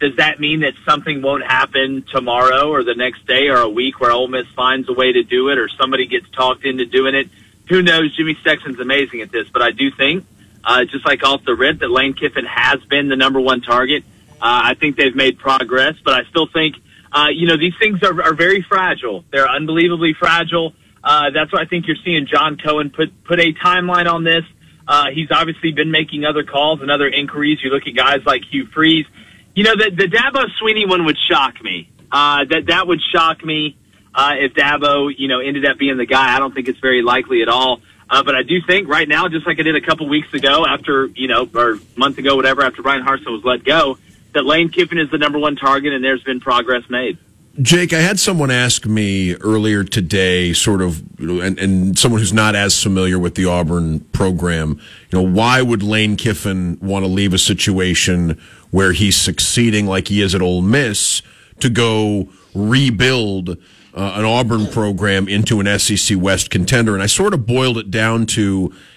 [0.00, 4.00] does that mean that something won't happen tomorrow or the next day or a week
[4.00, 7.14] where Ole Miss finds a way to do it or somebody gets talked into doing
[7.14, 7.28] it?
[7.68, 8.16] Who knows?
[8.16, 10.24] Jimmy Sexton's amazing at this, but I do think,
[10.64, 14.02] uh, just like off the rip, that Lane Kiffin has been the number one target.
[14.32, 16.76] Uh, I think they've made progress, but I still think,
[17.12, 19.24] uh, you know, these things are, are very fragile.
[19.30, 20.72] They're unbelievably fragile.
[21.04, 24.44] Uh, that's why I think you're seeing John Cohen put put a timeline on this.
[24.88, 27.58] Uh, he's obviously been making other calls and other inquiries.
[27.62, 29.06] You look at guys like Hugh Freeze.
[29.54, 31.90] You know, the, the Dabo Swinney one would shock me.
[32.10, 33.76] Uh, that, that would shock me,
[34.14, 36.34] uh, if Dabo, you know, ended up being the guy.
[36.34, 37.80] I don't think it's very likely at all.
[38.08, 40.66] Uh, but I do think right now, just like I did a couple weeks ago
[40.66, 43.98] after, you know, or month ago, whatever, after Bryan Harsin was let go,
[44.34, 47.18] that Lane Kiffin is the number one target and there's been progress made.
[47.60, 52.54] Jake, I had someone ask me earlier today, sort of, and, and someone who's not
[52.54, 57.34] as familiar with the Auburn program, you know, why would Lane Kiffin want to leave
[57.34, 58.40] a situation
[58.70, 61.22] where he's succeeding like he is at Ole Miss
[61.58, 63.54] to go rebuild uh,
[63.94, 66.94] an Auburn program into an SEC West contender?
[66.94, 68.42] And I sort of boiled it down to,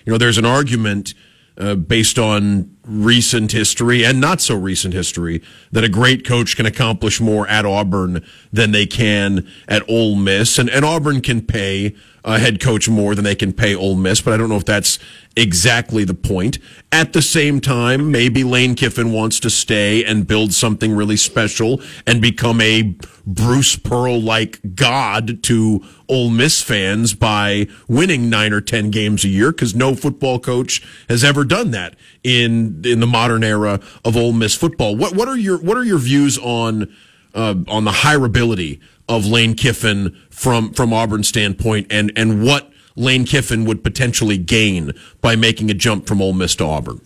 [0.05, 1.15] you know, there's an argument
[1.57, 5.41] uh, based on recent history and not so recent history
[5.71, 10.59] that a great coach can accomplish more at Auburn than they can at Ole Miss.
[10.59, 11.95] And, and Auburn can pay
[12.25, 14.65] a head coach more than they can pay Ole Miss, but I don't know if
[14.65, 14.99] that's
[15.35, 16.59] exactly the point.
[16.91, 21.81] At the same time, maybe Lane Kiffin wants to stay and build something really special
[22.05, 22.95] and become a
[23.25, 29.29] Bruce Pearl like god to Ole Miss fans by winning nine or ten games a
[29.29, 34.17] year because no football coach has ever done that in in the modern era of
[34.17, 34.95] Ole Miss football.
[34.95, 36.93] What what are your what are your views on
[37.33, 43.25] uh, on the hireability of Lane Kiffin from from Auburn's standpoint, and and what Lane
[43.25, 47.01] Kiffin would potentially gain by making a jump from Ole Miss to Auburn?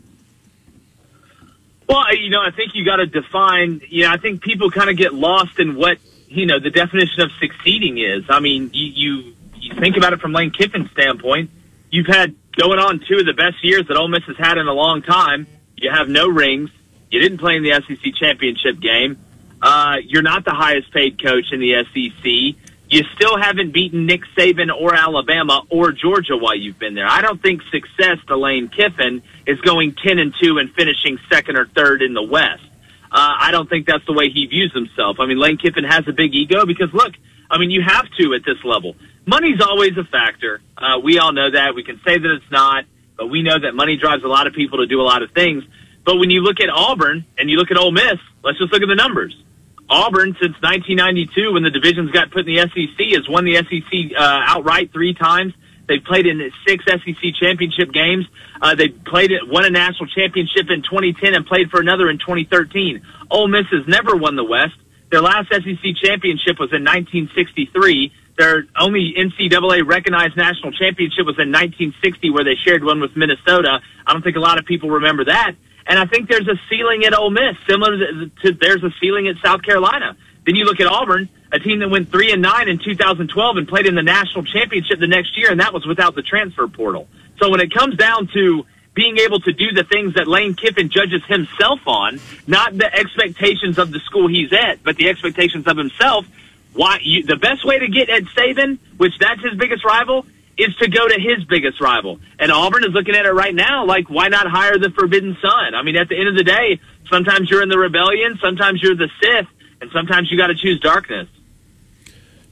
[1.88, 3.81] Well, you know, I think you got to define.
[3.88, 7.22] You know, I think people kind of get lost in what you know the definition
[7.22, 8.26] of succeeding is.
[8.30, 11.49] I mean, you you, you think about it from Lane Kiffin's standpoint.
[11.89, 14.68] You've had going on two of the best years that Ole Miss has had in
[14.68, 15.47] a long time.
[15.77, 16.69] You have no rings.
[17.09, 19.18] You didn't play in the SEC championship game.
[19.61, 22.66] Uh, you're not the highest paid coach in the SEC.
[22.89, 27.07] You still haven't beaten Nick Saban or Alabama or Georgia while you've been there.
[27.07, 31.57] I don't think success to Lane Kiffin is going 10 and 2 and finishing second
[31.57, 32.64] or third in the West.
[33.11, 35.18] Uh, I don't think that's the way he views himself.
[35.19, 37.14] I mean, Lane Kiffin has a big ego because look,
[37.49, 38.95] I mean, you have to at this level.
[39.26, 40.61] Money's always a factor.
[40.77, 41.76] Uh, we all know that.
[41.76, 42.85] We can say that it's not,
[43.18, 45.31] but we know that money drives a lot of people to do a lot of
[45.31, 45.64] things.
[46.05, 48.81] But when you look at Auburn and you look at Ole Miss, let's just look
[48.81, 49.35] at the numbers.
[49.89, 54.18] Auburn, since 1992, when the divisions got put in the SEC, has won the SEC
[54.18, 55.53] uh, outright three times.
[55.88, 58.26] They've played in six SEC championship games.
[58.61, 62.19] Uh, they played it, won a national championship in 2010 and played for another in
[62.19, 63.01] 2013.
[63.31, 64.76] Ole Miss has never won the West.
[65.09, 68.11] Their last SEC championship was in 1963.
[68.38, 73.80] Their only NCAA recognized national championship was in 1960, where they shared one with Minnesota.
[74.05, 75.53] I don't think a lot of people remember that.
[75.88, 77.97] And I think there's a ceiling at Ole Miss, similar
[78.43, 80.18] to, there's a ceiling at South Carolina.
[80.45, 83.68] Then you look at Auburn, a team that went three and nine in 2012 and
[83.68, 87.07] played in the national championship the next year, and that was without the transfer portal.
[87.39, 90.89] So when it comes down to being able to do the things that Lane Kiffin
[90.89, 95.77] judges himself on, not the expectations of the school he's at, but the expectations of
[95.77, 96.26] himself.
[96.73, 100.26] Why you, the best way to get Ed Saban, which that's his biggest rival,
[100.58, 102.20] is to go to his biggest rival.
[102.40, 105.76] And Auburn is looking at it right now like, why not hire the Forbidden Son?
[105.76, 106.80] I mean, at the end of the day,
[107.10, 109.48] sometimes you're in the rebellion, sometimes you're the Sith.
[109.82, 111.28] and sometimes you got to choose darkness.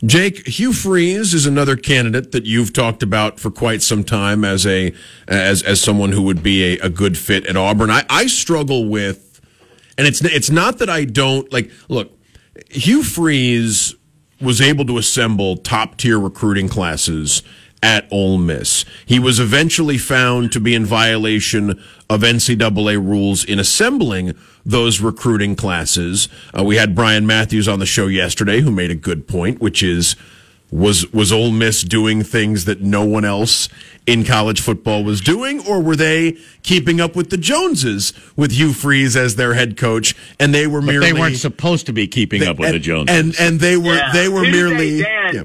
[0.06, 4.68] Jake Hugh Freeze is another candidate that you've talked about for quite some time as
[4.68, 4.94] a
[5.28, 7.90] as as someone who would be a, a good fit at Auburn.
[7.90, 9.42] I, I struggle with,
[9.98, 11.72] and it's it's not that I don't like.
[11.88, 12.12] Look,
[12.70, 13.96] Hugh Freeze
[14.42, 17.42] was able to assemble top tier recruiting classes
[17.86, 18.84] at Ole Miss.
[19.06, 21.80] He was eventually found to be in violation
[22.10, 24.34] of NCAA rules in assembling
[24.66, 26.28] those recruiting classes.
[26.58, 29.84] Uh, we had Bryan Matthews on the show yesterday who made a good point, which
[29.84, 30.16] is
[30.72, 33.70] was was Ole Miss doing things that no one else
[34.08, 38.74] in college football was doing, or were they keeping up with the Joneses with Hugh
[38.74, 42.08] Freeze as their head coach, and they were But merely they weren't supposed to be
[42.08, 43.16] keeping up with and, the Joneses.
[43.16, 44.12] and and they were Yeah.
[44.12, 45.36] they were Who did merely they, Dan?
[45.36, 45.44] yeah.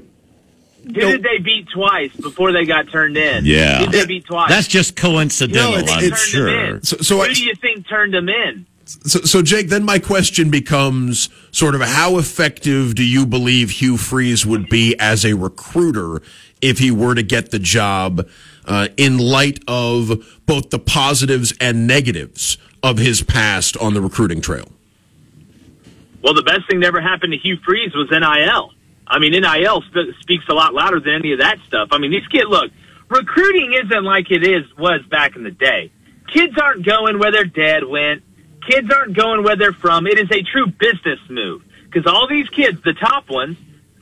[0.85, 3.45] Who did they beat twice before they got turned in?
[3.45, 3.81] Yeah.
[3.81, 4.49] Did they beat twice?
[4.49, 6.47] That's just coincidental, No, it's- I'm it's- sure.
[6.49, 6.83] Turned them in.
[6.83, 8.67] So- so Who I- do you think turned them in?
[8.87, 13.97] So, so, Jake, then my question becomes sort of how effective do you believe Hugh
[13.97, 16.23] Freeze would be as a recruiter
[16.61, 18.27] if he were to get the job
[18.67, 24.41] uh, in light of both the positives and negatives of his past on the recruiting
[24.41, 24.69] trail?
[26.23, 28.73] Well, the best thing that ever happened to Hugh Freeze was NIL.
[29.11, 31.89] I mean, NIL sp- speaks a lot louder than any of that stuff.
[31.91, 32.71] I mean, these kids, look,
[33.09, 35.91] recruiting isn't like it is was back in the day.
[36.33, 38.23] Kids aren't going where their dad went.
[38.69, 40.07] Kids aren't going where they're from.
[40.07, 43.57] It is a true business move because all these kids, the top ones,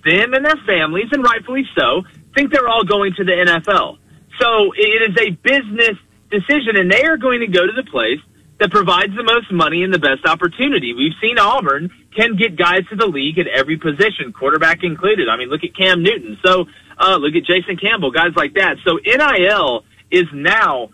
[0.04, 2.02] them and their families, and rightfully so,
[2.34, 3.98] think they're all going to the NFL.
[4.38, 5.96] So it is a business
[6.30, 8.20] decision, and they are going to go to the place
[8.60, 10.92] that provides the most money and the best opportunity.
[10.92, 15.28] We've seen Auburn can get guys to the league at every position, quarterback included.
[15.28, 16.38] I mean, look at Cam Newton.
[16.44, 16.66] So
[16.98, 18.76] uh, look at Jason Campbell, guys like that.
[18.84, 20.90] So NIL is now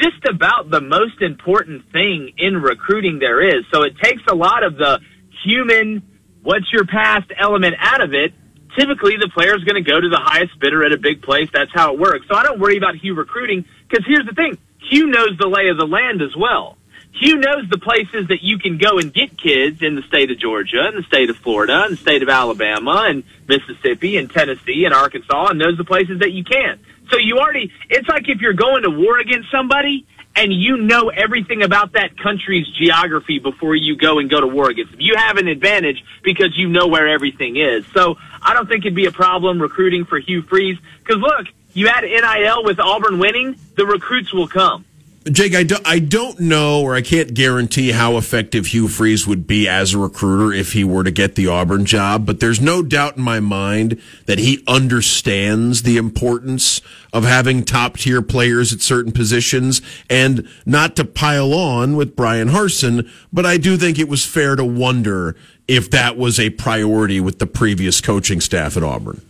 [0.00, 3.64] just about the most important thing in recruiting there is.
[3.72, 5.00] So it takes a lot of the
[5.44, 6.02] human,
[6.42, 8.32] what's your past element out of it.
[8.78, 11.48] Typically, the player is going to go to the highest bidder at a big place.
[11.52, 12.26] That's how it works.
[12.30, 14.56] So I don't worry about Hugh recruiting because here's the thing:
[14.88, 16.77] Hugh knows the lay of the land as well.
[17.18, 20.38] Hugh knows the places that you can go and get kids in the state of
[20.38, 24.84] Georgia, and the state of Florida, and the state of Alabama, and Mississippi, and Tennessee,
[24.84, 26.78] and Arkansas, and knows the places that you can.
[27.10, 31.08] So you already, it's like if you're going to war against somebody and you know
[31.08, 35.00] everything about that country's geography before you go and go to war against them.
[35.00, 37.84] You have an advantage because you know where everything is.
[37.92, 40.78] So I don't think it'd be a problem recruiting for Hugh Freeze.
[41.00, 44.84] Because look, you add NIL with Auburn winning, the recruits will come.
[45.30, 49.46] Jake, I don't, I don't know or I can't guarantee how effective Hugh Freeze would
[49.46, 52.82] be as a recruiter if he were to get the Auburn job, but there's no
[52.82, 56.80] doubt in my mind that he understands the importance
[57.12, 62.48] of having top tier players at certain positions and not to pile on with Bryan
[62.48, 65.36] Harsin, but I do think it was fair to wonder
[65.66, 69.20] if that was a priority with the previous coaching staff at Auburn.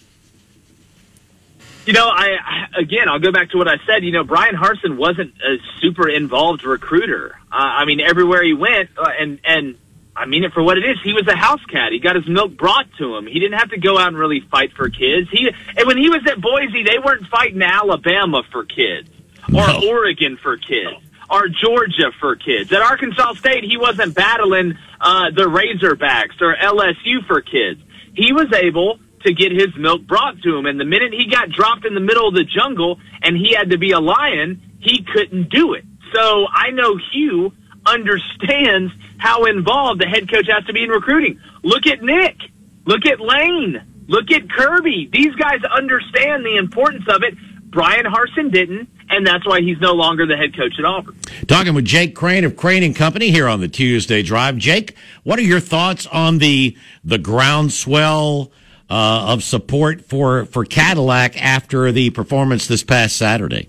[1.89, 2.37] You know, I
[2.79, 4.05] again, I'll go back to what I said.
[4.05, 7.35] You know, Bryan Harsin wasn't a super involved recruiter.
[7.51, 9.79] Uh, I mean, everywhere he went, uh, and and
[10.15, 10.99] I mean it for what it is.
[11.03, 11.93] He was a house cat.
[11.93, 13.27] He got his milk brought to him.
[13.27, 15.31] He didn't have to go out and really fight for kids.
[15.33, 19.09] He and when he was at Boise, they weren't fighting Alabama for kids
[19.51, 21.03] or Oregon for kids.
[21.31, 22.71] Or Georgia for kids.
[22.71, 27.81] At Arkansas State, he wasn't battling uh, the Razorbacks or LSU for kids.
[28.15, 30.67] He was able to get his milk brought to him.
[30.67, 33.71] And the minute he got dropped in the middle of the jungle and he had
[33.71, 35.85] to be a lion, he couldn't do it.
[36.15, 37.53] So I know Hugh
[37.87, 41.41] understands how involved the head coach has to be in recruiting.
[41.63, 42.37] Look at Nick.
[42.87, 43.83] Look at Lane.
[44.07, 45.11] Look at Kirby.
[45.13, 47.35] These guys understand the importance of it.
[47.71, 51.19] Bryan Harsin didn't, and that's why he's no longer the head coach at Auburn.
[51.47, 54.57] Talking with Jake Crain of Crain and Company here on the Tuesday Drive.
[54.57, 58.51] Jake, what are your thoughts on the the groundswell
[58.91, 63.69] uh, of support for for Cadillac after the performance this past Saturday?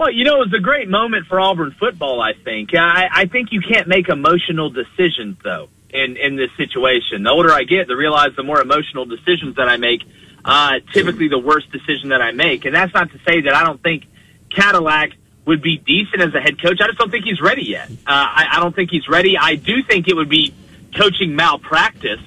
[0.00, 2.74] Well, you know, it was a great moment for Auburn football, I think.
[2.74, 7.22] I, I think you can't make emotional decisions, though, in, in this situation.
[7.22, 10.00] The older I get, the realize the more emotional decisions that I make,
[10.42, 12.64] uh, typically the worst decision that I make.
[12.64, 14.06] And that's not to say that I don't think
[14.48, 15.10] Cadillac
[15.44, 16.78] would be decent as a head coach.
[16.80, 17.90] I just don't think he's ready yet.
[17.90, 19.36] Uh, I, I don't think he's ready.
[19.36, 20.54] I do think it would be
[20.96, 22.20] coaching malpractice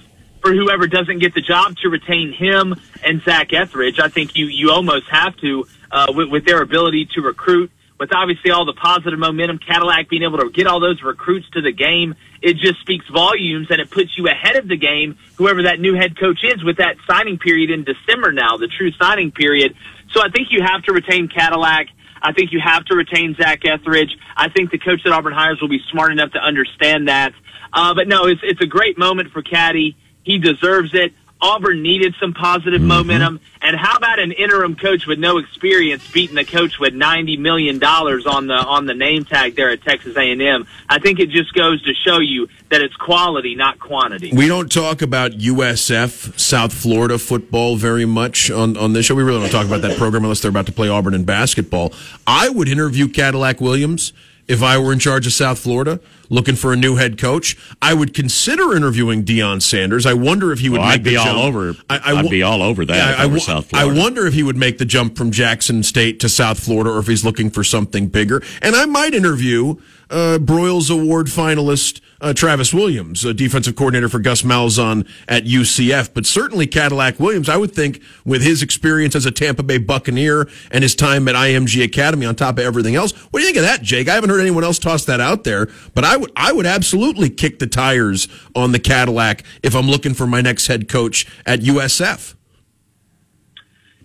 [0.44, 4.00] for whoever doesn't get the job to retain him and Zac Etheridge.
[4.00, 7.72] I think you you almost have to uh, with, with their ability to recruit.
[8.00, 11.62] With obviously all the positive momentum, Cadillac being able to get all those recruits to
[11.62, 15.18] the game, it just speaks volumes and it puts you ahead of the game.
[15.36, 18.92] Whoever that new head coach is with that signing period in December now, the true
[19.00, 19.76] signing period.
[20.12, 21.88] So I think you have to retain Cadillac.
[22.22, 24.18] I think you have to retain Zac Etheridge.
[24.36, 27.34] I think the coach that Auburn hires will be smart enough to understand that.
[27.72, 29.96] Uh, but no, it's it's a great moment for Caddy.
[30.24, 31.14] He deserves it.
[31.42, 32.88] Auburn needed some positive Mm-hmm.
[32.88, 33.40] momentum.
[33.62, 37.80] And how about an interim coach with no experience beating the coach with ninety million
[37.80, 40.68] dollars on the on the name tag there at Texas A and M?
[40.88, 44.32] I think it just goes to show you that it's quality, not quantity.
[44.34, 49.16] We don't talk about USF South Florida football very much on, on this show.
[49.16, 51.94] We really don't talk about that program unless they're about to play Auburn in basketball.
[52.26, 54.14] I would interview Cadillac Williams
[54.48, 56.00] if I were in charge of South Florida,
[56.30, 57.56] looking for a new head coach.
[57.82, 60.06] I would consider interviewing Deion Sanders.
[60.06, 61.76] I wonder if he would make I'd be the all over.
[61.90, 64.26] I, I I'd be all over that Yeah, if I were wo- South I wonder
[64.26, 67.24] if he would make the jump from Jackson State to South Florida or if he's
[67.24, 68.42] looking for something bigger.
[68.62, 69.76] And I might interview
[70.14, 76.14] uh, Broyles Award finalist uh, Travis Williams, a defensive coordinator for Gus Malzahn at UCF.
[76.14, 80.48] But certainly Cadillac Williams, I would think with his experience as a Tampa Bay Buccaneer
[80.72, 83.12] and his time at IMG Academy on top of everything else.
[83.12, 84.08] What do you think of that, Jake?
[84.08, 87.30] I haven't heard anyone else toss that out there, but I would I would absolutely
[87.30, 91.60] kick the tires on the Cadillac if I'm looking for my next head coach at
[91.60, 92.36] USF.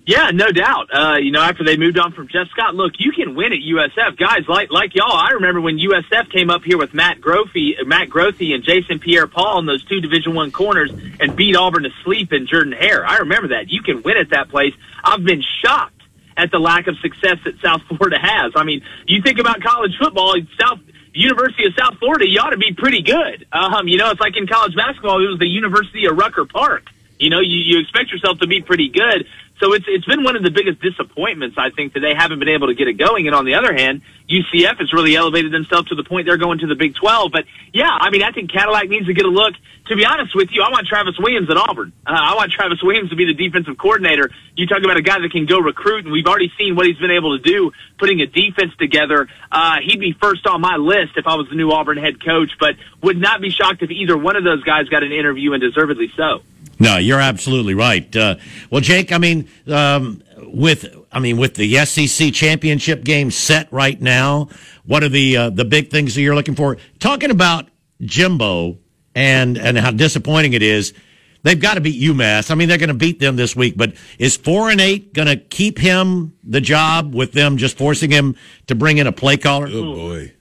[0.09, 0.89] Yeah, no doubt.
[0.91, 3.59] Uh, you know, after they moved on from Jeff Scott, look, you can win at
[3.59, 4.49] USF, guys.
[4.49, 8.55] Like like y'all, I remember when USF came up here with Matt Grothe, Matt Grothe,
[8.55, 10.91] and Jason Pierre-Paul in those two Division One corners
[11.21, 13.05] and beat Auburn to sleep in Jordan Hare.
[13.07, 13.69] I remember that.
[13.69, 14.73] You can win at that place.
[15.05, 16.01] I've been shocked
[16.39, 18.53] at the lack of success that South Florida has.
[18.57, 20.81] I mean, you think about college football, South
[21.13, 23.47] University of South Florida, you ought to be pretty good.
[23.53, 26.85] Um, you know, it's like in college basketball, it was the University of Rucker Park.
[27.19, 29.27] You know, you, you expect yourself to be pretty good.
[29.61, 32.49] So it's it's been one of the biggest disappointments I think that they haven't been
[32.49, 33.27] able to get it going.
[33.27, 36.61] And on the other hand, UCF has really elevated themselves to the point they're going
[36.61, 37.33] to the Big Twelve.
[37.33, 39.55] But yeah, I mean, I think Cadillac needs to get a look.
[39.89, 41.93] To be honest with you, I want Travis Williams at Auburn.
[42.07, 44.31] Uh, I want Travis Williams to be the defensive coordinator.
[44.55, 46.99] You talk about a guy that can go recruit, and we've already seen what he's
[46.99, 49.29] been able to do putting a defense together.
[49.51, 52.51] Uh, he'd be first on my list if I was the new Auburn head coach.
[52.61, 55.63] But would not be shocked if either one of those guys got an interview, and
[55.63, 56.43] deservedly so.
[56.81, 58.15] No, you're absolutely right.
[58.15, 58.37] Uh,
[58.71, 64.01] well, Jake, I mean, um, with I mean, with the SEC championship game set right
[64.01, 64.49] now,
[64.85, 66.77] what are the uh, the big things that you're looking for?
[66.99, 67.69] Talking about
[68.01, 68.79] Jimbo
[69.15, 70.95] and and how disappointing it is.
[71.43, 72.51] They've got to beat UMass.
[72.51, 73.77] I mean, they're going to beat them this week.
[73.77, 78.11] But is four and eight going to keep him the job with them just forcing
[78.11, 78.37] him
[78.67, 79.69] to bring in a play caller?
[79.71, 80.33] Oh boy.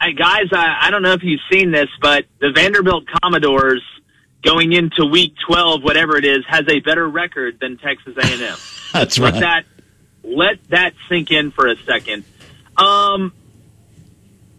[0.00, 3.82] Hey guys, I, I don't know if you've seen this, but the Vanderbilt Commodores
[4.44, 8.56] going into Week 12, whatever it is, has a better record than Texas A&M.
[8.92, 9.34] That's right.
[9.34, 9.40] let right.
[9.40, 9.64] that
[10.22, 12.24] let that sink in for a second.
[12.76, 13.32] Um,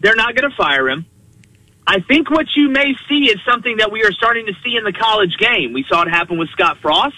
[0.00, 1.06] they're not going to fire him.
[1.86, 4.84] I think what you may see is something that we are starting to see in
[4.84, 5.72] the college game.
[5.72, 7.16] We saw it happen with Scott Frost.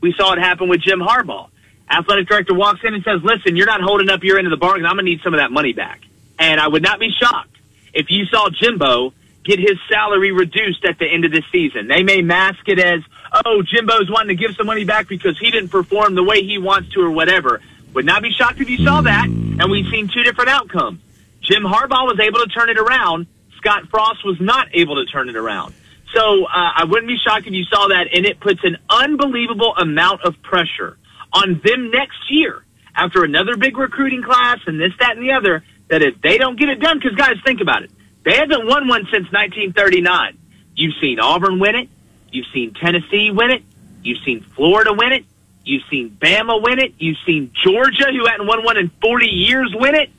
[0.00, 1.48] We saw it happen with Jim Harbaugh.
[1.88, 4.56] Athletic director walks in and says, "Listen, you're not holding up your end of the
[4.56, 4.86] bargain.
[4.86, 6.00] I'm going to need some of that money back."
[6.38, 7.56] And I would not be shocked
[7.94, 9.12] if you saw Jimbo
[9.46, 11.86] get his salary reduced at the end of this season.
[11.86, 13.00] They may mask it as,
[13.44, 16.58] "Oh, Jimbo's wanting to give some money back because he didn't perform the way he
[16.58, 17.60] wants to, or whatever."
[17.94, 19.24] Would not be shocked if you saw that.
[19.24, 21.00] And we've seen two different outcomes.
[21.40, 23.26] Jim Harbaugh was able to turn it around.
[23.56, 25.72] Scott Frost was not able to turn it around.
[26.14, 29.74] So uh, I wouldn't be shocked if you saw that, and it puts an unbelievable
[29.76, 30.98] amount of pressure
[31.32, 32.64] on them next year
[32.94, 35.62] after another big recruiting class and this, that, and the other.
[35.88, 37.92] That if they don't get it done, because guys, think about it,
[38.26, 40.36] they haven't won one since 1939.
[40.74, 41.88] You've seen Auburn win it,
[42.30, 43.62] you've seen Tennessee win it,
[44.02, 45.24] you've seen Florida win it,
[45.64, 49.74] you've seen Bama win it, you've seen Georgia, who hadn't won one in 40 years,
[49.74, 50.10] win it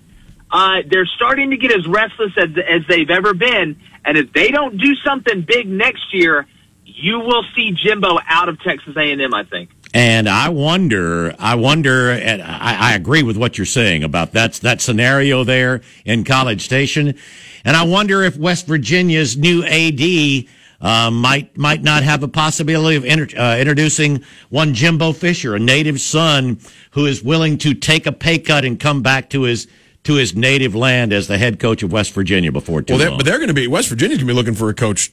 [0.49, 3.79] uh, they're starting to get as restless as, as they've ever been.
[4.05, 6.45] And if they don't do something big next year,
[6.85, 9.33] you will see Jimbo out of Texas A&M.
[9.33, 9.69] I think.
[9.97, 14.59] And I wonder, I wonder, and I, I agree with what you're saying about that's
[14.59, 17.15] that scenario there in College Station,
[17.65, 20.45] and I wonder if West Virginia's new AD
[20.81, 25.59] uh, might might not have a possibility of inter, uh, introducing one Jimbo Fisher, a
[25.59, 26.59] native son
[26.91, 29.67] who is willing to take a pay cut and come back to his
[30.03, 33.09] to his native land as the head coach of West Virginia before too Well, they're,
[33.09, 33.17] long.
[33.17, 35.11] but they're going to be West Virginia's going to be looking for a coach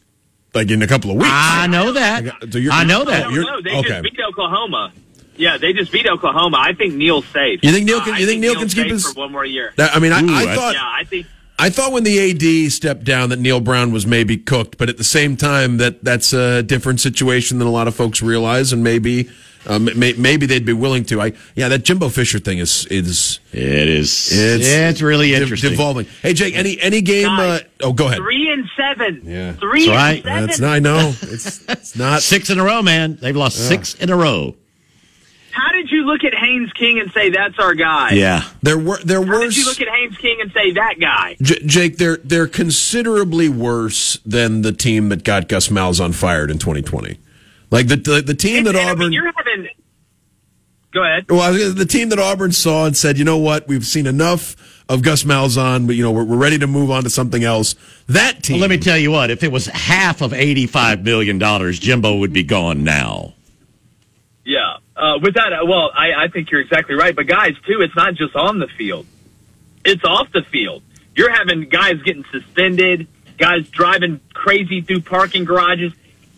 [0.54, 1.28] like in a couple of weeks.
[1.30, 2.24] I know that.
[2.52, 3.14] So you're- I know that.
[3.14, 3.60] I don't you're- know.
[3.60, 3.88] They okay.
[3.88, 4.92] just beat Oklahoma.
[5.36, 6.58] Yeah, they just beat Oklahoma.
[6.60, 7.60] I think Neal's safe.
[7.62, 9.32] You think Neal can- Uh, I you think Neal Neal's can keep his- for one
[9.32, 9.72] more year?
[9.76, 10.74] That- I mean, I, Ooh, I that's- thought.
[10.74, 11.26] yeah, I think.
[11.58, 14.96] I thought when the AD stepped down that Neal Brown was maybe cooked, but at
[14.96, 18.82] the same time that that's a different situation than a lot of folks realize, and
[18.82, 19.28] maybe
[19.66, 21.20] uh, may, maybe they'd be willing to.
[21.20, 25.70] I yeah, that Jimbo Fisher thing is is it is it's, it's really de- interesting.
[25.70, 26.06] devolving.
[26.22, 27.28] Hey Jake, any any game?
[27.28, 28.18] Uh, oh, go ahead.
[28.18, 29.22] Three and seven.
[29.24, 29.52] Yeah.
[29.54, 30.16] Three That's right.
[30.16, 30.46] and seven.
[30.46, 32.22] That's not, I know it's it's not.
[32.22, 33.16] Six in a row, man.
[33.16, 34.54] They've lost six in a row.
[35.52, 38.12] How did did you look at Haynes King and say that's our guy?
[38.12, 38.44] Yeah.
[38.62, 41.36] There were there How were did you look at Haynes King and say that guy?
[41.42, 46.58] J- Jake, they're they're considerably worse than the team that got Gus Malzahn fired in
[46.58, 47.18] 2020.
[47.74, 49.12] Like the the, the team that And, I mean, Auburn.
[49.12, 49.68] you're having.
[50.92, 51.28] Go ahead.
[51.28, 54.54] Well, the team that Auburn saw and said, you know what, we've seen enough
[54.88, 57.74] of Gus Malzahn, but you know we're, we're ready to move on to something else.
[58.06, 58.54] That team.
[58.54, 59.30] Well, let me tell you what.
[59.30, 63.34] If it was half of eighty-five million dollars, Jimbo would be gone now.
[64.44, 64.76] Yeah.
[64.96, 67.16] Uh, with that, uh, well, I, I think you're exactly right.
[67.16, 69.06] But guys, too, it's not just on the field;
[69.84, 70.84] it's off the field.
[71.16, 75.92] You're having guys getting suspended, guys driving crazy through parking garages.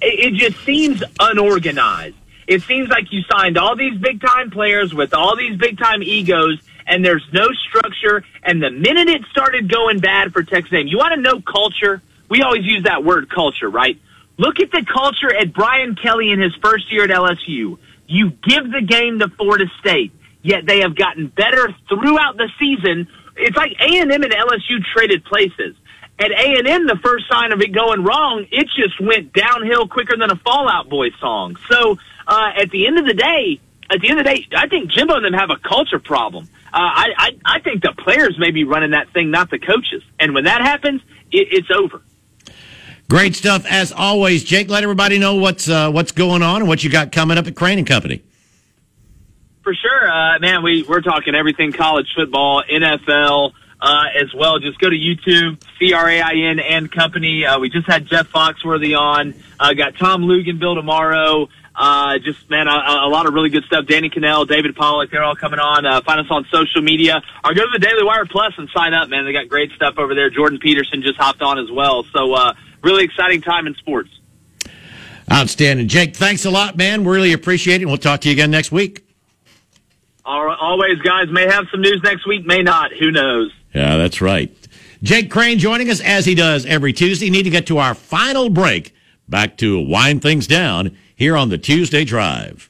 [0.07, 2.17] It, just seems unorganized.
[2.47, 6.03] It seems like you signed all these big time players with all these big time
[6.03, 8.25] egos, and there's no structure.
[8.43, 12.03] And the minute it started going bad for Texas A&M, you want to know culture?
[12.29, 14.01] We always use that word culture, right?
[14.37, 17.79] Look at the culture at Brian Kelly in his first year at LSU.
[18.07, 20.13] You give the game to Florida State,
[20.43, 23.09] yet they have gotten better throughout the season.
[23.37, 25.75] It's like A&M and LSU traded places.
[26.19, 30.31] At A&M, the first sign of it going wrong, it just went downhill quicker than
[30.31, 31.57] a Fall Out Boy song.
[31.71, 33.61] So uh, at the end of the day,
[33.91, 36.49] at the end of the day, I think Jimbo and them have a culture problem.
[36.73, 40.03] Uh, I, I I think the players may be running that thing, not the coaches.
[40.19, 42.03] And when that happens, it, it's over.
[43.09, 44.69] Great stuff as always, Jake.
[44.69, 47.55] Let everybody know what's uh, what's going on and what you got coming up at
[47.55, 48.23] Crain and Company.
[49.63, 50.63] For sure, uh, man.
[50.65, 54.59] We we're talking everything college football, NFL, uh, as well.
[54.59, 57.45] Just go to YouTube, C R A I N and Company.
[57.45, 59.35] Uh, we just had Jeff Foxworthy on.
[59.59, 61.49] Uh, got Tom Luginbill tomorrow.
[61.75, 63.87] Uh, just man, a, a lot of really good stuff.
[63.87, 65.85] Danny Kanell, David Pollack, they're all coming on.
[65.85, 68.95] Uh, find us on social media or go to the Daily Wire Plus and sign
[68.95, 69.27] up, man.
[69.27, 70.31] They got great stuff over there.
[70.31, 72.05] Jordan Peterson just hopped on as well.
[72.15, 74.09] So, uh, really exciting time in sports.
[75.31, 76.17] Outstanding, Jake.
[76.17, 77.05] Thanks a lot, man.
[77.05, 77.87] We really appreciate it.
[77.87, 79.05] We'll talk to you again next week.
[80.25, 81.27] All always, guys.
[81.31, 82.93] May have some news next week, may not.
[82.93, 83.53] Who knows?
[83.75, 84.51] Yeah, that's right.
[85.07, 87.31] Jake Crain joining us as he does every Tuesday.
[87.31, 88.93] Need to get to our final break.
[89.29, 92.69] Back to wind things down here on the Tuesday Drive.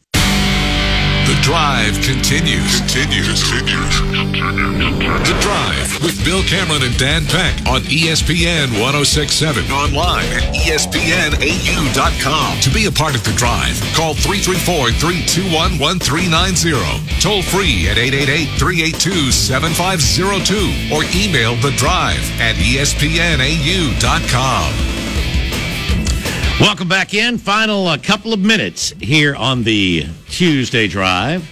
[1.47, 2.81] Drive continues.
[2.81, 3.45] Continues.
[3.45, 4.01] Continues.
[5.23, 9.71] The drive with Bill Cameron and Dan Peck on ESPN 1067.
[9.71, 12.61] Online at ESPNAU.com.
[12.63, 16.73] To be a part of the drive, call 334 321 1390.
[17.23, 25.06] Toll free at 888 382 7502 or email the drive at ESPNAU.com.
[26.61, 27.37] Welcome back in.
[27.39, 31.45] Final uh, couple of minutes here on the Tuesday Drive.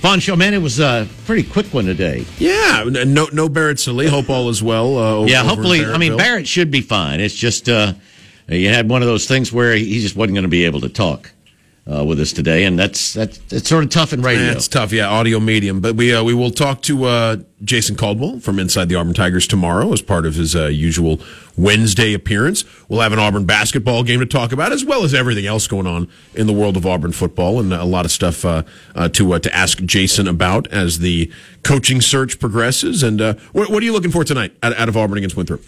[0.00, 0.54] Fun show, man.
[0.54, 2.24] It was a pretty quick one today.
[2.38, 4.06] Yeah, no no Barrett Sallee.
[4.06, 4.96] Hope all is well.
[4.96, 5.84] Uh, over- yeah, hopefully.
[5.84, 7.20] I mean, Barrett should be fine.
[7.20, 7.92] It's just uh,
[8.48, 10.88] you had one of those things where he just wasn't going to be able to
[10.88, 11.32] talk
[11.90, 14.46] uh, with us today, and that's that's it's sort of tough in radio.
[14.46, 15.80] Yeah, it's tough, yeah, audio medium.
[15.80, 19.46] But we uh, we will talk to uh, Jason Caldwell from Inside the Auburn Tigers
[19.46, 21.20] tomorrow as part of his uh, usual
[21.56, 22.64] Wednesday appearance.
[22.88, 25.86] We'll have an Auburn basketball game to talk about, as well as everything else going
[25.86, 28.62] on in the world of Auburn football, and a lot of stuff uh,
[28.94, 31.30] uh, to to ask Jason about as the
[31.64, 33.02] coaching search progresses.
[33.02, 33.20] And
[33.52, 35.62] what, what are you looking for tonight out, out of Auburn against Winthrop?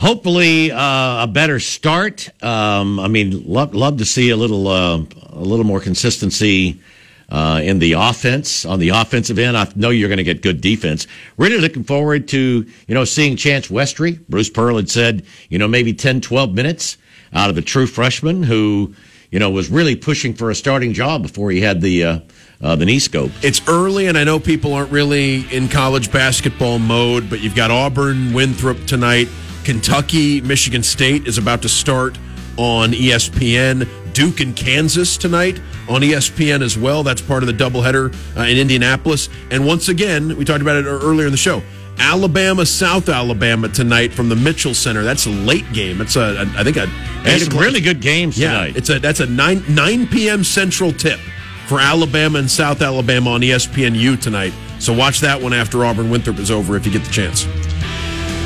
[0.00, 2.30] Hopefully, uh, a better start.
[2.42, 6.80] Um, I mean, love love to see a little uh, a little more consistency
[7.28, 9.58] uh, in the offense on the offensive end.
[9.58, 11.06] I know you're going to get good defense.
[11.36, 14.26] Really looking forward to you know seeing Chance Westry.
[14.26, 16.96] Bruce Pearl had said you know maybe 10, 12 minutes
[17.34, 18.94] out of a true freshman who
[19.30, 22.04] you know was really pushing for a starting job before he had the.
[22.04, 22.20] Uh,
[22.62, 23.30] uh, the knee scope.
[23.40, 27.70] It's early, and I know people aren't really in college basketball mode, but you've got
[27.70, 29.28] Auburn, Winthrop tonight.
[29.64, 32.18] Kentucky, Michigan State is about to start
[32.56, 33.88] on ESPN.
[34.12, 37.02] Duke and Kansas tonight on ESPN as well.
[37.02, 39.28] That's part of the doubleheader uh, in Indianapolis.
[39.50, 41.62] And once again, we talked about it earlier in the show.
[41.98, 45.02] Alabama, South Alabama tonight from the Mitchell Center.
[45.02, 46.00] That's a late game.
[46.00, 46.88] It's a, a I think a
[47.26, 48.76] eight some really good games yeah, tonight.
[48.76, 50.42] it's a that's a nine nine p.m.
[50.42, 51.20] Central tip
[51.66, 54.52] for Alabama and South Alabama on ESPNU tonight.
[54.78, 57.44] So watch that one after Auburn Winthrop is over if you get the chance.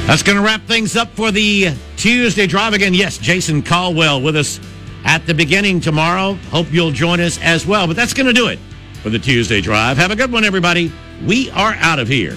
[0.07, 2.93] That's going to wrap things up for the Tuesday drive again.
[2.93, 4.61] Yes, Jason Caldwell with us
[5.03, 6.35] at the beginning tomorrow.
[6.51, 7.87] Hope you'll join us as well.
[7.87, 8.59] But that's going to do it
[9.03, 9.97] for the Tuesday drive.
[9.97, 10.93] Have a good one, everybody.
[11.25, 12.37] We are out of here.